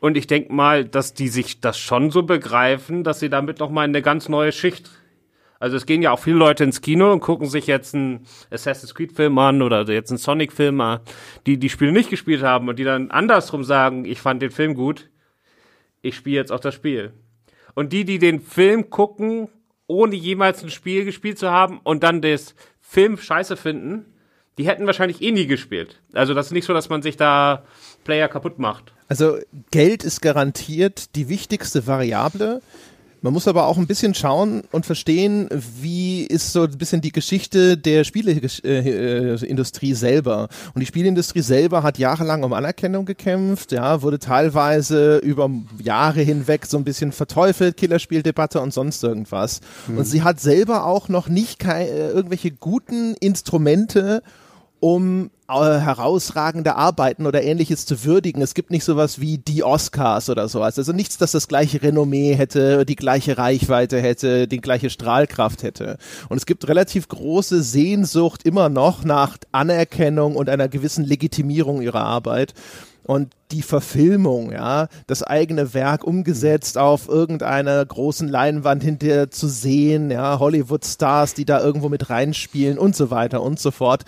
Und 0.00 0.16
ich 0.16 0.26
denke 0.26 0.52
mal, 0.52 0.84
dass 0.84 1.14
die 1.14 1.28
sich 1.28 1.60
das 1.60 1.78
schon 1.78 2.10
so 2.10 2.24
begreifen, 2.24 3.04
dass 3.04 3.20
sie 3.20 3.30
damit 3.30 3.60
noch 3.60 3.70
mal 3.70 3.84
in 3.84 3.90
eine 3.90 4.02
ganz 4.02 4.28
neue 4.28 4.50
Schicht. 4.50 4.90
Also 5.60 5.76
es 5.76 5.86
gehen 5.86 6.02
ja 6.02 6.10
auch 6.10 6.18
viele 6.18 6.38
Leute 6.38 6.64
ins 6.64 6.80
Kino 6.80 7.12
und 7.12 7.20
gucken 7.20 7.48
sich 7.48 7.68
jetzt 7.68 7.94
einen 7.94 8.26
Assassin's 8.50 8.96
Creed 8.96 9.12
Film 9.12 9.38
an 9.38 9.62
oder 9.62 9.88
jetzt 9.88 10.10
einen 10.10 10.18
Sonic 10.18 10.52
Film 10.52 10.80
an, 10.80 10.98
die 11.46 11.56
die 11.56 11.68
Spiele 11.68 11.92
nicht 11.92 12.10
gespielt 12.10 12.42
haben 12.42 12.68
und 12.68 12.80
die 12.80 12.84
dann 12.84 13.12
andersrum 13.12 13.62
sagen, 13.62 14.04
ich 14.04 14.20
fand 14.20 14.42
den 14.42 14.50
Film 14.50 14.74
gut, 14.74 15.08
ich 16.02 16.16
spiele 16.16 16.36
jetzt 16.36 16.52
auch 16.52 16.60
das 16.60 16.74
Spiel. 16.74 17.12
Und 17.74 17.92
die, 17.92 18.04
die 18.04 18.18
den 18.18 18.40
Film 18.40 18.90
gucken, 18.90 19.48
ohne 19.86 20.14
jemals 20.14 20.62
ein 20.62 20.70
Spiel 20.70 21.04
gespielt 21.04 21.38
zu 21.38 21.50
haben 21.50 21.80
und 21.82 22.02
dann 22.02 22.20
das 22.20 22.54
Film 22.80 23.16
scheiße 23.16 23.56
finden, 23.56 24.06
die 24.58 24.66
hätten 24.66 24.86
wahrscheinlich 24.86 25.22
eh 25.22 25.30
nie 25.30 25.46
gespielt. 25.46 26.00
Also 26.12 26.34
das 26.34 26.46
ist 26.46 26.52
nicht 26.52 26.66
so, 26.66 26.74
dass 26.74 26.90
man 26.90 27.02
sich 27.02 27.16
da 27.16 27.64
Player 28.04 28.28
kaputt 28.28 28.58
macht. 28.58 28.92
Also 29.08 29.38
Geld 29.70 30.04
ist 30.04 30.20
garantiert 30.20 31.14
die 31.16 31.28
wichtigste 31.28 31.86
Variable. 31.86 32.60
Man 33.22 33.32
muss 33.32 33.46
aber 33.46 33.68
auch 33.68 33.78
ein 33.78 33.86
bisschen 33.86 34.14
schauen 34.14 34.64
und 34.72 34.84
verstehen, 34.84 35.48
wie 35.80 36.24
ist 36.24 36.52
so 36.52 36.64
ein 36.64 36.76
bisschen 36.76 37.00
die 37.00 37.12
Geschichte 37.12 37.76
der 37.76 38.02
Spieleindustrie 38.02 39.94
selber. 39.94 40.48
Und 40.74 40.80
die 40.80 40.86
Spieleindustrie 40.86 41.42
selber 41.42 41.84
hat 41.84 41.98
jahrelang 41.98 42.42
um 42.42 42.52
Anerkennung 42.52 43.04
gekämpft, 43.04 43.70
ja, 43.70 44.02
wurde 44.02 44.18
teilweise 44.18 45.18
über 45.18 45.48
Jahre 45.80 46.22
hinweg 46.22 46.66
so 46.66 46.76
ein 46.76 46.84
bisschen 46.84 47.12
verteufelt, 47.12 47.76
Killerspieldebatte 47.76 48.60
und 48.60 48.74
sonst 48.74 49.04
irgendwas. 49.04 49.60
Mhm. 49.86 49.98
Und 49.98 50.04
sie 50.04 50.22
hat 50.22 50.40
selber 50.40 50.84
auch 50.84 51.08
noch 51.08 51.28
nicht 51.28 51.64
äh, 51.64 52.10
irgendwelche 52.10 52.50
guten 52.50 53.14
Instrumente, 53.20 54.24
um 54.82 55.30
äh, 55.48 55.78
herausragende 55.78 56.74
Arbeiten 56.74 57.26
oder 57.26 57.44
ähnliches 57.44 57.86
zu 57.86 58.04
würdigen. 58.04 58.42
Es 58.42 58.52
gibt 58.52 58.72
nicht 58.72 58.82
sowas 58.82 59.20
wie 59.20 59.38
die 59.38 59.62
Oscars 59.62 60.28
oder 60.28 60.48
sowas. 60.48 60.76
Also 60.76 60.92
nichts, 60.92 61.18
das 61.18 61.30
das 61.30 61.46
gleiche 61.46 61.80
Renommee 61.82 62.34
hätte, 62.34 62.84
die 62.84 62.96
gleiche 62.96 63.38
Reichweite 63.38 64.00
hätte, 64.00 64.48
die 64.48 64.60
gleiche 64.60 64.90
Strahlkraft 64.90 65.62
hätte. 65.62 65.98
Und 66.28 66.36
es 66.36 66.46
gibt 66.46 66.66
relativ 66.66 67.06
große 67.06 67.62
Sehnsucht 67.62 68.42
immer 68.42 68.68
noch 68.68 69.04
nach 69.04 69.38
Anerkennung 69.52 70.34
und 70.34 70.48
einer 70.48 70.68
gewissen 70.68 71.04
Legitimierung 71.04 71.80
ihrer 71.80 72.02
Arbeit 72.02 72.52
und 73.04 73.32
die 73.50 73.62
Verfilmung, 73.62 74.52
ja, 74.52 74.88
das 75.06 75.22
eigene 75.22 75.74
Werk 75.74 76.04
umgesetzt 76.04 76.78
auf 76.78 77.08
irgendeiner 77.08 77.84
großen 77.84 78.28
Leinwand 78.28 78.82
hinterher 78.82 79.30
zu 79.30 79.48
sehen, 79.48 80.10
ja, 80.10 80.38
Hollywood-Stars, 80.38 81.34
die 81.34 81.44
da 81.44 81.60
irgendwo 81.60 81.88
mit 81.88 82.10
reinspielen 82.10 82.78
und 82.78 82.96
so 82.96 83.10
weiter 83.10 83.42
und 83.42 83.58
so 83.58 83.70
fort 83.70 84.04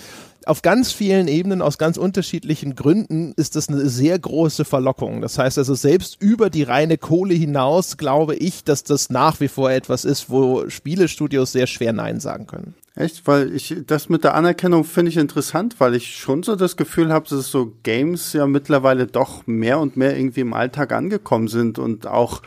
auf 0.47 0.62
ganz 0.62 0.92
vielen 0.92 1.28
Ebenen, 1.28 1.62
aus 1.62 1.78
ganz 1.78 1.97
unterschiedlichen 1.97 2.74
Gründen, 2.74 3.32
ist 3.36 3.57
das 3.57 3.68
eine 3.68 3.88
sehr 3.88 4.18
große 4.18 4.64
Verlockung. 4.64 5.20
Das 5.20 5.38
heißt 5.38 5.59
also, 5.59 5.74
selbst 5.74 6.20
über 6.20 6.51
die 6.51 6.62
reine 6.62 6.99
Kohle 6.99 7.34
hinaus 7.34 7.97
glaube 7.97 8.34
ich, 8.36 8.64
dass 8.64 8.84
das 8.84 9.11
nach 9.11 9.40
wie 9.40 9.49
vor 9.49 9.70
etwas 9.70 10.05
ist, 10.05 10.30
wo 10.30 10.68
Spielestudios 10.68 11.53
sehr 11.53 11.66
schwer 11.66 11.92
Nein 11.92 12.20
sagen 12.20 12.47
können. 12.47 12.74
Echt? 12.97 13.26
Weil 13.26 13.53
ich, 13.55 13.74
das 13.86 14.09
mit 14.09 14.22
der 14.22 14.34
Anerkennung 14.34 14.84
finde 14.84 15.11
ich 15.11 15.16
interessant, 15.16 15.76
weil 15.78 15.95
ich 15.95 16.16
schon 16.16 16.45
so 16.45 16.55
das 16.55 16.76
Gefühl 16.76 17.12
habe, 17.12 17.28
dass 17.28 17.51
so 17.51 17.72
Games 17.82 18.32
ja 18.32 18.47
mittlerweile 18.47 19.07
doch 19.07 19.47
mehr 19.47 19.80
und 19.80 19.97
mehr 19.97 20.16
irgendwie 20.16 20.42
im 20.42 20.53
Alltag 20.53 20.92
angekommen 20.92 21.49
sind 21.49 21.78
und 21.80 22.07
auch 22.07 22.42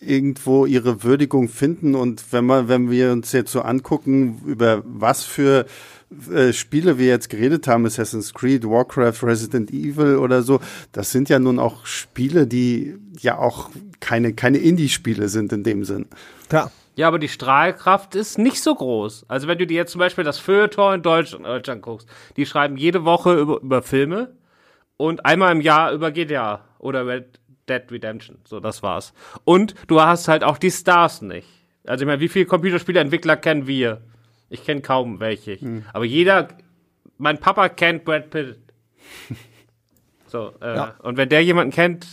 irgendwo 0.00 0.64
ihre 0.66 1.02
Würdigung 1.02 1.48
finden. 1.48 1.94
Und 1.94 2.24
wenn 2.32 2.46
man, 2.46 2.68
wenn 2.68 2.90
wir 2.90 3.12
uns 3.12 3.32
jetzt 3.32 3.52
so 3.52 3.60
angucken, 3.60 4.40
über 4.46 4.82
was 4.84 5.24
für 5.24 5.66
äh, 6.32 6.52
Spiele 6.52 6.98
wir 6.98 7.06
jetzt 7.06 7.28
geredet 7.28 7.66
haben, 7.66 7.86
Assassin's 7.86 8.34
Creed, 8.34 8.64
Warcraft, 8.64 9.22
Resident 9.22 9.70
Evil 9.70 10.16
oder 10.16 10.42
so, 10.42 10.60
das 10.92 11.10
sind 11.12 11.28
ja 11.28 11.38
nun 11.38 11.58
auch 11.58 11.86
Spiele, 11.86 12.46
die 12.46 12.96
ja 13.20 13.38
auch 13.38 13.70
keine, 14.00 14.32
keine 14.32 14.58
Indie-Spiele 14.58 15.28
sind 15.28 15.52
in 15.52 15.64
dem 15.64 15.84
Sinn. 15.84 16.06
Klar. 16.48 16.70
Ja, 16.94 17.08
aber 17.08 17.18
die 17.18 17.28
Strahlkraft 17.28 18.14
ist 18.14 18.38
nicht 18.38 18.62
so 18.62 18.74
groß. 18.74 19.24
Also 19.28 19.48
wenn 19.48 19.58
du 19.58 19.66
dir 19.66 19.76
jetzt 19.76 19.92
zum 19.92 19.98
Beispiel 19.98 20.24
das 20.24 20.38
Feuilleton 20.38 20.96
in 20.96 21.02
Deutschland, 21.02 21.46
Deutschland 21.46 21.82
guckst, 21.82 22.06
die 22.36 22.44
schreiben 22.44 22.76
jede 22.76 23.04
Woche 23.04 23.34
über, 23.34 23.60
über 23.62 23.82
Filme 23.82 24.36
und 24.98 25.24
einmal 25.24 25.52
im 25.52 25.62
Jahr 25.62 25.92
über 25.92 26.10
GTA 26.10 26.64
oder 26.78 27.06
Red 27.06 27.40
Dead 27.68 27.82
Redemption. 27.90 28.38
So, 28.44 28.60
das 28.60 28.82
war's. 28.82 29.14
Und 29.44 29.74
du 29.86 30.00
hast 30.00 30.28
halt 30.28 30.44
auch 30.44 30.58
die 30.58 30.70
Stars 30.70 31.22
nicht. 31.22 31.48
Also 31.86 32.02
ich 32.02 32.06
meine, 32.06 32.20
wie 32.20 32.28
viele 32.28 32.46
Computerspieleentwickler 32.46 33.36
kennen 33.36 33.66
wir? 33.66 34.02
Ich 34.52 34.64
kenne 34.64 34.82
kaum 34.82 35.18
welche. 35.18 35.58
Hm. 35.58 35.84
Aber 35.94 36.04
jeder, 36.04 36.48
mein 37.16 37.38
Papa 37.38 37.70
kennt 37.70 38.04
Brad 38.04 38.28
Pitt. 38.28 38.58
so, 40.26 40.52
äh, 40.60 40.76
ja. 40.76 40.94
und 41.02 41.16
wenn 41.16 41.30
der 41.30 41.42
jemanden 41.42 41.72
kennt, 41.72 42.06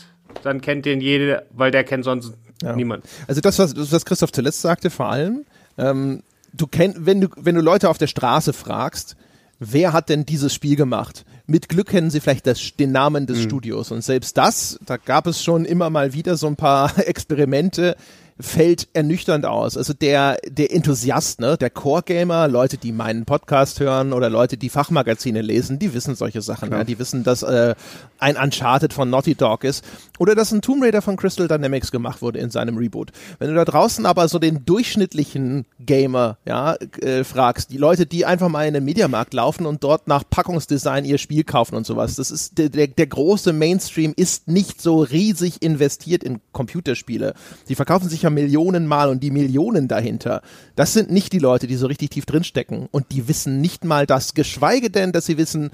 dann 0.43 0.61
kennt 0.61 0.85
den 0.85 1.01
jede, 1.01 1.45
weil 1.51 1.71
der 1.71 1.83
kennt 1.83 2.05
sonst 2.05 2.33
ja. 2.61 2.75
niemand. 2.75 3.03
Also 3.27 3.41
das, 3.41 3.59
was, 3.59 3.91
was 3.91 4.05
Christoph 4.05 4.31
zuletzt 4.31 4.61
sagte, 4.61 4.89
vor 4.89 5.09
allem, 5.09 5.45
ähm, 5.77 6.23
du 6.53 6.65
kennst, 6.67 7.05
wenn 7.05 7.21
du, 7.21 7.27
wenn 7.35 7.55
du 7.55 7.61
Leute 7.61 7.89
auf 7.89 7.97
der 7.97 8.07
Straße 8.07 8.53
fragst, 8.53 9.17
wer 9.59 9.91
hat 9.91 10.07
denn 10.07 10.25
dieses 10.25 10.53
Spiel 10.53 10.77
gemacht? 10.77 11.25
Mit 11.45 11.67
Glück 11.67 11.87
kennen 11.87 12.09
sie 12.09 12.21
vielleicht 12.21 12.47
das, 12.47 12.75
den 12.77 12.93
Namen 12.93 13.27
des 13.27 13.39
mhm. 13.39 13.43
Studios. 13.43 13.91
Und 13.91 14.01
selbst 14.01 14.37
das, 14.37 14.79
da 14.85 14.95
gab 14.95 15.27
es 15.27 15.43
schon 15.43 15.65
immer 15.65 15.89
mal 15.89 16.13
wieder 16.13 16.37
so 16.37 16.47
ein 16.47 16.55
paar 16.55 16.97
Experimente, 17.05 17.97
fällt 18.39 18.87
ernüchternd 18.93 19.45
aus. 19.45 19.75
Also 19.75 19.93
der, 19.93 20.37
der 20.47 20.73
Enthusiast, 20.73 21.41
ne, 21.41 21.57
der 21.57 21.69
Core-Gamer, 21.69 22.47
Leute, 22.47 22.77
die 22.77 22.93
meinen 22.93 23.25
Podcast 23.25 23.79
hören 23.81 24.13
oder 24.13 24.29
Leute, 24.29 24.55
die 24.55 24.69
Fachmagazine 24.69 25.41
lesen, 25.41 25.77
die 25.77 25.93
wissen 25.93 26.15
solche 26.15 26.41
Sachen. 26.41 26.71
Ja. 26.71 26.83
Die 26.85 26.99
wissen, 26.99 27.23
dass 27.23 27.43
äh, 27.43 27.75
ein 28.17 28.37
Uncharted 28.37 28.93
von 28.93 29.09
Naughty 29.09 29.35
Dog 29.35 29.65
ist 29.65 29.83
oder 30.19 30.35
dass 30.35 30.51
ein 30.51 30.61
Tomb 30.61 30.83
Raider 30.83 31.01
von 31.01 31.17
Crystal 31.17 31.47
Dynamics 31.47 31.91
gemacht 31.91 32.21
wurde 32.21 32.39
in 32.39 32.49
seinem 32.49 32.77
Reboot. 32.77 33.11
Wenn 33.39 33.49
du 33.49 33.55
da 33.55 33.65
draußen 33.65 34.05
aber 34.05 34.27
so 34.29 34.39
den 34.39 34.63
durchschnittlichen 34.65 35.65
Gamer 35.79 36.37
ja, 36.45 36.75
äh, 37.01 37.25
fragst, 37.25 37.71
die 37.71 37.77
Leute, 37.77 38.05
die 38.05 38.25
einfach 38.25 38.47
mal 38.47 38.65
in 38.65 38.73
den 38.73 38.85
Mediamarkt 38.85 39.33
laufen 39.33 39.65
und 39.65 39.83
dort 39.83 40.07
nach 40.07 40.23
Packungsdesign 40.29 41.03
ihr 41.03 41.17
Spiel 41.17 41.43
kaufen 41.43 41.75
und 41.75 41.85
sowas, 41.85 42.15
das 42.15 42.31
ist 42.31 42.57
der, 42.57 42.69
der, 42.69 42.87
der 42.87 43.07
große 43.07 43.51
Mainstream 43.51 44.13
ist 44.15 44.47
nicht 44.47 44.81
so 44.81 45.01
riesig 45.01 45.61
investiert 45.61 46.23
in 46.23 46.39
Computerspiele. 46.53 47.33
Die 47.67 47.75
verkaufen 47.75 48.07
sich 48.07 48.21
ja 48.21 48.28
Bücher 48.29 48.49
Millionen 48.49 48.87
Mal 48.87 49.09
und 49.09 49.21
die 49.21 49.31
Millionen 49.31 49.87
dahinter, 49.87 50.41
das 50.75 50.93
sind 50.93 51.11
nicht 51.11 51.33
die 51.33 51.39
Leute, 51.39 51.67
die 51.67 51.75
so 51.75 51.87
richtig 51.87 52.11
tief 52.11 52.25
drinstecken 52.25 52.87
und 52.91 53.07
die 53.11 53.27
wissen 53.27 53.61
nicht 53.61 53.83
mal 53.83 54.05
das, 54.05 54.33
geschweige 54.33 54.89
denn, 54.89 55.11
dass 55.11 55.25
sie 55.25 55.37
wissen, 55.37 55.71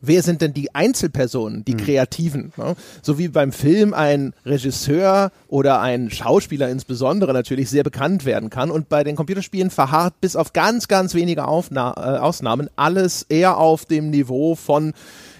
wer 0.00 0.22
sind 0.22 0.40
denn 0.40 0.52
die 0.52 0.74
Einzelpersonen, 0.74 1.64
die 1.64 1.72
hm. 1.72 1.78
Kreativen? 1.78 2.52
Ne? 2.56 2.76
So 3.02 3.18
wie 3.18 3.28
beim 3.28 3.52
Film 3.52 3.94
ein 3.94 4.34
Regisseur 4.44 5.32
oder 5.48 5.80
ein 5.80 6.10
Schauspieler 6.10 6.68
insbesondere 6.68 7.32
natürlich 7.32 7.70
sehr 7.70 7.82
bekannt 7.82 8.24
werden 8.24 8.50
kann 8.50 8.70
und 8.70 8.88
bei 8.88 9.04
den 9.04 9.16
Computerspielen 9.16 9.70
verharrt 9.70 10.20
bis 10.20 10.36
auf 10.36 10.52
ganz, 10.52 10.88
ganz 10.88 11.14
wenige 11.14 11.46
Aufna 11.46 11.94
äh, 11.96 12.18
Ausnahmen 12.18 12.68
alles 12.76 13.22
eher 13.28 13.58
auf 13.58 13.84
dem 13.84 14.10
Niveau 14.10 14.54
von 14.54 14.92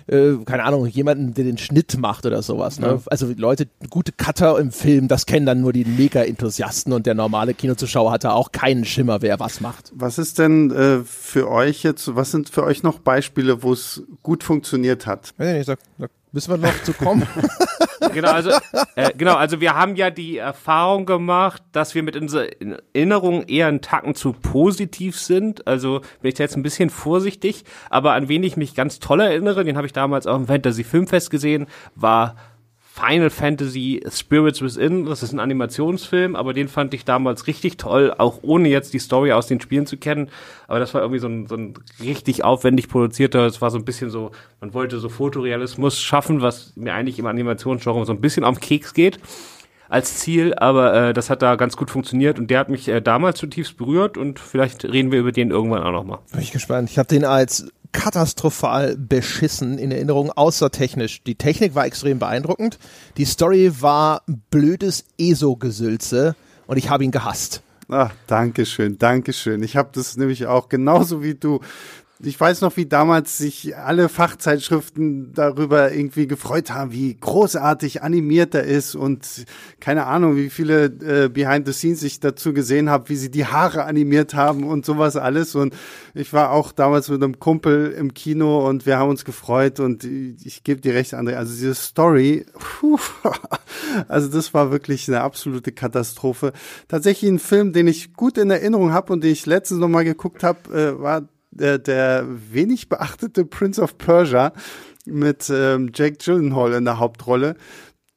äh, 0.06 0.34
keine 0.44 0.64
Ahnung, 0.64 0.86
jemanden, 0.86 1.34
der 1.34 1.44
den 1.44 1.58
Schnitt 1.58 1.96
macht 1.98 2.26
oder 2.26 2.42
sowas. 2.42 2.78
Ne? 2.78 2.86
Ja. 2.86 3.00
Also 3.06 3.32
Leute, 3.36 3.68
gute 3.90 4.12
Cutter 4.12 4.58
im 4.58 4.70
Film, 4.72 5.08
das 5.08 5.26
kennen 5.26 5.46
dann 5.46 5.60
nur 5.60 5.72
die 5.72 5.84
Mega-Enthusiasten 5.84 6.92
und 6.92 7.06
der 7.06 7.14
normale 7.14 7.54
Kinozuschauer 7.54 8.12
hat 8.12 8.24
da 8.24 8.32
auch 8.32 8.52
keinen 8.52 8.84
Schimmer, 8.84 9.22
wer 9.22 9.40
was 9.40 9.60
macht. 9.60 9.92
Was 9.94 10.18
ist 10.18 10.38
denn 10.38 10.70
äh, 10.70 10.98
für 11.04 11.50
euch 11.50 11.82
jetzt, 11.82 12.14
was 12.14 12.30
sind 12.30 12.48
für 12.48 12.64
euch 12.64 12.82
noch 12.82 12.98
Beispiele, 12.98 13.62
wo 13.62 13.72
es 13.72 14.02
gut 14.22 14.44
funktioniert 14.44 15.06
hat? 15.06 15.34
Weiß 15.36 15.48
ich 15.48 15.54
nicht, 15.56 15.66
sag, 15.66 15.78
sag 15.98 16.10
Müssen 16.36 16.50
wir 16.50 16.58
noch 16.58 16.82
zu 16.82 16.92
kommen. 16.92 17.26
genau, 18.12 18.30
also, 18.30 18.50
äh, 18.94 19.12
genau, 19.16 19.34
also 19.34 19.60
wir 19.60 19.74
haben 19.74 19.96
ja 19.96 20.10
die 20.10 20.38
Erfahrung 20.38 21.06
gemacht, 21.06 21.62
dass 21.72 21.94
wir 21.94 22.02
mit 22.02 22.16
unseren 22.16 22.48
Erinnerungen 22.92 23.44
eher 23.48 23.66
einen 23.68 23.80
Tacken 23.80 24.14
zu 24.14 24.32
positiv 24.32 25.18
sind. 25.18 25.66
Also 25.66 26.00
bin 26.20 26.28
ich 26.28 26.34
da 26.34 26.44
jetzt 26.44 26.56
ein 26.56 26.62
bisschen 26.62 26.90
vorsichtig, 26.90 27.64
aber 27.90 28.12
an 28.12 28.28
wen 28.28 28.42
ich 28.42 28.56
mich 28.56 28.74
ganz 28.74 28.98
toll 28.98 29.20
erinnere, 29.20 29.64
den 29.64 29.76
habe 29.76 29.86
ich 29.86 29.92
damals 29.92 30.26
auch 30.26 30.36
im 30.36 30.46
Fantasy 30.46 30.84
Filmfest 30.84 31.30
gesehen, 31.30 31.66
war 31.94 32.36
Final 32.98 33.28
Fantasy 33.28 34.02
Spirits 34.10 34.62
Within. 34.62 35.04
Das 35.04 35.22
ist 35.22 35.32
ein 35.32 35.38
Animationsfilm, 35.38 36.34
aber 36.34 36.54
den 36.54 36.68
fand 36.68 36.94
ich 36.94 37.04
damals 37.04 37.46
richtig 37.46 37.76
toll, 37.76 38.14
auch 38.16 38.38
ohne 38.40 38.70
jetzt 38.70 38.94
die 38.94 38.98
Story 38.98 39.32
aus 39.32 39.46
den 39.46 39.60
Spielen 39.60 39.86
zu 39.86 39.98
kennen. 39.98 40.30
Aber 40.66 40.78
das 40.78 40.94
war 40.94 41.02
irgendwie 41.02 41.18
so 41.18 41.28
ein, 41.28 41.46
so 41.46 41.56
ein 41.56 41.74
richtig 42.00 42.42
aufwendig 42.42 42.88
produzierter, 42.88 43.44
es 43.44 43.60
war 43.60 43.70
so 43.70 43.76
ein 43.76 43.84
bisschen 43.84 44.08
so, 44.08 44.30
man 44.60 44.72
wollte 44.72 44.98
so 44.98 45.10
Fotorealismus 45.10 46.00
schaffen, 46.00 46.40
was 46.40 46.74
mir 46.74 46.94
eigentlich 46.94 47.18
im 47.18 47.26
Animationsgenre 47.26 48.06
so 48.06 48.12
ein 48.12 48.20
bisschen 48.22 48.44
den 48.44 48.60
Keks 48.60 48.94
geht 48.94 49.18
als 49.88 50.18
Ziel, 50.18 50.54
aber 50.54 50.94
äh, 50.94 51.12
das 51.12 51.30
hat 51.30 51.42
da 51.42 51.54
ganz 51.56 51.76
gut 51.76 51.90
funktioniert 51.90 52.38
und 52.38 52.50
der 52.50 52.58
hat 52.58 52.68
mich 52.68 52.88
äh, 52.88 53.00
damals 53.00 53.38
zutiefst 53.38 53.76
berührt 53.76 54.16
und 54.16 54.40
vielleicht 54.40 54.84
reden 54.84 55.12
wir 55.12 55.20
über 55.20 55.32
den 55.32 55.50
irgendwann 55.50 55.82
auch 55.82 55.92
nochmal. 55.92 56.18
Bin 56.32 56.40
ich 56.40 56.50
gespannt. 56.50 56.90
Ich 56.90 56.98
habe 56.98 57.08
den 57.08 57.24
als 57.24 57.68
katastrophal 57.96 58.96
beschissen 58.96 59.78
in 59.78 59.90
Erinnerung, 59.90 60.30
außer 60.30 60.70
technisch. 60.70 61.22
Die 61.24 61.34
Technik 61.34 61.74
war 61.74 61.86
extrem 61.86 62.18
beeindruckend. 62.18 62.78
Die 63.16 63.24
Story 63.24 63.72
war 63.80 64.22
blödes 64.50 65.04
ESO-Gesülze 65.18 66.36
und 66.66 66.76
ich 66.76 66.90
habe 66.90 67.04
ihn 67.04 67.10
gehasst. 67.10 67.62
Ach, 67.88 68.12
danke 68.26 68.66
schön, 68.66 68.98
danke 68.98 69.32
schön. 69.32 69.62
Ich 69.62 69.76
habe 69.76 69.90
das 69.92 70.16
nämlich 70.16 70.46
auch 70.46 70.68
genauso 70.68 71.22
wie 71.22 71.34
du 71.34 71.60
ich 72.20 72.40
weiß 72.40 72.62
noch, 72.62 72.78
wie 72.78 72.86
damals 72.86 73.36
sich 73.36 73.76
alle 73.76 74.08
Fachzeitschriften 74.08 75.34
darüber 75.34 75.92
irgendwie 75.92 76.26
gefreut 76.26 76.70
haben, 76.70 76.90
wie 76.90 77.14
großartig 77.14 78.02
animiert 78.02 78.54
er 78.54 78.64
ist 78.64 78.94
und 78.94 79.44
keine 79.80 80.06
Ahnung, 80.06 80.34
wie 80.36 80.48
viele 80.48 80.86
äh, 80.86 81.28
Behind 81.28 81.66
the 81.66 81.74
Scenes 81.74 82.02
ich 82.02 82.18
dazu 82.20 82.54
gesehen 82.54 82.88
habe, 82.88 83.10
wie 83.10 83.16
sie 83.16 83.30
die 83.30 83.44
Haare 83.44 83.84
animiert 83.84 84.32
haben 84.34 84.64
und 84.64 84.86
sowas 84.86 85.16
alles. 85.16 85.54
Und 85.54 85.74
ich 86.14 86.32
war 86.32 86.52
auch 86.52 86.72
damals 86.72 87.10
mit 87.10 87.22
einem 87.22 87.38
Kumpel 87.38 87.92
im 87.92 88.14
Kino 88.14 88.66
und 88.66 88.86
wir 88.86 88.98
haben 88.98 89.10
uns 89.10 89.26
gefreut 89.26 89.78
und 89.78 90.04
ich, 90.04 90.46
ich 90.46 90.64
gebe 90.64 90.80
dir 90.80 90.94
recht, 90.94 91.12
André. 91.12 91.34
Also 91.34 91.52
diese 91.52 91.74
Story, 91.74 92.46
puh, 92.54 92.98
also 94.08 94.28
das 94.28 94.54
war 94.54 94.70
wirklich 94.70 95.06
eine 95.08 95.20
absolute 95.20 95.70
Katastrophe. 95.70 96.54
Tatsächlich 96.88 97.30
ein 97.30 97.38
Film, 97.38 97.74
den 97.74 97.88
ich 97.88 98.14
gut 98.14 98.38
in 98.38 98.48
Erinnerung 98.48 98.92
habe 98.92 99.12
und 99.12 99.22
den 99.22 99.32
ich 99.32 99.44
letztens 99.44 99.80
nochmal 99.80 100.04
geguckt 100.04 100.42
habe, 100.42 100.58
äh, 100.72 100.98
war 100.98 101.28
der, 101.56 101.78
der 101.78 102.26
wenig 102.52 102.88
beachtete 102.88 103.44
Prince 103.44 103.80
of 103.80 103.98
Persia 103.98 104.52
mit 105.04 105.50
ähm, 105.50 105.90
Jake 105.94 106.16
Gyllenhaal 106.18 106.74
in 106.74 106.84
der 106.84 106.98
Hauptrolle. 106.98 107.56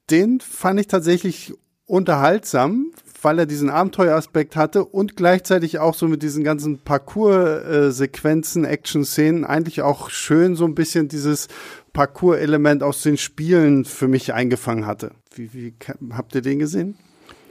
Den 0.10 0.40
fand 0.40 0.80
ich 0.80 0.88
tatsächlich 0.88 1.54
unterhaltsam, 1.86 2.92
weil 3.22 3.40
er 3.40 3.46
diesen 3.46 3.70
Abenteueraspekt 3.70 4.56
hatte 4.56 4.86
und 4.86 5.16
gleichzeitig 5.16 5.80
auch 5.80 5.94
so 5.94 6.08
mit 6.08 6.24
diesen 6.24 6.44
ganzen 6.44 6.80
Parcours-Sequenzen, 6.80 8.64
Action-Szenen 8.64 9.44
eigentlich 9.44 9.82
auch 9.82 10.10
schön 10.10 10.56
so 10.56 10.66
ein 10.66 10.76
bisschen 10.76 11.08
dieses 11.08 11.48
Parcours-Element 11.94 12.84
aus 12.84 13.02
den 13.02 13.18
Spielen 13.18 13.86
für 13.86 14.08
mich 14.08 14.34
eingefangen 14.34 14.86
hatte. 14.86 15.12
Wie, 15.34 15.54
wie 15.54 15.74
habt 16.12 16.36
ihr 16.36 16.42
den 16.42 16.60
gesehen? 16.60 16.98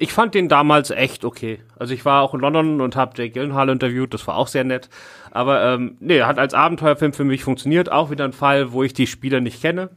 Ich 0.00 0.12
fand 0.12 0.34
den 0.34 0.48
damals 0.48 0.90
echt 0.90 1.24
okay. 1.24 1.58
Also 1.76 1.92
ich 1.92 2.04
war 2.04 2.22
auch 2.22 2.32
in 2.32 2.40
London 2.40 2.80
und 2.80 2.94
habe 2.94 3.12
Jake 3.16 3.32
Gyllenhaal 3.32 3.68
interviewt, 3.68 4.14
das 4.14 4.26
war 4.26 4.36
auch 4.36 4.46
sehr 4.46 4.64
nett. 4.64 4.88
Aber 5.32 5.64
ähm, 5.64 5.96
nee, 6.00 6.22
hat 6.22 6.38
als 6.38 6.54
Abenteuerfilm 6.54 7.12
für 7.12 7.24
mich 7.24 7.42
funktioniert. 7.42 7.90
Auch 7.90 8.10
wieder 8.10 8.24
ein 8.24 8.32
Fall, 8.32 8.72
wo 8.72 8.84
ich 8.84 8.92
die 8.92 9.06
Spieler 9.06 9.40
nicht 9.40 9.60
kenne. 9.60 9.90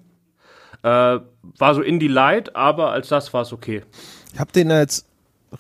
Äh, 0.84 1.20
war 1.58 1.76
so 1.76 1.82
Indie 1.82 2.08
Light, 2.08 2.56
aber 2.56 2.92
als 2.92 3.10
das 3.10 3.32
war 3.34 3.44
es 3.44 3.54
okay. 3.54 3.84
Ich 4.34 4.40
habe 4.40 4.52
den 4.52 4.72
jetzt 4.72 5.06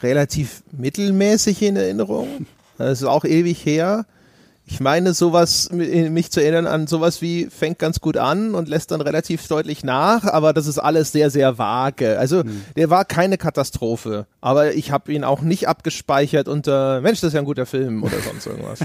relativ 0.01 0.63
mittelmäßig 0.71 1.61
in 1.61 1.75
Erinnerung. 1.75 2.47
Das 2.77 3.01
ist 3.01 3.07
auch 3.07 3.25
ewig 3.25 3.63
her. 3.65 4.05
Ich 4.71 4.79
meine, 4.79 5.13
sowas, 5.13 5.69
mich 5.69 6.31
zu 6.31 6.41
erinnern 6.41 6.65
an 6.65 6.87
sowas 6.87 7.21
wie 7.21 7.47
fängt 7.47 7.77
ganz 7.77 7.99
gut 7.99 8.15
an 8.15 8.55
und 8.55 8.69
lässt 8.69 8.91
dann 8.91 9.01
relativ 9.01 9.45
deutlich 9.49 9.83
nach, 9.83 10.23
aber 10.23 10.53
das 10.53 10.65
ist 10.65 10.79
alles 10.79 11.11
sehr, 11.11 11.29
sehr 11.29 11.57
vage. 11.57 12.17
Also, 12.17 12.45
mhm. 12.45 12.63
der 12.77 12.89
war 12.89 13.03
keine 13.03 13.37
Katastrophe, 13.37 14.27
aber 14.39 14.73
ich 14.73 14.93
habe 14.93 15.11
ihn 15.11 15.25
auch 15.25 15.41
nicht 15.41 15.67
abgespeichert 15.67 16.47
unter, 16.47 17.01
Mensch, 17.01 17.19
das 17.19 17.27
ist 17.27 17.33
ja 17.33 17.41
ein 17.41 17.45
guter 17.45 17.65
Film 17.65 18.01
oder 18.01 18.17
sonst 18.21 18.45
irgendwas. 18.47 18.79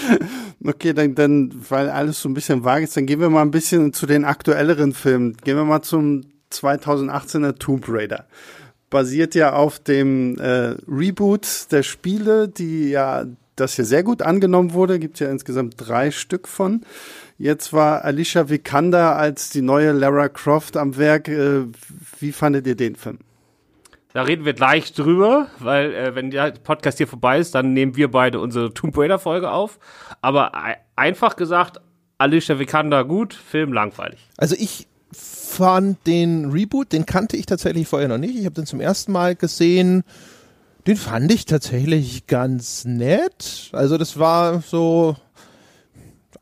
okay, 0.64 0.94
dann, 0.94 1.14
dann, 1.14 1.52
weil 1.68 1.90
alles 1.90 2.22
so 2.22 2.30
ein 2.30 2.34
bisschen 2.34 2.64
vage 2.64 2.84
ist, 2.84 2.96
dann 2.96 3.04
gehen 3.04 3.20
wir 3.20 3.28
mal 3.28 3.42
ein 3.42 3.50
bisschen 3.50 3.92
zu 3.92 4.06
den 4.06 4.24
aktuelleren 4.24 4.94
Filmen. 4.94 5.36
Gehen 5.44 5.58
wir 5.58 5.64
mal 5.64 5.82
zum 5.82 6.24
2018er 6.50 7.58
Tomb 7.58 7.84
Raider 7.86 8.24
basiert 8.88 9.34
ja 9.34 9.52
auf 9.52 9.78
dem 9.78 10.38
äh, 10.38 10.74
Reboot 10.88 11.70
der 11.70 11.82
Spiele, 11.82 12.48
die 12.48 12.88
ja 12.88 13.26
das 13.60 13.76
hier 13.76 13.84
sehr 13.84 14.02
gut 14.02 14.22
angenommen 14.22 14.72
wurde. 14.72 14.98
Gibt 14.98 15.20
ja 15.20 15.30
insgesamt 15.30 15.74
drei 15.76 16.10
Stück 16.10 16.48
von. 16.48 16.82
Jetzt 17.38 17.72
war 17.72 18.04
Alicia 18.04 18.48
Vikander 18.48 19.16
als 19.16 19.50
die 19.50 19.62
neue 19.62 19.92
Lara 19.92 20.28
Croft 20.28 20.76
am 20.76 20.96
Werk. 20.96 21.28
Äh, 21.28 21.66
wie 22.18 22.32
fandet 22.32 22.66
ihr 22.66 22.74
den 22.74 22.96
Film? 22.96 23.18
Da 24.12 24.22
reden 24.22 24.44
wir 24.44 24.54
gleich 24.54 24.92
drüber, 24.92 25.48
weil 25.58 25.94
äh, 25.94 26.14
wenn 26.14 26.30
der 26.30 26.52
Podcast 26.52 26.98
hier 26.98 27.06
vorbei 27.06 27.38
ist, 27.38 27.54
dann 27.54 27.74
nehmen 27.74 27.94
wir 27.94 28.10
beide 28.10 28.40
unsere 28.40 28.74
Tomb 28.74 28.96
Raider 28.96 29.18
Folge 29.18 29.50
auf. 29.50 29.78
Aber 30.22 30.52
einfach 30.96 31.36
gesagt, 31.36 31.80
Alicia 32.16 32.58
Vikander 32.58 33.04
gut, 33.04 33.34
Film 33.34 33.72
langweilig. 33.72 34.18
Also 34.36 34.56
ich 34.58 34.88
fand 35.12 36.04
den 36.06 36.50
Reboot, 36.50 36.92
den 36.92 37.06
kannte 37.06 37.36
ich 37.36 37.46
tatsächlich 37.46 37.86
vorher 37.86 38.08
noch 38.08 38.18
nicht. 38.18 38.36
Ich 38.36 38.44
habe 38.44 38.54
den 38.54 38.66
zum 38.66 38.80
ersten 38.80 39.12
Mal 39.12 39.36
gesehen 39.36 40.02
den 40.88 40.96
fand 40.96 41.30
ich 41.30 41.44
tatsächlich 41.44 42.26
ganz 42.26 42.86
nett. 42.86 43.68
Also 43.72 43.98
das 43.98 44.18
war 44.18 44.62
so 44.62 45.16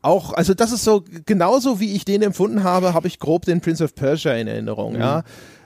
auch, 0.01 0.33
also 0.33 0.53
das 0.53 0.71
ist 0.71 0.85
so 0.85 1.03
genauso 1.25 1.81
wie 1.81 1.93
ich 1.93 2.05
den 2.05 2.21
empfunden 2.21 2.63
habe, 2.63 2.93
habe 2.93 3.07
ich 3.07 3.19
grob 3.19 3.43
den 3.43 3.59
Prince 3.59 3.83
of 3.83 3.93
Persia 3.93 4.33
in 4.35 4.47
Erinnerung. 4.47 4.93
Mhm. 4.93 4.99
Ja, 4.99 5.23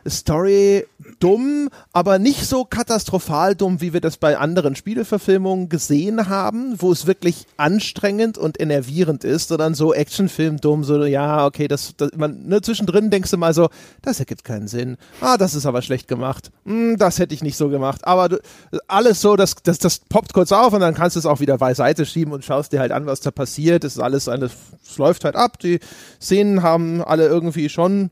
Story 0.07 0.87
dumm, 1.19 1.69
aber 1.93 2.19
nicht 2.19 2.45
so 2.45 2.65
katastrophal 2.65 3.55
dumm, 3.55 3.81
wie 3.81 3.93
wir 3.93 4.01
das 4.01 4.17
bei 4.17 4.37
anderen 4.37 4.75
Spieleverfilmungen 4.75 5.69
gesehen 5.69 6.29
haben, 6.29 6.75
wo 6.81 6.91
es 6.91 7.05
wirklich 7.05 7.45
anstrengend 7.57 8.37
und 8.37 8.59
enervierend 8.59 9.23
ist, 9.23 9.49
sondern 9.49 9.73
so 9.73 9.93
Actionfilm 9.93 10.57
dumm, 10.57 10.83
so 10.83 11.03
ja, 11.03 11.45
okay, 11.45 11.67
das, 11.67 11.93
das 11.97 12.11
man 12.15 12.47
ne, 12.47 12.61
zwischendrin 12.61 13.09
denkst 13.09 13.31
du 13.31 13.37
mal 13.37 13.53
so, 13.53 13.69
das 14.01 14.19
ergibt 14.19 14.43
keinen 14.43 14.67
Sinn. 14.67 14.97
Ah, 15.21 15.37
das 15.37 15.55
ist 15.55 15.65
aber 15.65 15.81
schlecht 15.81 16.07
gemacht. 16.07 16.51
Hm, 16.65 16.97
das 16.97 17.19
hätte 17.19 17.33
ich 17.33 17.43
nicht 17.43 17.57
so 17.57 17.69
gemacht. 17.69 18.05
Aber 18.05 18.29
du, 18.29 18.39
alles 18.87 19.21
so, 19.21 19.35
das, 19.35 19.55
das, 19.63 19.79
das 19.79 19.99
poppt 19.99 20.33
kurz 20.33 20.51
auf 20.51 20.73
und 20.73 20.81
dann 20.81 20.93
kannst 20.93 21.15
du 21.15 21.19
es 21.19 21.25
auch 21.25 21.39
wieder 21.39 21.57
beiseite 21.57 22.05
schieben 22.05 22.33
und 22.33 22.45
schaust 22.45 22.71
dir 22.71 22.79
halt 22.79 22.91
an, 22.91 23.05
was 23.05 23.21
da 23.21 23.31
passiert. 23.31 23.83
Es 23.83 23.93
ist 23.93 24.01
alles, 24.01 24.27
alles, 24.27 24.51
es 24.83 24.97
läuft 24.97 25.25
halt 25.25 25.35
ab. 25.35 25.59
Die 25.59 25.79
Szenen 26.21 26.63
haben 26.63 27.03
alle 27.03 27.27
irgendwie 27.27 27.69
schon 27.69 28.11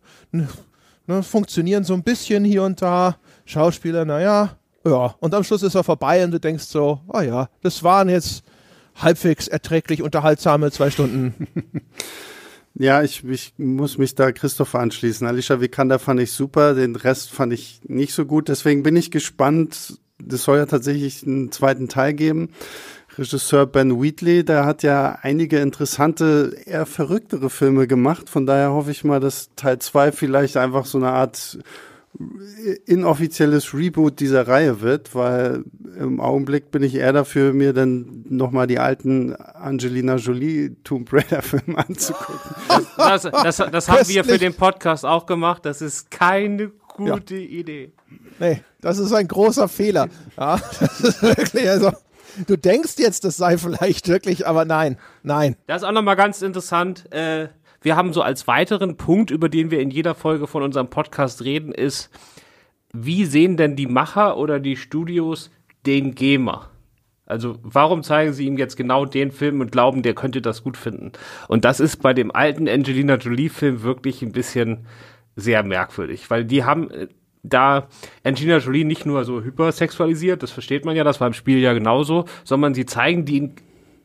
ne, 1.10 1.24
funktionieren 1.24 1.84
so 1.84 1.94
ein 1.94 2.04
bisschen 2.04 2.46
hier 2.46 2.64
und 2.64 2.82
da. 2.82 3.18
Schauspieler, 3.46 4.06
naja, 4.06 4.56
ja. 4.86 5.16
Und 5.20 5.34
am 5.34 5.44
Schluss 5.44 5.64
ist 5.64 5.76
er 5.76 5.84
vorbei 5.84 6.24
und 6.24 6.32
du 6.32 6.40
denkst 6.40 6.66
so, 6.66 7.02
oh 7.08 7.20
ja, 7.20 7.50
das 7.62 7.84
waren 7.84 8.10
jetzt 8.10 8.44
halbwegs 8.96 9.48
erträglich 9.48 10.02
unterhaltsame 10.02 10.72
zwei 10.72 10.90
Stunden. 10.90 11.48
Ja, 12.76 13.04
ich, 13.04 13.26
ich 13.26 13.56
muss 13.58 13.98
mich 13.98 14.16
da 14.16 14.32
Christopher 14.32 14.80
anschließen. 14.80 15.28
Alicia 15.28 15.60
Vikander 15.60 16.00
fand 16.00 16.22
ich 16.22 16.32
super, 16.32 16.76
den 16.76 16.96
Rest 16.96 17.30
fand 17.32 17.52
ich 17.52 17.82
nicht 17.86 18.14
so 18.14 18.26
gut. 18.26 18.48
Deswegen 18.48 18.84
bin 18.84 18.96
ich 18.96 19.12
gespannt. 19.12 20.00
Das 20.18 20.44
soll 20.44 20.60
ja 20.60 20.66
tatsächlich 20.66 21.26
einen 21.26 21.52
zweiten 21.52 21.90
Teil 21.90 22.14
geben. 22.14 22.52
Regisseur 23.20 23.66
Ben 23.66 24.02
Wheatley, 24.02 24.44
der 24.44 24.66
hat 24.66 24.84
ja 24.84 25.20
einige 25.22 25.60
interessante, 25.60 26.56
eher 26.66 26.86
verrücktere 26.86 27.50
Filme 27.50 27.86
gemacht. 27.88 28.30
Von 28.30 28.46
daher 28.46 28.72
hoffe 28.72 28.92
ich 28.92 29.04
mal, 29.04 29.20
dass 29.20 29.50
Teil 29.56 29.80
2 29.80 30.12
vielleicht 30.12 30.58
einfach 30.58 30.86
so 30.86 30.98
eine 30.98 31.10
Art 31.10 31.60
inoffizielles 32.86 33.74
Reboot 33.74 34.20
dieser 34.20 34.48
Reihe 34.48 34.82
wird, 34.82 35.14
weil 35.14 35.64
im 35.98 36.20
Augenblick 36.20 36.72
bin 36.72 36.82
ich 36.82 36.96
eher 36.96 37.14
dafür, 37.14 37.54
mir 37.54 37.72
dann 37.72 38.26
nochmal 38.28 38.68
die 38.68 38.80
alten 38.80 39.36
Angelina 39.36 40.16
Jolie 40.16 40.76
Tomb 40.84 41.12
Raider 41.14 41.42
Filme 41.44 41.78
anzugucken. 41.78 42.56
Das, 42.98 43.24
das, 43.24 43.58
das, 43.58 43.72
das 43.72 43.90
haben 43.90 44.08
wir 44.08 44.24
für 44.24 44.38
den 44.38 44.54
Podcast 44.54 45.06
auch 45.06 45.26
gemacht. 45.28 45.66
Das 45.66 45.82
ist 45.82 46.10
keine 46.10 46.72
gute 46.88 47.36
ja. 47.36 47.60
Idee. 47.60 47.94
Nee, 48.40 48.62
das 48.82 48.98
ist 48.98 49.14
ein 49.14 49.28
großer 49.28 49.68
Fehler. 49.68 50.10
Ja, 50.38 50.60
das 50.80 51.00
ist 51.02 51.22
wirklich, 51.22 51.70
also, 51.70 51.92
du 52.48 52.58
denkst 52.58 52.96
jetzt, 52.98 53.24
das 53.24 53.38
sei 53.38 53.58
vielleicht 53.58 54.08
wirklich, 54.08 54.48
aber 54.48 54.66
nein, 54.66 54.98
nein. 55.24 55.56
Das 55.68 55.82
ist 55.82 55.88
auch 55.88 55.92
nochmal 55.92 56.16
ganz 56.16 56.42
interessant. 56.42 57.12
Äh, 57.14 57.50
wir 57.82 57.96
haben 57.96 58.14
so 58.14 58.22
als 58.22 58.48
weiteren 58.48 58.98
Punkt, 58.98 59.32
über 59.32 59.50
den 59.50 59.72
wir 59.72 59.80
in 59.80 59.90
jeder 59.90 60.16
Folge 60.16 60.48
von 60.48 60.64
unserem 60.64 60.90
Podcast 60.90 61.44
reden, 61.44 61.72
ist, 61.72 62.10
wie 62.92 63.26
sehen 63.26 63.56
denn 63.56 63.76
die 63.76 63.88
Macher 63.88 64.38
oder 64.38 64.60
die 64.60 64.76
Studios 64.76 65.52
den 65.86 66.16
Gamer? 66.16 66.70
Also 67.26 67.60
warum 67.62 68.02
zeigen 68.02 68.34
sie 68.34 68.48
ihm 68.48 68.58
jetzt 68.58 68.76
genau 68.76 69.06
den 69.06 69.32
Film 69.32 69.62
und 69.62 69.72
glauben, 69.72 70.02
der 70.02 70.16
könnte 70.16 70.42
das 70.42 70.64
gut 70.64 70.76
finden? 70.76 71.12
Und 71.48 71.64
das 71.64 71.80
ist 71.80 71.98
bei 71.98 72.14
dem 72.14 72.32
alten 72.34 72.68
Angelina 72.68 73.16
Jolie-Film 73.16 73.84
wirklich 73.84 74.24
ein 74.24 74.32
bisschen 74.32 74.88
sehr 75.36 75.64
merkwürdig, 75.64 76.30
weil 76.30 76.44
die 76.44 76.64
haben 76.64 76.90
äh, 76.90 77.08
da 77.44 77.88
Angelina 78.24 78.58
Jolie 78.58 78.86
nicht 78.86 79.06
nur 79.06 79.24
so 79.24 79.42
hypersexualisiert, 79.42 80.44
das 80.44 80.52
versteht 80.52 80.86
man 80.86 80.96
ja, 80.96 81.04
das 81.04 81.20
war 81.20 81.28
im 81.28 81.34
Spiel 81.34 81.60
ja 81.60 81.74
genauso, 81.74 82.26
sondern 82.44 82.74
sie 82.74 82.86
zeigen 82.86 83.26
die 83.26 83.52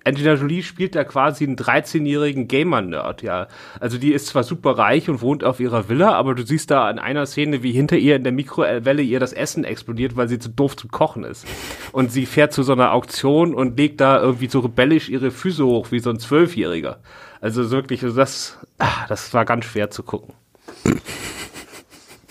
Angelina 0.06 0.34
Jolie 0.34 0.62
spielt 0.62 0.94
da 0.94 1.02
quasi 1.04 1.44
einen 1.44 1.56
13-jährigen 1.56 2.46
Gamer-Nerd, 2.46 3.22
ja. 3.22 3.48
Also 3.80 3.96
die 3.96 4.12
ist 4.12 4.26
zwar 4.26 4.42
super 4.42 4.72
reich 4.76 5.08
und 5.08 5.22
wohnt 5.22 5.44
auf 5.44 5.60
ihrer 5.60 5.88
Villa, 5.88 6.12
aber 6.12 6.34
du 6.34 6.44
siehst 6.44 6.70
da 6.70 6.90
in 6.90 6.98
einer 6.98 7.24
Szene, 7.24 7.62
wie 7.62 7.72
hinter 7.72 7.96
ihr 7.96 8.16
in 8.16 8.22
der 8.22 8.32
Mikrowelle 8.32 9.02
ihr 9.02 9.18
das 9.18 9.32
Essen 9.32 9.64
explodiert, 9.64 10.14
weil 10.14 10.28
sie 10.28 10.38
zu 10.38 10.50
doof 10.50 10.76
zum 10.76 10.90
Kochen 10.90 11.24
ist. 11.24 11.46
Und 11.92 12.12
sie 12.12 12.26
fährt 12.26 12.52
zu 12.52 12.62
so 12.62 12.74
einer 12.74 12.92
Auktion 12.92 13.54
und 13.54 13.78
legt 13.78 14.00
da 14.02 14.20
irgendwie 14.20 14.48
so 14.48 14.60
rebellisch 14.60 15.08
ihre 15.08 15.30
Füße 15.30 15.64
hoch, 15.64 15.90
wie 15.90 16.00
so 16.00 16.10
ein 16.10 16.18
Zwölfjähriger. 16.18 17.00
Also 17.40 17.70
wirklich, 17.70 18.00
das, 18.00 18.58
ah, 18.78 19.06
das 19.08 19.32
war 19.32 19.46
ganz 19.46 19.64
schwer 19.64 19.88
zu 19.88 20.02
gucken. 20.02 20.34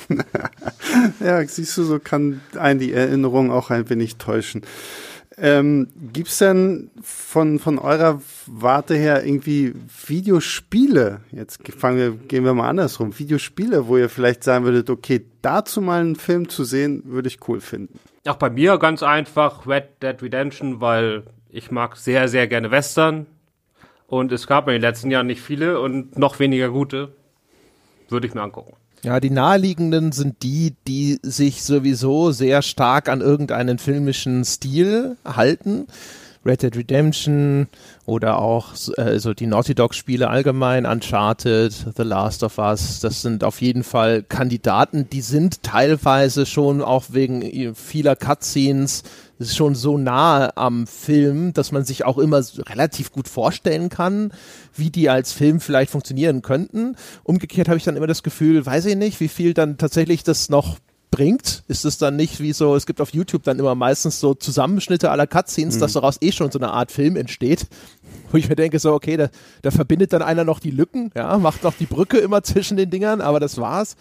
ja, 1.19 1.45
siehst 1.45 1.77
du, 1.77 1.83
so 1.83 1.99
kann 1.99 2.41
einen 2.57 2.79
die 2.79 2.93
Erinnerung 2.93 3.51
auch 3.51 3.69
ein 3.69 3.89
wenig 3.89 4.17
täuschen. 4.17 4.61
Ähm, 5.37 5.87
Gibt 6.13 6.27
es 6.27 6.37
denn 6.37 6.91
von, 7.01 7.57
von 7.57 7.79
eurer 7.79 8.21
Warte 8.45 8.95
her 8.95 9.25
irgendwie 9.25 9.73
Videospiele? 10.05 11.21
Jetzt 11.31 11.59
fangen 11.75 11.97
wir, 11.97 12.11
gehen 12.11 12.45
wir 12.45 12.53
mal 12.53 12.69
andersrum. 12.69 13.17
Videospiele, 13.17 13.87
wo 13.87 13.97
ihr 13.97 14.09
vielleicht 14.09 14.43
sagen 14.43 14.65
würdet, 14.65 14.89
okay, 14.89 15.25
dazu 15.41 15.81
mal 15.81 16.01
einen 16.01 16.15
Film 16.15 16.49
zu 16.49 16.63
sehen, 16.63 17.01
würde 17.05 17.29
ich 17.29 17.39
cool 17.47 17.61
finden. 17.61 17.99
Auch 18.27 18.35
bei 18.35 18.49
mir 18.49 18.77
ganz 18.77 19.01
einfach 19.01 19.65
Red 19.65 20.03
Dead 20.03 20.21
Redemption, 20.21 20.81
weil 20.81 21.23
ich 21.49 21.71
mag 21.71 21.97
sehr, 21.97 22.27
sehr 22.27 22.47
gerne 22.47 22.69
Western. 22.69 23.25
Und 24.05 24.31
es 24.31 24.45
gab 24.45 24.67
in 24.67 24.73
den 24.73 24.81
letzten 24.81 25.09
Jahren 25.09 25.27
nicht 25.27 25.41
viele 25.41 25.79
und 25.79 26.17
noch 26.17 26.37
weniger 26.37 26.69
gute. 26.69 27.15
Würde 28.09 28.27
ich 28.27 28.35
mir 28.35 28.43
angucken. 28.43 28.75
Ja, 29.03 29.19
die 29.19 29.31
naheliegenden 29.31 30.13
sind 30.13 30.43
die, 30.43 30.75
die 30.87 31.19
sich 31.23 31.63
sowieso 31.63 32.31
sehr 32.31 32.61
stark 32.61 33.09
an 33.09 33.19
irgendeinen 33.19 33.77
filmischen 33.77 34.45
Stil 34.45 35.17
halten. 35.25 35.87
Red 36.45 36.63
Dead 36.63 36.75
Redemption 36.75 37.67
oder 38.05 38.39
auch 38.39 38.73
äh, 38.97 39.19
so 39.19 39.33
die 39.33 39.47
Naughty 39.47 39.75
Dog 39.75 39.93
Spiele 39.93 40.29
allgemein, 40.29 40.85
Uncharted, 40.85 41.73
The 41.95 42.03
Last 42.03 42.43
of 42.43 42.57
Us, 42.57 42.99
das 42.99 43.21
sind 43.21 43.43
auf 43.43 43.61
jeden 43.61 43.83
Fall 43.83 44.23
Kandidaten, 44.23 45.09
die 45.09 45.21
sind 45.21 45.63
teilweise 45.63 46.45
schon 46.45 46.81
auch 46.81 47.05
wegen 47.09 47.75
vieler 47.75 48.17
Cutscenes 48.17 49.03
schon 49.41 49.75
so 49.75 49.97
nahe 49.97 50.55
am 50.57 50.87
Film, 50.87 51.53
dass 51.53 51.71
man 51.71 51.83
sich 51.83 52.05
auch 52.05 52.17
immer 52.17 52.41
relativ 52.69 53.11
gut 53.11 53.27
vorstellen 53.27 53.89
kann, 53.89 54.31
wie 54.75 54.89
die 54.89 55.09
als 55.09 55.33
Film 55.33 55.59
vielleicht 55.59 55.91
funktionieren 55.91 56.41
könnten. 56.41 56.95
Umgekehrt 57.23 57.67
habe 57.67 57.77
ich 57.77 57.83
dann 57.83 57.97
immer 57.97 58.07
das 58.07 58.23
Gefühl, 58.23 58.65
weiß 58.65 58.85
ich 58.85 58.95
nicht, 58.95 59.19
wie 59.19 59.27
viel 59.27 59.53
dann 59.53 59.77
tatsächlich 59.77 60.23
das 60.23 60.49
noch 60.49 60.77
bringt, 61.13 61.63
ist 61.67 61.85
es 61.85 61.99
dann 61.99 62.15
nicht 62.15 62.39
wie 62.39 62.53
so, 62.53 62.75
es 62.75 62.87
gibt 62.87 62.99
auf 62.99 63.13
YouTube 63.13 63.43
dann 63.43 63.59
immer 63.59 63.75
meistens 63.75 64.19
so 64.19 64.33
Zusammenschnitte 64.33 65.11
aller 65.11 65.27
Cutscenes, 65.27 65.75
mhm. 65.75 65.79
dass 65.79 65.93
daraus 65.93 66.17
eh 66.21 66.31
schon 66.31 66.51
so 66.51 66.57
eine 66.57 66.71
Art 66.71 66.91
Film 66.91 67.15
entsteht, 67.15 67.67
wo 68.31 68.37
ich 68.37 68.49
mir 68.49 68.55
denke 68.55 68.79
so, 68.79 68.93
okay, 68.93 69.15
da, 69.15 69.29
da 69.61 69.69
verbindet 69.69 70.11
dann 70.11 70.23
einer 70.23 70.43
noch 70.43 70.59
die 70.59 70.71
Lücken, 70.71 71.11
ja, 71.15 71.37
macht 71.37 71.63
noch 71.63 71.75
die 71.75 71.85
Brücke 71.85 72.17
immer 72.17 72.41
zwischen 72.41 72.77
den 72.77 72.89
Dingern, 72.89 73.21
aber 73.21 73.39
das 73.39 73.57
war's. 73.59 73.95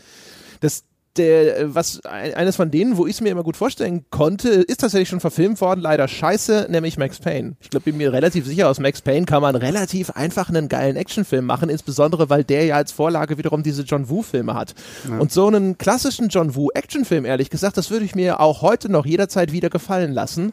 Das, 0.61 0.85
der, 1.17 1.59
äh, 1.59 1.75
was 1.75 2.05
eines 2.05 2.57
von 2.57 2.71
denen, 2.71 2.97
wo 2.97 3.07
ich 3.07 3.15
es 3.15 3.21
mir 3.21 3.31
immer 3.31 3.43
gut 3.43 3.57
vorstellen 3.57 4.05
konnte, 4.11 4.49
ist 4.49 4.81
tatsächlich 4.81 5.09
schon 5.09 5.21
verfilmt 5.21 5.61
worden, 5.61 5.81
leider 5.81 6.09
scheiße, 6.09 6.67
nämlich 6.71 6.97
Max 6.97 7.19
Payne. 7.19 7.55
Ich 7.61 7.71
glaube, 7.71 7.85
bin 7.85 7.97
mir 7.97 8.13
relativ 8.13 8.47
sicher, 8.47 8.69
aus 8.69 8.81
Max 8.81 9.03
Payne 9.03 9.27
kann 9.27 9.43
man 9.43 9.57
relativ 9.57 10.11
einfach 10.11 10.49
einen 10.49 10.69
geilen 10.69 10.97
Actionfilm 10.97 11.45
machen, 11.45 11.69
insbesondere 11.69 12.31
weil 12.31 12.45
der 12.45 12.65
ja 12.65 12.77
als 12.77 12.93
Vorlage 12.93 13.39
wiederum 13.39 13.63
diese 13.63 13.83
John 13.83 14.09
Woo-Filme 14.09 14.55
hat. 14.55 14.75
Ja. 15.09 15.19
Und 15.19 15.33
so 15.33 15.47
einen 15.47 15.79
klassischen 15.79 16.29
John 16.29 16.55
Woo-Actionfilm, 16.55 17.25
ehrlich 17.25 17.51
gesagt, 17.51 17.77
das 17.77 17.91
würde 17.91 18.05
ich 18.05 18.15
mir 18.15 18.41
auch 18.41 18.63
heute 18.63 18.91
noch 18.91 19.07
jederzeit 19.07 19.53
wieder 19.53 19.71
gefallen 19.71 20.13
lassen. 20.13 20.53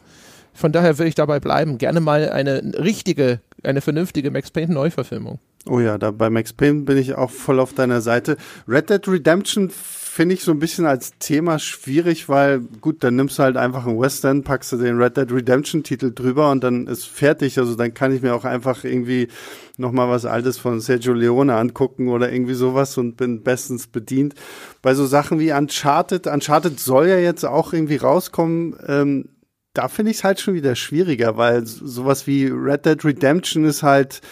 Von 0.52 0.72
daher 0.72 0.98
würde 0.98 1.08
ich 1.08 1.14
dabei 1.14 1.40
bleiben. 1.40 1.78
Gerne 1.78 2.00
mal 2.00 2.28
eine 2.28 2.60
richtige, 2.76 3.40
eine 3.62 3.80
vernünftige 3.80 4.30
Max 4.30 4.50
Payne 4.50 4.74
Neuverfilmung. 4.74 5.38
Oh 5.66 5.78
ja, 5.78 5.98
da 5.98 6.10
bei 6.10 6.30
Max 6.30 6.52
Payne 6.52 6.82
bin 6.82 6.96
ich 6.96 7.14
auch 7.14 7.30
voll 7.30 7.60
auf 7.60 7.74
deiner 7.74 8.00
Seite. 8.00 8.36
Red 8.66 8.90
Dead 8.90 9.06
Redemption 9.06 9.70
finde 10.10 10.34
ich 10.34 10.42
so 10.42 10.50
ein 10.50 10.58
bisschen 10.58 10.86
als 10.86 11.12
Thema 11.20 11.60
schwierig, 11.60 12.28
weil 12.28 12.60
gut, 12.80 13.04
dann 13.04 13.14
nimmst 13.14 13.38
du 13.38 13.44
halt 13.44 13.56
einfach 13.56 13.86
einen 13.86 14.00
Western, 14.00 14.42
packst 14.42 14.72
du 14.72 14.76
den 14.76 15.00
Red 15.00 15.16
Dead 15.16 15.30
Redemption 15.30 15.84
Titel 15.84 16.12
drüber 16.12 16.50
und 16.50 16.64
dann 16.64 16.88
ist 16.88 17.06
fertig. 17.06 17.58
Also 17.58 17.76
dann 17.76 17.94
kann 17.94 18.12
ich 18.12 18.20
mir 18.20 18.34
auch 18.34 18.44
einfach 18.44 18.82
irgendwie 18.82 19.28
nochmal 19.76 20.08
was 20.08 20.24
Altes 20.24 20.58
von 20.58 20.80
Sergio 20.80 21.12
Leone 21.12 21.54
angucken 21.54 22.08
oder 22.08 22.32
irgendwie 22.32 22.54
sowas 22.54 22.98
und 22.98 23.16
bin 23.16 23.42
bestens 23.44 23.86
bedient. 23.86 24.34
Bei 24.82 24.94
so 24.94 25.06
Sachen 25.06 25.38
wie 25.38 25.52
Uncharted, 25.52 26.26
Uncharted 26.26 26.80
soll 26.80 27.06
ja 27.06 27.18
jetzt 27.18 27.44
auch 27.44 27.72
irgendwie 27.72 27.96
rauskommen. 27.96 28.76
Ähm, 28.86 29.28
da 29.74 29.86
finde 29.86 30.10
ich 30.10 30.18
es 30.18 30.24
halt 30.24 30.40
schon 30.40 30.54
wieder 30.54 30.74
schwieriger, 30.74 31.36
weil 31.36 31.64
sowas 31.64 32.26
wie 32.26 32.46
Red 32.46 32.84
Dead 32.84 33.04
Redemption 33.04 33.64
ist 33.64 33.84
halt 33.84 34.22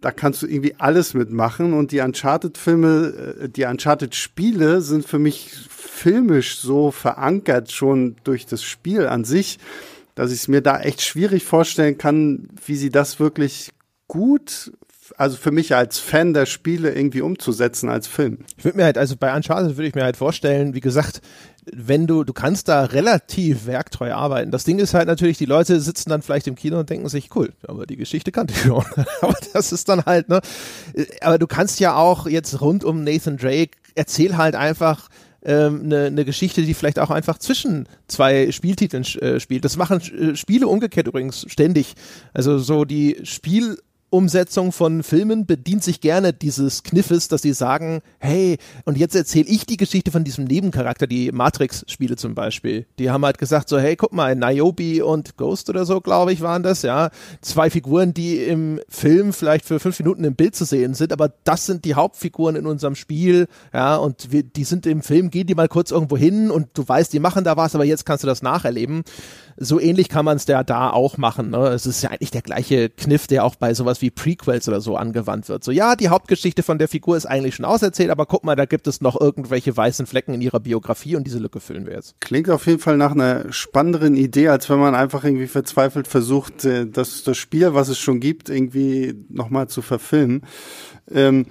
da 0.00 0.10
kannst 0.10 0.42
du 0.42 0.46
irgendwie 0.46 0.74
alles 0.78 1.14
mitmachen 1.14 1.74
und 1.74 1.92
die 1.92 2.00
Uncharted-Filme, 2.00 3.36
äh, 3.42 3.48
die 3.48 3.64
Uncharted-Spiele 3.64 4.80
sind 4.80 5.06
für 5.06 5.18
mich 5.18 5.50
filmisch 5.68 6.58
so 6.58 6.90
verankert 6.90 7.70
schon 7.70 8.16
durch 8.24 8.46
das 8.46 8.62
Spiel 8.62 9.06
an 9.06 9.24
sich, 9.24 9.58
dass 10.14 10.32
ich 10.32 10.40
es 10.40 10.48
mir 10.48 10.62
da 10.62 10.80
echt 10.80 11.02
schwierig 11.02 11.44
vorstellen 11.44 11.98
kann, 11.98 12.48
wie 12.64 12.76
sie 12.76 12.90
das 12.90 13.20
wirklich 13.20 13.70
gut 14.08 14.72
also 15.16 15.36
für 15.36 15.50
mich 15.50 15.74
als 15.74 15.98
Fan 15.98 16.34
der 16.34 16.46
Spiele 16.46 16.94
irgendwie 16.94 17.20
umzusetzen 17.20 17.88
als 17.88 18.06
Film. 18.06 18.38
Ich 18.56 18.64
würde 18.64 18.78
mir 18.78 18.84
halt, 18.84 18.98
also 18.98 19.16
bei 19.16 19.34
Uncharted 19.34 19.76
würde 19.76 19.88
ich 19.88 19.94
mir 19.94 20.04
halt 20.04 20.16
vorstellen, 20.16 20.74
wie 20.74 20.80
gesagt, 20.80 21.20
wenn 21.72 22.06
du, 22.06 22.24
du 22.24 22.32
kannst 22.32 22.68
da 22.68 22.84
relativ 22.84 23.66
werktreu 23.66 24.12
arbeiten. 24.12 24.50
Das 24.50 24.64
Ding 24.64 24.78
ist 24.78 24.94
halt 24.94 25.06
natürlich, 25.06 25.38
die 25.38 25.46
Leute 25.46 25.80
sitzen 25.80 26.10
dann 26.10 26.22
vielleicht 26.22 26.46
im 26.46 26.54
Kino 26.54 26.78
und 26.78 26.90
denken 26.90 27.08
sich, 27.08 27.34
cool, 27.34 27.52
aber 27.66 27.86
die 27.86 27.96
Geschichte 27.96 28.32
kannte 28.32 28.54
ich 28.54 28.62
schon. 28.62 28.84
aber 29.20 29.36
das 29.52 29.72
ist 29.72 29.88
dann 29.88 30.04
halt, 30.04 30.28
ne? 30.28 30.40
Aber 31.20 31.38
du 31.38 31.46
kannst 31.46 31.80
ja 31.80 31.96
auch 31.96 32.26
jetzt 32.26 32.60
rund 32.60 32.84
um 32.84 33.04
Nathan 33.04 33.36
Drake, 33.36 33.72
erzähl 33.94 34.36
halt 34.36 34.54
einfach, 34.54 35.08
ähm, 35.42 35.82
eine, 35.84 36.06
eine 36.06 36.24
Geschichte, 36.24 36.62
die 36.62 36.74
vielleicht 36.74 36.98
auch 36.98 37.10
einfach 37.10 37.38
zwischen 37.38 37.88
zwei 38.08 38.52
Spieltiteln 38.52 39.04
äh, 39.20 39.40
spielt. 39.40 39.64
Das 39.64 39.76
machen 39.76 40.00
äh, 40.00 40.36
Spiele 40.36 40.68
umgekehrt 40.68 41.06
übrigens 41.06 41.46
ständig. 41.48 41.94
Also 42.34 42.58
so 42.58 42.84
die 42.84 43.18
Spiel 43.22 43.78
Umsetzung 44.10 44.72
von 44.72 45.04
Filmen 45.04 45.46
bedient 45.46 45.84
sich 45.84 46.00
gerne 46.00 46.32
dieses 46.32 46.82
Kniffes, 46.82 47.28
dass 47.28 47.42
sie 47.42 47.52
sagen, 47.52 48.02
hey, 48.18 48.58
und 48.84 48.98
jetzt 48.98 49.14
erzähle 49.14 49.48
ich 49.48 49.66
die 49.66 49.76
Geschichte 49.76 50.10
von 50.10 50.24
diesem 50.24 50.44
Nebencharakter, 50.44 51.06
die 51.06 51.30
Matrix-Spiele 51.30 52.16
zum 52.16 52.34
Beispiel. 52.34 52.86
Die 52.98 53.10
haben 53.10 53.24
halt 53.24 53.38
gesagt 53.38 53.68
so, 53.68 53.78
hey, 53.78 53.94
guck 53.94 54.12
mal, 54.12 54.34
Niobe 54.34 55.04
und 55.04 55.36
Ghost 55.36 55.70
oder 55.70 55.86
so, 55.86 56.00
glaube 56.00 56.32
ich, 56.32 56.40
waren 56.40 56.64
das, 56.64 56.82
ja. 56.82 57.10
Zwei 57.40 57.70
Figuren, 57.70 58.12
die 58.12 58.38
im 58.38 58.80
Film 58.88 59.32
vielleicht 59.32 59.64
für 59.64 59.78
fünf 59.78 59.98
Minuten 60.00 60.24
im 60.24 60.34
Bild 60.34 60.56
zu 60.56 60.64
sehen 60.64 60.94
sind, 60.94 61.12
aber 61.12 61.32
das 61.44 61.66
sind 61.66 61.84
die 61.84 61.94
Hauptfiguren 61.94 62.56
in 62.56 62.66
unserem 62.66 62.96
Spiel, 62.96 63.46
ja, 63.72 63.96
und 63.96 64.32
wir, 64.32 64.42
die 64.42 64.64
sind 64.64 64.86
im 64.86 65.02
Film, 65.02 65.30
gehen 65.30 65.46
die 65.46 65.54
mal 65.54 65.68
kurz 65.68 65.92
irgendwo 65.92 66.16
hin 66.16 66.50
und 66.50 66.68
du 66.74 66.86
weißt, 66.86 67.12
die 67.12 67.20
machen 67.20 67.44
da 67.44 67.56
was, 67.56 67.76
aber 67.76 67.84
jetzt 67.84 68.06
kannst 68.06 68.24
du 68.24 68.26
das 68.26 68.42
nacherleben 68.42 69.04
so 69.56 69.80
ähnlich 69.80 70.08
kann 70.08 70.24
man 70.24 70.36
es 70.36 70.46
ja 70.46 70.62
da 70.64 70.90
auch 70.90 71.16
machen. 71.16 71.50
Ne? 71.50 71.68
Es 71.68 71.86
ist 71.86 72.02
ja 72.02 72.10
eigentlich 72.10 72.30
der 72.30 72.42
gleiche 72.42 72.88
Kniff, 72.88 73.26
der 73.26 73.44
auch 73.44 73.54
bei 73.54 73.74
sowas 73.74 74.02
wie 74.02 74.10
Prequels 74.10 74.68
oder 74.68 74.80
so 74.80 74.96
angewandt 74.96 75.48
wird. 75.48 75.64
So, 75.64 75.70
ja, 75.70 75.96
die 75.96 76.08
Hauptgeschichte 76.08 76.62
von 76.62 76.78
der 76.78 76.88
Figur 76.88 77.16
ist 77.16 77.26
eigentlich 77.26 77.54
schon 77.54 77.64
auserzählt, 77.64 78.10
aber 78.10 78.26
guck 78.26 78.44
mal, 78.44 78.56
da 78.56 78.64
gibt 78.64 78.86
es 78.86 79.00
noch 79.00 79.20
irgendwelche 79.20 79.76
weißen 79.76 80.06
Flecken 80.06 80.34
in 80.34 80.40
ihrer 80.40 80.60
Biografie 80.60 81.16
und 81.16 81.24
diese 81.24 81.38
Lücke 81.38 81.60
füllen 81.60 81.86
wir 81.86 81.94
jetzt. 81.94 82.14
Klingt 82.20 82.50
auf 82.50 82.66
jeden 82.66 82.78
Fall 82.78 82.96
nach 82.96 83.12
einer 83.12 83.52
spannenderen 83.52 84.16
Idee, 84.16 84.48
als 84.48 84.68
wenn 84.70 84.78
man 84.78 84.94
einfach 84.94 85.24
irgendwie 85.24 85.46
verzweifelt 85.46 86.08
versucht, 86.08 86.64
äh, 86.64 86.86
das, 86.86 87.22
das 87.22 87.36
Spiel, 87.36 87.74
was 87.74 87.88
es 87.88 87.98
schon 87.98 88.20
gibt, 88.20 88.48
irgendwie 88.48 89.14
nochmal 89.28 89.68
zu 89.68 89.82
verfilmen. 89.82 90.42
Ähm, 91.12 91.46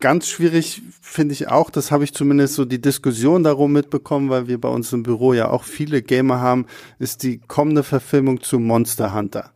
ganz 0.00 0.28
schwierig 0.28 0.82
finde 1.00 1.32
ich 1.32 1.48
auch, 1.48 1.70
das 1.70 1.90
habe 1.90 2.04
ich 2.04 2.12
zumindest 2.12 2.54
so 2.54 2.64
die 2.64 2.80
Diskussion 2.80 3.42
darum 3.42 3.72
mitbekommen, 3.72 4.30
weil 4.30 4.48
wir 4.48 4.60
bei 4.60 4.68
uns 4.68 4.92
im 4.92 5.02
Büro 5.02 5.32
ja 5.32 5.50
auch 5.50 5.64
viele 5.64 6.02
Gamer 6.02 6.40
haben, 6.40 6.66
ist 6.98 7.22
die 7.22 7.38
kommende 7.38 7.82
Verfilmung 7.82 8.42
zu 8.42 8.58
Monster 8.58 9.14
Hunter. 9.14 9.52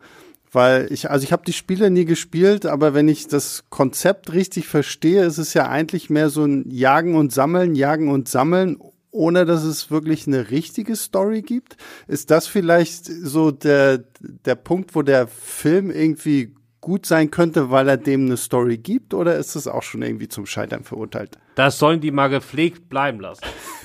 Weil 0.52 0.88
ich, 0.90 1.10
also 1.10 1.24
ich 1.24 1.32
habe 1.32 1.44
die 1.46 1.54
Spiele 1.54 1.90
nie 1.90 2.04
gespielt, 2.04 2.66
aber 2.66 2.92
wenn 2.92 3.08
ich 3.08 3.26
das 3.26 3.64
Konzept 3.70 4.32
richtig 4.34 4.68
verstehe, 4.68 5.24
ist 5.24 5.38
es 5.38 5.54
ja 5.54 5.68
eigentlich 5.68 6.10
mehr 6.10 6.28
so 6.28 6.44
ein 6.44 6.70
Jagen 6.70 7.14
und 7.14 7.32
Sammeln, 7.32 7.74
Jagen 7.74 8.10
und 8.10 8.28
Sammeln, 8.28 8.76
ohne 9.10 9.46
dass 9.46 9.62
es 9.62 9.90
wirklich 9.90 10.26
eine 10.26 10.50
richtige 10.50 10.96
Story 10.96 11.42
gibt. 11.42 11.76
Ist 12.06 12.30
das 12.30 12.46
vielleicht 12.46 13.06
so 13.06 13.50
der, 13.50 14.04
der 14.20 14.54
Punkt, 14.54 14.94
wo 14.94 15.02
der 15.02 15.26
Film 15.26 15.90
irgendwie 15.90 16.54
gut 16.82 17.06
sein 17.06 17.30
könnte, 17.30 17.70
weil 17.70 17.88
er 17.88 17.96
dem 17.96 18.26
eine 18.26 18.36
Story 18.36 18.76
gibt, 18.76 19.14
oder 19.14 19.36
ist 19.36 19.56
es 19.56 19.66
auch 19.66 19.82
schon 19.82 20.02
irgendwie 20.02 20.28
zum 20.28 20.44
Scheitern 20.44 20.84
verurteilt? 20.84 21.38
Das 21.54 21.78
sollen 21.78 22.02
die 22.02 22.10
mal 22.10 22.28
gepflegt 22.28 22.90
bleiben 22.90 23.20
lassen. 23.20 23.44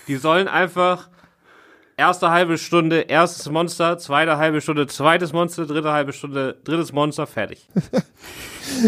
Die 0.10 0.16
sollen 0.16 0.50
einfach 0.50 1.10
erste 1.96 2.30
halbe 2.30 2.58
Stunde 2.58 3.02
erstes 3.02 3.50
Monster, 3.50 3.98
zweite 3.98 4.38
halbe 4.38 4.62
Stunde 4.62 4.88
zweites 4.88 5.32
Monster, 5.32 5.66
dritte 5.66 5.92
halbe 5.92 6.12
Stunde 6.12 6.58
drittes 6.64 6.92
Monster, 6.92 7.28
fertig. 7.28 7.68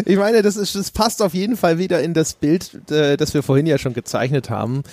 ich 0.06 0.18
meine, 0.18 0.42
das, 0.42 0.58
ist, 0.58 0.76
das 0.76 0.92
passt 0.92 1.22
auf 1.22 1.34
jeden 1.34 1.56
Fall 1.56 1.78
wieder 1.78 2.02
in 2.02 2.14
das 2.14 2.34
Bild, 2.34 2.92
äh, 2.92 3.16
das 3.16 3.34
wir 3.34 3.44
vorhin 3.44 3.66
ja 3.66 3.78
schon 3.78 3.94
gezeichnet 3.94 4.50
haben 4.50 4.84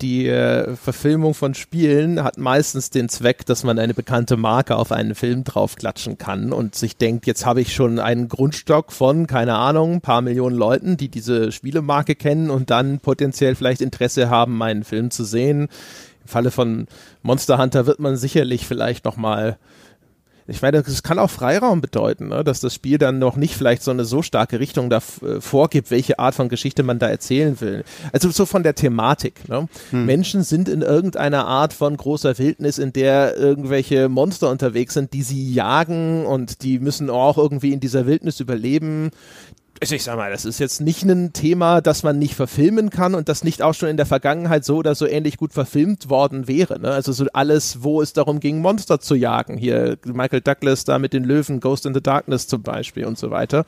die 0.00 0.28
äh, 0.28 0.76
Verfilmung 0.76 1.34
von 1.34 1.54
Spielen 1.54 2.22
hat 2.22 2.38
meistens 2.38 2.90
den 2.90 3.08
Zweck, 3.08 3.44
dass 3.46 3.64
man 3.64 3.78
eine 3.78 3.94
bekannte 3.94 4.36
Marke 4.36 4.76
auf 4.76 4.92
einen 4.92 5.14
Film 5.14 5.42
draufklatschen 5.42 6.18
kann 6.18 6.52
und 6.52 6.74
sich 6.74 6.96
denkt, 6.96 7.26
jetzt 7.26 7.44
habe 7.44 7.60
ich 7.60 7.74
schon 7.74 7.98
einen 7.98 8.28
Grundstock 8.28 8.92
von, 8.92 9.26
keine 9.26 9.54
Ahnung, 9.54 9.94
ein 9.94 10.00
paar 10.00 10.22
Millionen 10.22 10.56
Leuten, 10.56 10.96
die 10.96 11.08
diese 11.08 11.50
Spielemarke 11.50 12.14
kennen 12.14 12.50
und 12.50 12.70
dann 12.70 13.00
potenziell 13.00 13.56
vielleicht 13.56 13.80
Interesse 13.80 14.30
haben, 14.30 14.56
meinen 14.56 14.84
Film 14.84 15.10
zu 15.10 15.24
sehen. 15.24 15.62
Im 16.22 16.28
Falle 16.28 16.52
von 16.52 16.86
Monster 17.22 17.58
Hunter 17.58 17.86
wird 17.86 17.98
man 17.98 18.16
sicherlich 18.16 18.66
vielleicht 18.66 19.04
nochmal 19.04 19.58
ich 20.46 20.62
meine, 20.62 20.82
das 20.82 21.02
kann 21.02 21.18
auch 21.18 21.30
Freiraum 21.30 21.80
bedeuten, 21.80 22.28
ne? 22.28 22.42
dass 22.44 22.60
das 22.60 22.74
Spiel 22.74 22.98
dann 22.98 23.18
noch 23.18 23.36
nicht 23.36 23.54
vielleicht 23.54 23.82
so 23.82 23.90
eine 23.90 24.04
so 24.04 24.22
starke 24.22 24.60
Richtung 24.60 24.90
da 24.90 24.98
äh, 24.98 25.40
vorgibt, 25.40 25.90
welche 25.90 26.18
Art 26.18 26.34
von 26.34 26.48
Geschichte 26.48 26.82
man 26.82 26.98
da 26.98 27.08
erzählen 27.08 27.60
will. 27.60 27.84
Also 28.12 28.30
so 28.30 28.46
von 28.46 28.62
der 28.62 28.74
Thematik. 28.74 29.48
Ne? 29.48 29.68
Hm. 29.90 30.06
Menschen 30.06 30.42
sind 30.42 30.68
in 30.68 30.82
irgendeiner 30.82 31.46
Art 31.46 31.72
von 31.72 31.96
großer 31.96 32.38
Wildnis, 32.38 32.78
in 32.78 32.92
der 32.92 33.36
irgendwelche 33.36 34.08
Monster 34.08 34.50
unterwegs 34.50 34.94
sind, 34.94 35.12
die 35.12 35.22
sie 35.22 35.52
jagen 35.52 36.26
und 36.26 36.62
die 36.62 36.78
müssen 36.78 37.10
auch 37.10 37.38
irgendwie 37.38 37.72
in 37.72 37.80
dieser 37.80 38.06
Wildnis 38.06 38.40
überleben 38.40 39.10
also 39.82 39.96
ich 39.96 40.04
sag 40.04 40.16
mal, 40.16 40.30
das 40.30 40.44
ist 40.44 40.60
jetzt 40.60 40.80
nicht 40.80 41.02
ein 41.02 41.32
Thema, 41.32 41.80
das 41.80 42.04
man 42.04 42.16
nicht 42.16 42.36
verfilmen 42.36 42.88
kann 42.88 43.16
und 43.16 43.28
das 43.28 43.42
nicht 43.42 43.62
auch 43.62 43.74
schon 43.74 43.88
in 43.88 43.96
der 43.96 44.06
Vergangenheit 44.06 44.64
so 44.64 44.76
oder 44.76 44.94
so 44.94 45.08
ähnlich 45.08 45.38
gut 45.38 45.52
verfilmt 45.52 46.08
worden 46.08 46.46
wäre. 46.46 46.78
Ne? 46.78 46.92
Also 46.92 47.10
so 47.10 47.26
alles, 47.32 47.82
wo 47.82 48.00
es 48.00 48.12
darum 48.12 48.38
ging, 48.38 48.60
Monster 48.60 49.00
zu 49.00 49.16
jagen. 49.16 49.58
Hier 49.58 49.98
Michael 50.04 50.40
Douglas 50.40 50.84
da 50.84 51.00
mit 51.00 51.12
den 51.12 51.24
Löwen, 51.24 51.58
Ghost 51.58 51.84
in 51.84 51.94
the 51.94 52.00
Darkness 52.00 52.46
zum 52.46 52.62
Beispiel 52.62 53.06
und 53.06 53.18
so 53.18 53.32
weiter. 53.32 53.66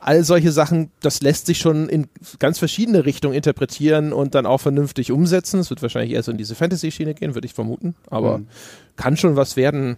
All 0.00 0.22
solche 0.22 0.52
Sachen, 0.52 0.90
das 1.00 1.22
lässt 1.22 1.46
sich 1.46 1.56
schon 1.56 1.88
in 1.88 2.08
ganz 2.38 2.58
verschiedene 2.58 3.06
Richtungen 3.06 3.34
interpretieren 3.34 4.12
und 4.12 4.34
dann 4.34 4.44
auch 4.44 4.60
vernünftig 4.60 5.12
umsetzen. 5.12 5.60
Es 5.60 5.70
wird 5.70 5.80
wahrscheinlich 5.80 6.12
eher 6.12 6.22
so 6.22 6.30
in 6.30 6.36
diese 6.36 6.54
Fantasy-Schiene 6.54 7.14
gehen, 7.14 7.34
würde 7.34 7.46
ich 7.46 7.54
vermuten. 7.54 7.94
Aber 8.10 8.38
mhm. 8.38 8.48
kann 8.96 9.16
schon 9.16 9.34
was 9.36 9.56
werden, 9.56 9.96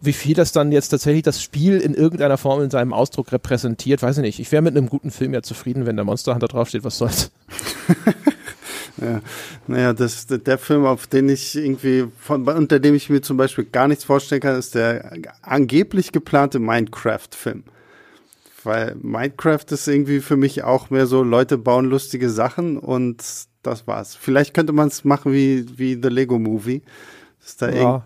wie 0.00 0.12
viel 0.12 0.34
das 0.34 0.52
dann 0.52 0.70
jetzt 0.70 0.88
tatsächlich 0.88 1.22
das 1.22 1.42
Spiel 1.42 1.78
in 1.78 1.94
irgendeiner 1.94 2.38
Form 2.38 2.62
in 2.62 2.70
seinem 2.70 2.92
Ausdruck 2.92 3.32
repräsentiert, 3.32 4.02
weiß 4.02 4.18
ich 4.18 4.22
nicht. 4.22 4.38
Ich 4.38 4.52
wäre 4.52 4.62
mit 4.62 4.76
einem 4.76 4.88
guten 4.88 5.10
Film 5.10 5.34
ja 5.34 5.42
zufrieden, 5.42 5.86
wenn 5.86 5.96
der 5.96 6.04
Monster 6.04 6.34
Hunter 6.34 6.46
draufsteht, 6.46 6.84
was 6.84 6.98
soll's. 6.98 7.30
ja, 9.00 9.20
naja, 9.66 9.92
das, 9.92 10.26
der 10.26 10.58
Film, 10.58 10.84
auf 10.86 11.08
den 11.08 11.28
ich 11.28 11.56
irgendwie, 11.56 12.06
von, 12.18 12.46
unter 12.46 12.78
dem 12.78 12.94
ich 12.94 13.10
mir 13.10 13.22
zum 13.22 13.36
Beispiel 13.36 13.64
gar 13.64 13.88
nichts 13.88 14.04
vorstellen 14.04 14.40
kann, 14.40 14.56
ist 14.56 14.76
der 14.76 15.12
angeblich 15.42 16.12
geplante 16.12 16.60
Minecraft-Film. 16.60 17.64
Weil 18.62 18.94
Minecraft 19.00 19.64
ist 19.70 19.88
irgendwie 19.88 20.20
für 20.20 20.36
mich 20.36 20.62
auch 20.62 20.90
mehr 20.90 21.06
so, 21.06 21.22
Leute 21.22 21.58
bauen 21.58 21.86
lustige 21.86 22.30
Sachen 22.30 22.76
und 22.76 23.24
das 23.62 23.86
war's. 23.86 24.14
Vielleicht 24.14 24.54
könnte 24.54 24.72
man 24.72 24.88
es 24.88 25.04
machen 25.04 25.32
wie, 25.32 25.66
wie 25.76 25.98
The 26.00 26.08
Lego 26.08 26.38
Movie. 26.38 26.82
Ist 27.44 27.62
da 27.62 27.70
ja. 27.70 28.04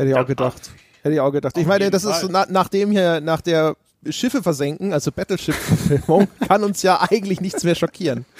Hätte 0.00 0.12
ich 0.12 0.16
auch 0.16 0.26
gedacht. 0.26 0.70
Hätte 1.02 1.14
ich 1.14 1.20
auch 1.20 1.30
gedacht. 1.30 1.58
Ich 1.58 1.66
meine, 1.66 1.90
das 1.90 2.04
ist 2.04 2.20
so, 2.20 2.28
na, 2.30 2.46
nach 2.48 2.68
dem 2.68 2.90
hier, 2.90 3.20
nach 3.20 3.42
der 3.42 3.76
Schiffe 4.08 4.42
versenken, 4.42 4.94
also 4.94 5.12
Battleship-Verfilmung, 5.12 6.26
kann 6.48 6.64
uns 6.64 6.82
ja 6.82 7.02
eigentlich 7.02 7.42
nichts 7.42 7.64
mehr 7.64 7.74
schockieren. 7.74 8.24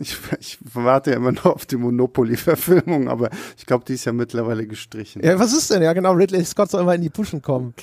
Ich, 0.00 0.16
ich 0.38 0.58
warte 0.60 1.10
ja 1.10 1.16
immer 1.16 1.32
noch 1.32 1.46
auf 1.46 1.66
die 1.66 1.76
Monopoly-Verfilmung, 1.76 3.08
aber 3.08 3.30
ich 3.56 3.66
glaube, 3.66 3.84
die 3.86 3.94
ist 3.94 4.04
ja 4.04 4.12
mittlerweile 4.12 4.66
gestrichen. 4.66 5.22
Ja, 5.24 5.38
was 5.38 5.52
ist 5.52 5.70
denn? 5.70 5.82
Ja, 5.82 5.92
genau, 5.92 6.12
Ridley 6.12 6.44
Scott 6.44 6.70
soll 6.70 6.82
immer 6.82 6.94
in 6.94 7.00
die 7.00 7.08
Puschen 7.08 7.42
kommen. 7.42 7.74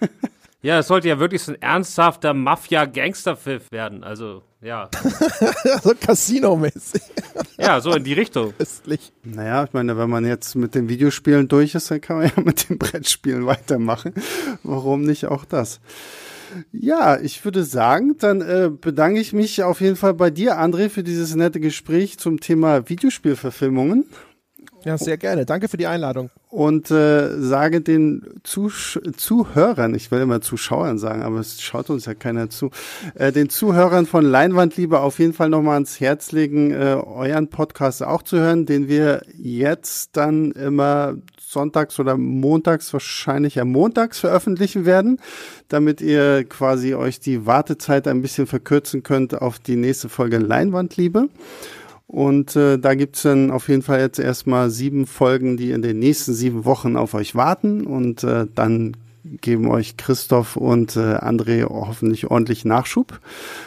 Ja, 0.60 0.80
es 0.80 0.88
sollte 0.88 1.06
ja 1.06 1.20
wirklich 1.20 1.42
so 1.42 1.52
ein 1.52 1.62
ernsthafter 1.62 2.34
Mafia-Gangster-Film 2.34 3.62
werden. 3.70 4.02
Also, 4.02 4.42
ja. 4.60 4.90
so 5.82 5.92
Casino-mäßig. 5.94 7.02
ja, 7.58 7.80
so 7.80 7.92
in 7.94 8.02
die 8.02 8.14
Richtung. 8.14 8.54
Östlich. 8.58 9.12
Naja, 9.22 9.64
ich 9.64 9.72
meine, 9.72 9.96
wenn 9.96 10.10
man 10.10 10.26
jetzt 10.26 10.56
mit 10.56 10.74
den 10.74 10.88
Videospielen 10.88 11.46
durch 11.46 11.76
ist, 11.76 11.92
dann 11.92 12.00
kann 12.00 12.18
man 12.18 12.26
ja 12.36 12.42
mit 12.42 12.68
den 12.68 12.76
Brettspielen 12.76 13.46
weitermachen. 13.46 14.14
Warum 14.64 15.02
nicht 15.02 15.26
auch 15.26 15.44
das? 15.44 15.80
Ja, 16.72 17.20
ich 17.20 17.44
würde 17.44 17.62
sagen, 17.62 18.16
dann 18.18 18.40
äh, 18.40 18.70
bedanke 18.70 19.20
ich 19.20 19.32
mich 19.32 19.62
auf 19.62 19.80
jeden 19.80 19.96
Fall 19.96 20.14
bei 20.14 20.30
dir, 20.30 20.58
André, 20.58 20.88
für 20.88 21.04
dieses 21.04 21.36
nette 21.36 21.60
Gespräch 21.60 22.18
zum 22.18 22.40
Thema 22.40 22.88
Videospielverfilmungen. 22.88 24.06
Ja, 24.84 24.98
sehr 24.98 25.18
gerne. 25.18 25.46
Danke 25.46 25.68
für 25.68 25.76
die 25.76 25.86
Einladung. 25.86 26.30
Und 26.50 26.90
äh, 26.90 27.38
sage 27.38 27.82
den 27.82 28.22
Zusch 28.42 28.98
Zuhörern, 29.16 29.94
ich 29.94 30.10
will 30.10 30.20
immer 30.20 30.40
Zuschauern 30.40 30.96
sagen, 30.96 31.22
aber 31.22 31.40
es 31.40 31.60
schaut 31.60 31.90
uns 31.90 32.06
ja 32.06 32.14
keiner 32.14 32.48
zu, 32.48 32.70
äh, 33.16 33.32
den 33.32 33.50
Zuhörern 33.50 34.06
von 34.06 34.24
Leinwandliebe 34.24 35.00
auf 35.00 35.18
jeden 35.18 35.34
Fall 35.34 35.50
nochmal 35.50 35.74
ans 35.74 36.00
Herz 36.00 36.32
legen, 36.32 36.70
äh, 36.70 36.96
euren 37.04 37.48
Podcast 37.48 38.02
auch 38.02 38.22
zu 38.22 38.38
hören, 38.38 38.64
den 38.64 38.88
wir 38.88 39.22
jetzt 39.36 40.16
dann 40.16 40.52
immer 40.52 41.16
sonntags 41.38 42.00
oder 42.00 42.16
montags, 42.16 42.94
wahrscheinlich 42.94 43.56
ja 43.56 43.66
montags 43.66 44.18
veröffentlichen 44.18 44.86
werden, 44.86 45.20
damit 45.68 46.00
ihr 46.00 46.44
quasi 46.44 46.94
euch 46.94 47.20
die 47.20 47.44
Wartezeit 47.44 48.08
ein 48.08 48.22
bisschen 48.22 48.46
verkürzen 48.46 49.02
könnt 49.02 49.40
auf 49.40 49.58
die 49.58 49.76
nächste 49.76 50.08
Folge 50.08 50.38
Leinwandliebe. 50.38 51.28
Und 52.08 52.56
äh, 52.56 52.78
da 52.78 52.94
gibt's 52.94 53.22
dann 53.22 53.50
auf 53.50 53.68
jeden 53.68 53.82
Fall 53.82 54.00
jetzt 54.00 54.18
erstmal 54.18 54.70
sieben 54.70 55.06
Folgen, 55.06 55.58
die 55.58 55.70
in 55.70 55.82
den 55.82 55.98
nächsten 55.98 56.32
sieben 56.32 56.64
Wochen 56.64 56.96
auf 56.96 57.12
euch 57.12 57.34
warten. 57.34 57.86
Und 57.86 58.24
äh, 58.24 58.46
dann 58.54 58.96
geben 59.42 59.68
euch 59.68 59.98
Christoph 59.98 60.56
und 60.56 60.96
äh, 60.96 61.16
André 61.16 61.68
hoffentlich 61.68 62.30
ordentlich 62.30 62.64
Nachschub. 62.64 63.20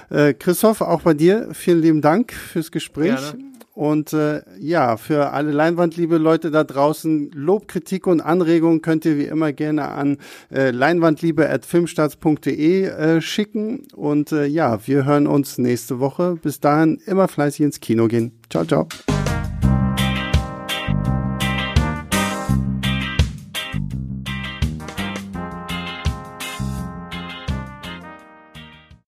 Äh, 0.10 0.34
Christoph, 0.34 0.82
auch 0.82 1.02
bei 1.02 1.14
dir 1.14 1.50
vielen 1.54 1.82
lieben 1.82 2.02
Dank 2.02 2.34
fürs 2.34 2.72
Gespräch. 2.72 3.16
Gerne. 3.16 3.51
Und 3.74 4.14
äh, 4.14 4.42
ja, 4.60 4.98
für 4.98 5.32
alle 5.32 5.52
Leinwandliebe 5.52 6.18
Leute 6.18 6.52
da 6.52 6.66
draußen, 6.66 7.32
Lob, 7.32 7.68
Kritik 7.68 8.06
und 8.06 8.22
Anregungen 8.22 8.82
könnt 8.82 9.06
ihr 9.06 9.18
wie 9.18 9.26
immer 9.26 9.54
gerne 9.54 9.90
an 9.90 10.18
äh, 10.54 10.70
leinwandliebe.filmstarts.de 10.72 12.84
äh, 12.84 13.22
schicken. 13.22 13.88
Und 13.96 14.34
äh, 14.34 14.46
ja, 14.46 14.86
wir 14.88 15.06
hören 15.06 15.28
uns 15.28 15.58
nächste 15.58 16.00
Woche. 16.00 16.38
Bis 16.42 16.60
dahin 16.60 17.00
immer 17.06 17.28
fleißig 17.28 17.62
ins 17.62 17.80
Kino 17.80 18.08
gehen. 18.08 18.32
Ciao, 18.50 18.66
ciao. 18.66 18.88